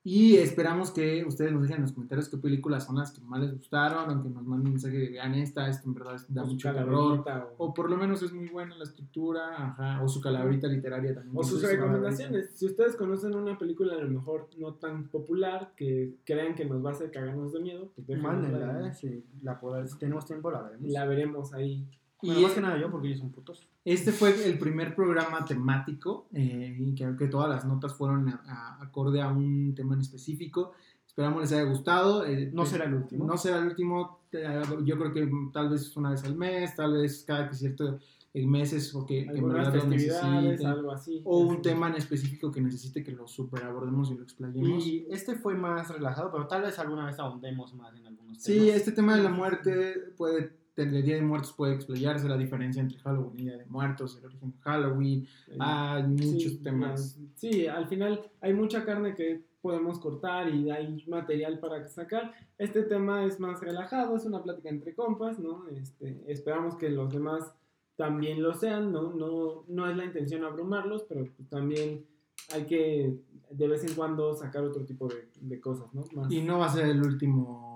Y 0.07 0.35
esperamos 0.37 0.91
que 0.91 1.25
ustedes 1.25 1.51
nos 1.51 1.63
dejen 1.63 1.77
en 1.77 1.81
los 1.81 1.91
comentarios 1.91 2.29
qué 2.29 2.37
películas 2.37 2.85
son 2.85 2.97
las 2.97 3.11
que 3.11 3.21
más 3.21 3.41
les 3.41 3.53
gustaron, 3.57 4.07
aunque 4.07 4.29
nos 4.29 4.43
manden 4.45 4.67
un 4.67 4.73
mensaje 4.73 4.95
de 4.99 5.09
vean 5.09 5.33
esta, 5.33 5.67
esto 5.67 5.87
en 5.89 5.95
verdad 5.95 6.21
da 6.29 6.43
o 6.43 6.45
mucho 6.45 6.69
calaverita, 6.71 7.47
o- 7.57 7.65
O 7.69 7.73
por 7.73 7.89
lo 7.89 7.97
menos 7.97 8.21
es 8.21 8.31
muy 8.31 8.47
buena 8.49 8.77
la 8.77 8.83
estructura, 8.83 9.55
ajá, 9.57 10.03
o 10.03 10.07
su 10.07 10.21
calaverita 10.21 10.67
literaria 10.67 11.15
también. 11.15 11.35
O 11.35 11.43
sus 11.43 11.63
recomendaciones. 11.63 12.51
Si 12.53 12.67
ustedes 12.67 12.95
conocen 12.95 13.33
una 13.33 13.57
película 13.57 13.95
a 13.95 13.97
lo 13.97 14.07
mejor 14.11 14.47
no 14.59 14.75
tan 14.75 15.07
popular 15.07 15.73
que 15.75 16.13
crean 16.23 16.53
que 16.53 16.65
nos 16.65 16.85
va 16.85 16.91
a 16.91 16.93
hacer 16.93 17.09
cagarnos 17.09 17.51
de 17.53 17.61
miedo, 17.61 17.91
pues 17.95 18.21
Mándenla, 18.21 18.87
¿eh? 18.87 18.93
Si, 18.93 19.23
la 19.41 19.59
si 19.87 19.97
tenemos 19.97 20.23
tiempo, 20.27 20.51
la 20.51 20.61
veremos. 20.61 20.87
la 20.91 21.05
veremos 21.05 21.53
ahí. 21.55 21.83
Y 22.25 22.27
Bueno, 22.27 22.41
más 22.41 22.51
es- 22.51 22.55
que 22.55 22.61
nada 22.61 22.77
yo, 22.79 22.89
porque 22.91 23.07
ellos 23.07 23.19
son 23.19 23.29
putos. 23.31 23.67
Este 23.83 24.11
fue 24.11 24.47
el 24.47 24.57
primer 24.57 24.95
programa 24.95 25.45
temático 25.45 26.27
eh, 26.33 26.75
y 26.79 26.95
creo 26.95 27.15
que 27.17 27.27
todas 27.27 27.49
las 27.49 27.65
notas 27.65 27.93
fueron 27.93 28.27
a- 28.29 28.41
a- 28.47 28.83
acorde 28.83 29.21
a 29.21 29.27
un 29.29 29.73
tema 29.75 29.93
en 29.95 30.01
específico. 30.01 30.71
Esperamos 31.05 31.41
les 31.41 31.51
haya 31.53 31.63
gustado. 31.63 32.25
eh, 32.25 32.49
No 32.53 32.63
eh, 32.63 32.65
será 32.65 32.85
el 32.85 32.95
último. 32.95 33.25
No 33.25 33.37
será 33.37 33.59
el 33.59 33.67
último. 33.67 34.19
eh, 34.31 34.61
Yo 34.83 34.97
creo 34.97 35.13
que 35.13 35.29
tal 35.53 35.69
vez 35.69 35.95
una 35.95 36.09
vez 36.11 36.23
al 36.25 36.35
mes, 36.35 36.75
tal 36.75 36.93
vez 36.93 37.23
cada 37.25 37.47
que 37.49 37.55
cierto 37.55 37.99
meses 38.33 38.93
o 38.93 39.05
que, 39.05 39.23
que 39.25 39.37
en 39.37 39.47
verdad 39.47 39.73
lo 39.75 39.85
necesiten. 39.85 40.65
algo 40.67 40.91
así. 40.91 41.21
O 41.23 41.37
un 41.39 41.61
tema 41.61 41.87
en 41.87 41.95
específico 41.95 42.51
que 42.51 42.59
necesite 42.59 43.01
que 43.01 43.13
lo 43.13 43.29
super 43.29 43.63
abordemos 43.63 44.11
y 44.11 44.15
lo 44.15 44.23
explayemos. 44.23 44.85
Y 44.85 45.07
este 45.09 45.35
fue 45.35 45.55
más 45.55 45.87
relajado, 45.89 46.31
pero 46.33 46.45
tal 46.45 46.63
vez 46.63 46.77
alguna 46.77 47.05
vez 47.05 47.17
ahondemos 47.17 47.73
más 47.75 47.95
en 47.95 48.07
algunos 48.07 48.37
Sí, 48.41 48.55
temas. 48.59 48.75
este 48.75 48.91
tema 48.91 49.15
de 49.15 49.23
la 49.23 49.29
muerte 49.29 49.93
puede, 50.17 50.51
el 50.83 51.03
Día 51.03 51.15
de 51.15 51.21
Muertos 51.21 51.53
puede 51.53 51.73
explayarse, 51.75 52.27
la 52.27 52.37
diferencia 52.37 52.81
entre 52.81 52.99
Halloween 52.99 53.39
y 53.39 53.43
Día 53.43 53.57
de 53.57 53.65
Muertos, 53.65 54.17
el 54.19 54.25
origen 54.25 54.51
de 54.51 54.57
Halloween, 54.59 55.27
hay 55.59 56.03
muchos 56.03 56.51
sí, 56.53 56.59
temas. 56.63 57.19
Sí, 57.35 57.67
al 57.67 57.87
final 57.87 58.21
hay 58.41 58.53
mucha 58.53 58.83
carne 58.85 59.13
que 59.15 59.41
podemos 59.61 59.99
cortar 59.99 60.53
y 60.53 60.69
hay 60.69 61.03
material 61.07 61.59
para 61.59 61.87
sacar. 61.87 62.33
Este 62.57 62.83
tema 62.83 63.25
es 63.25 63.39
más 63.39 63.61
relajado, 63.61 64.15
es 64.15 64.25
una 64.25 64.43
plática 64.43 64.69
entre 64.69 64.93
compas, 64.93 65.39
¿no? 65.39 65.67
Este, 65.69 66.23
esperamos 66.27 66.75
que 66.75 66.89
los 66.89 67.11
demás 67.11 67.51
también 67.95 68.43
lo 68.43 68.53
sean, 68.53 68.91
¿no? 68.91 69.13
No, 69.13 69.63
no 69.67 69.89
es 69.89 69.95
la 69.97 70.05
intención 70.05 70.43
abrumarlos, 70.43 71.03
pero 71.09 71.25
pues 71.35 71.49
también 71.49 72.05
hay 72.53 72.65
que 72.65 73.15
de 73.49 73.67
vez 73.67 73.83
en 73.85 73.95
cuando 73.95 74.35
sacar 74.35 74.63
otro 74.63 74.83
tipo 74.85 75.07
de, 75.07 75.29
de 75.39 75.59
cosas, 75.59 75.91
¿no? 75.93 76.03
Más- 76.13 76.31
Y 76.31 76.41
no 76.41 76.59
va 76.59 76.65
a 76.67 76.73
ser 76.73 76.87
el 76.87 77.01
último 77.01 77.74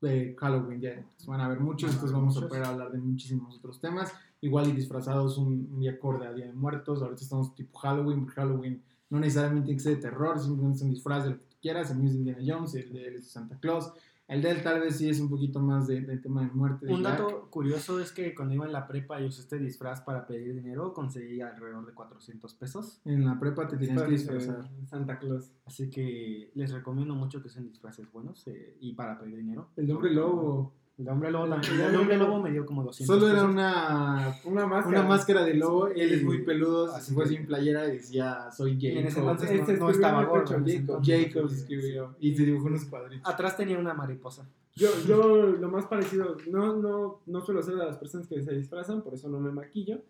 de 0.00 0.34
Halloween, 0.38 0.80
ya 0.80 1.04
van 1.26 1.40
a 1.40 1.46
haber 1.46 1.60
muchos, 1.60 1.90
entonces 1.90 2.12
vamos 2.12 2.36
a 2.36 2.48
poder 2.48 2.64
hablar 2.64 2.90
de 2.90 2.98
muchísimos 2.98 3.56
otros 3.58 3.80
temas, 3.80 4.12
igual 4.40 4.68
y 4.68 4.72
disfrazados 4.72 5.36
un, 5.38 5.78
día 5.78 5.92
acorde 5.92 6.26
a 6.26 6.32
Día 6.32 6.46
de 6.46 6.52
Muertos, 6.52 7.02
ahorita 7.02 7.22
estamos 7.22 7.54
tipo 7.54 7.78
Halloween, 7.78 8.20
porque 8.20 8.40
Halloween 8.40 8.82
no 9.10 9.20
necesariamente 9.20 9.66
tiene 9.66 9.76
que 9.76 9.82
ser 9.82 9.96
de 9.96 10.02
terror, 10.02 10.40
simplemente 10.40 10.76
es 10.76 10.82
un 10.82 10.90
disfraz 10.90 11.24
de 11.24 11.30
lo 11.30 11.38
que 11.38 11.44
tú 11.44 11.56
quieras, 11.60 11.90
el 11.90 11.98
mío 11.98 12.08
es 12.08 12.12
de 12.14 12.18
Indiana 12.20 12.42
Jones, 12.46 12.74
el 12.74 12.92
de 12.92 13.22
Santa 13.22 13.58
Claus, 13.58 13.92
el 14.30 14.42
de 14.42 14.50
él 14.50 14.62
tal 14.62 14.80
vez 14.80 14.96
sí 14.96 15.08
es 15.08 15.20
un 15.20 15.28
poquito 15.28 15.58
más 15.58 15.88
de, 15.88 16.00
tema 16.18 16.42
de 16.42 16.50
muerte. 16.52 16.86
de 16.86 16.94
Un 16.94 17.02
Jack. 17.02 17.18
dato 17.18 17.50
curioso 17.50 17.98
es 17.98 18.12
que 18.12 18.32
cuando 18.32 18.54
iba 18.54 18.64
en 18.64 18.72
la 18.72 18.86
prepa 18.86 19.20
y 19.20 19.26
usé 19.26 19.40
este 19.42 19.58
disfraz 19.58 20.02
para 20.02 20.24
pedir 20.24 20.54
dinero, 20.54 20.94
conseguí 20.94 21.40
alrededor 21.40 21.84
de 21.84 21.92
400 21.92 22.54
pesos. 22.54 23.00
En 23.04 23.24
la 23.24 23.40
prepa 23.40 23.66
te 23.66 23.76
tenías 23.76 24.02
que 24.02 24.10
disfrazar. 24.12 24.70
Santa 24.86 25.18
Claus. 25.18 25.50
Así 25.64 25.90
que 25.90 26.52
les 26.54 26.70
recomiendo 26.70 27.14
mucho 27.16 27.42
que 27.42 27.48
usen 27.48 27.66
disfraces 27.66 28.10
buenos 28.12 28.46
eh, 28.46 28.76
y 28.80 28.94
para 28.94 29.18
pedir 29.18 29.36
dinero. 29.36 29.70
El 29.74 29.90
hombre 29.90 30.12
lobo. 30.12 30.74
El 31.00 31.08
hombre 31.08 31.30
lobo, 31.30 31.48
también- 31.48 31.80
El 31.80 31.96
hombre 31.96 32.16
lobo 32.18 32.40
me 32.42 32.50
dio 32.52 32.66
como 32.66 32.84
200 32.84 33.16
Solo 33.18 33.32
era 33.32 33.44
una, 33.44 34.36
Una 34.44 34.66
máscara. 34.66 35.00
una 35.00 35.08
máscara 35.08 35.44
de 35.44 35.54
lobo, 35.54 35.88
él 35.88 36.12
es 36.12 36.22
muy 36.22 36.42
peludo, 36.42 36.94
Así 36.94 37.14
fue 37.14 37.26
sin 37.26 37.46
playera 37.46 37.88
y 37.88 37.92
decía, 37.92 38.50
soy 38.50 38.76
Y 38.78 38.86
en 38.88 39.06
ese 39.06 39.16
Jacob. 39.20 39.30
entonces 39.32 39.60
Ese 39.62 39.72
no, 39.74 39.84
no 39.86 39.90
estaba 39.90 40.24
gordo. 40.24 40.46
Jacob. 40.66 41.02
Jacob 41.04 41.46
escribió 41.50 42.14
y 42.20 42.34
se 42.34 42.44
dibujó 42.44 42.66
unos 42.66 42.84
cuadritos. 42.84 43.26
Atrás 43.32 43.56
tenía 43.56 43.78
una 43.78 43.94
mariposa. 43.94 44.46
Yo, 44.76 44.88
yo 45.06 45.46
lo 45.46 45.68
más 45.68 45.86
parecido, 45.86 46.36
no, 46.50 46.76
no, 46.76 47.20
no 47.26 47.40
suelo 47.40 47.62
ser 47.62 47.74
de 47.76 47.84
las 47.86 47.96
personas 47.96 48.26
que 48.28 48.42
se 48.42 48.52
disfrazan, 48.54 49.02
por 49.02 49.14
eso 49.14 49.28
no 49.28 49.40
me 49.40 49.50
maquillo. 49.50 50.02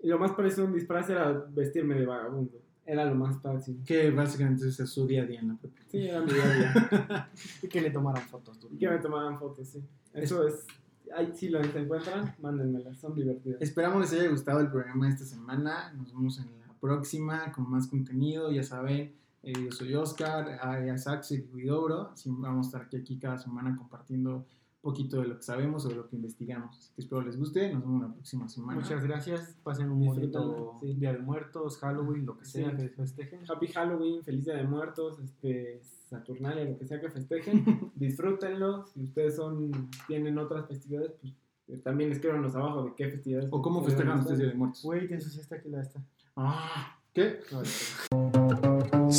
Y 0.00 0.06
lo 0.08 0.18
más 0.18 0.30
parecido 0.32 0.62
a 0.64 0.66
un 0.68 0.74
disfraz 0.74 1.10
era 1.10 1.32
vestirme 1.50 1.96
de 1.96 2.06
vagabundo. 2.06 2.52
Era 2.86 3.04
lo 3.04 3.14
más 3.16 3.36
fácil. 3.42 3.82
Que 3.84 4.10
básicamente 4.10 4.66
es 4.66 4.76
su 4.76 5.06
día 5.06 5.22
a 5.24 5.26
día 5.26 5.40
en 5.40 5.48
la. 5.48 5.56
Sí, 5.88 6.08
era 6.08 6.20
mi 6.22 6.32
día 6.32 6.42
a 6.44 6.54
día. 6.54 7.30
Y 7.62 7.68
que 7.68 7.80
le 7.82 7.90
tomaran 7.90 8.22
fotos. 8.22 8.58
tú. 8.58 8.68
Y 8.72 8.78
que 8.78 8.88
me 8.88 8.96
tomaran 8.98 9.38
fotos, 9.38 9.68
sí. 9.68 9.82
Eso 10.22 10.46
es. 10.46 10.66
Ahí, 11.14 11.32
si 11.34 11.48
lo 11.48 11.62
encuentran, 11.62 12.34
mándenmelas, 12.40 12.98
son 12.98 13.14
divertidas. 13.14 13.62
Esperamos 13.62 14.00
les 14.02 14.12
haya 14.12 14.30
gustado 14.30 14.60
el 14.60 14.70
programa 14.70 15.06
de 15.06 15.12
esta 15.12 15.24
semana. 15.24 15.92
Nos 15.94 16.12
vemos 16.12 16.38
en 16.38 16.46
la 16.60 16.74
próxima 16.80 17.50
con 17.52 17.70
más 17.70 17.86
contenido. 17.86 18.50
Ya 18.52 18.62
saben, 18.62 19.14
eh, 19.42 19.52
yo 19.64 19.72
soy 19.72 19.94
Oscar, 19.94 20.58
hay 20.62 20.96
Sax 20.98 21.32
y 21.32 21.42
Guidobro. 21.52 22.12
Vamos 22.26 22.66
a 22.66 22.68
estar 22.68 23.00
aquí, 23.00 23.18
cada 23.18 23.38
semana 23.38 23.74
compartiendo 23.76 24.46
poquito 24.80 25.20
de 25.20 25.28
lo 25.28 25.36
que 25.36 25.42
sabemos 25.42 25.84
o 25.84 25.88
de 25.88 25.96
lo 25.96 26.08
que 26.08 26.16
investigamos. 26.16 26.76
Así 26.78 26.92
que 26.94 27.02
espero 27.02 27.22
les 27.22 27.36
guste. 27.38 27.72
Nos 27.72 27.82
vemos 27.82 28.02
la 28.02 28.12
próxima 28.14 28.48
semana. 28.48 28.80
Muchas 28.80 29.02
gracias. 29.02 29.56
Pasen 29.62 29.90
un 29.90 30.04
bonito 30.06 30.78
sí. 30.80 30.94
Día 30.94 31.12
de 31.12 31.18
Muertos, 31.18 31.78
Halloween, 31.78 32.26
lo 32.26 32.38
que 32.38 32.44
sea 32.44 32.70
Sí. 32.70 32.76
que 32.76 32.88
festejen. 32.90 33.40
Happy 33.48 33.66
Halloween, 33.68 34.22
feliz 34.22 34.44
Día 34.44 34.54
de 34.56 34.64
Muertos, 34.64 35.18
este, 35.18 35.80
Saturnalia, 36.08 36.64
lo 36.64 36.78
que 36.78 36.86
sea 36.86 37.00
que 37.00 37.10
festejen. 37.10 37.64
Disfrútenlo. 37.96 38.86
Si 38.86 39.02
ustedes 39.02 39.36
son 39.36 39.90
tienen 40.06 40.38
otras 40.38 40.66
festividades, 40.66 41.12
pues 41.20 41.34
eh, 41.68 41.78
también 41.78 42.12
escríbanos 42.12 42.54
abajo 42.54 42.84
de 42.84 42.94
qué 42.96 43.08
festividades. 43.08 43.48
¿O 43.52 43.60
cómo 43.60 43.82
festejan 43.82 44.20
ustedes 44.20 44.38
Día 44.38 44.48
de 44.48 44.54
Muertos? 44.54 44.82
Güey, 44.82 45.08
te 45.08 45.14
ensuciaste 45.14 45.56
aquí 45.56 45.68
la 45.68 45.82
esta. 45.82 46.02
Ah, 46.36 46.98
¿qué? 47.12 47.40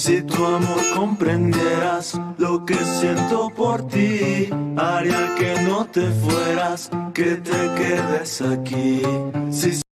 Si 0.09 0.23
tu 0.23 0.43
amor 0.43 0.81
comprendieras 0.95 2.19
lo 2.39 2.65
que 2.65 2.73
siento 2.73 3.51
por 3.55 3.85
ti, 3.85 4.49
haría 4.75 5.35
que 5.37 5.61
no 5.61 5.85
te 5.85 6.09
fueras, 6.09 6.89
que 7.13 7.35
te 7.35 7.59
quedes 7.77 8.41
aquí. 8.41 9.03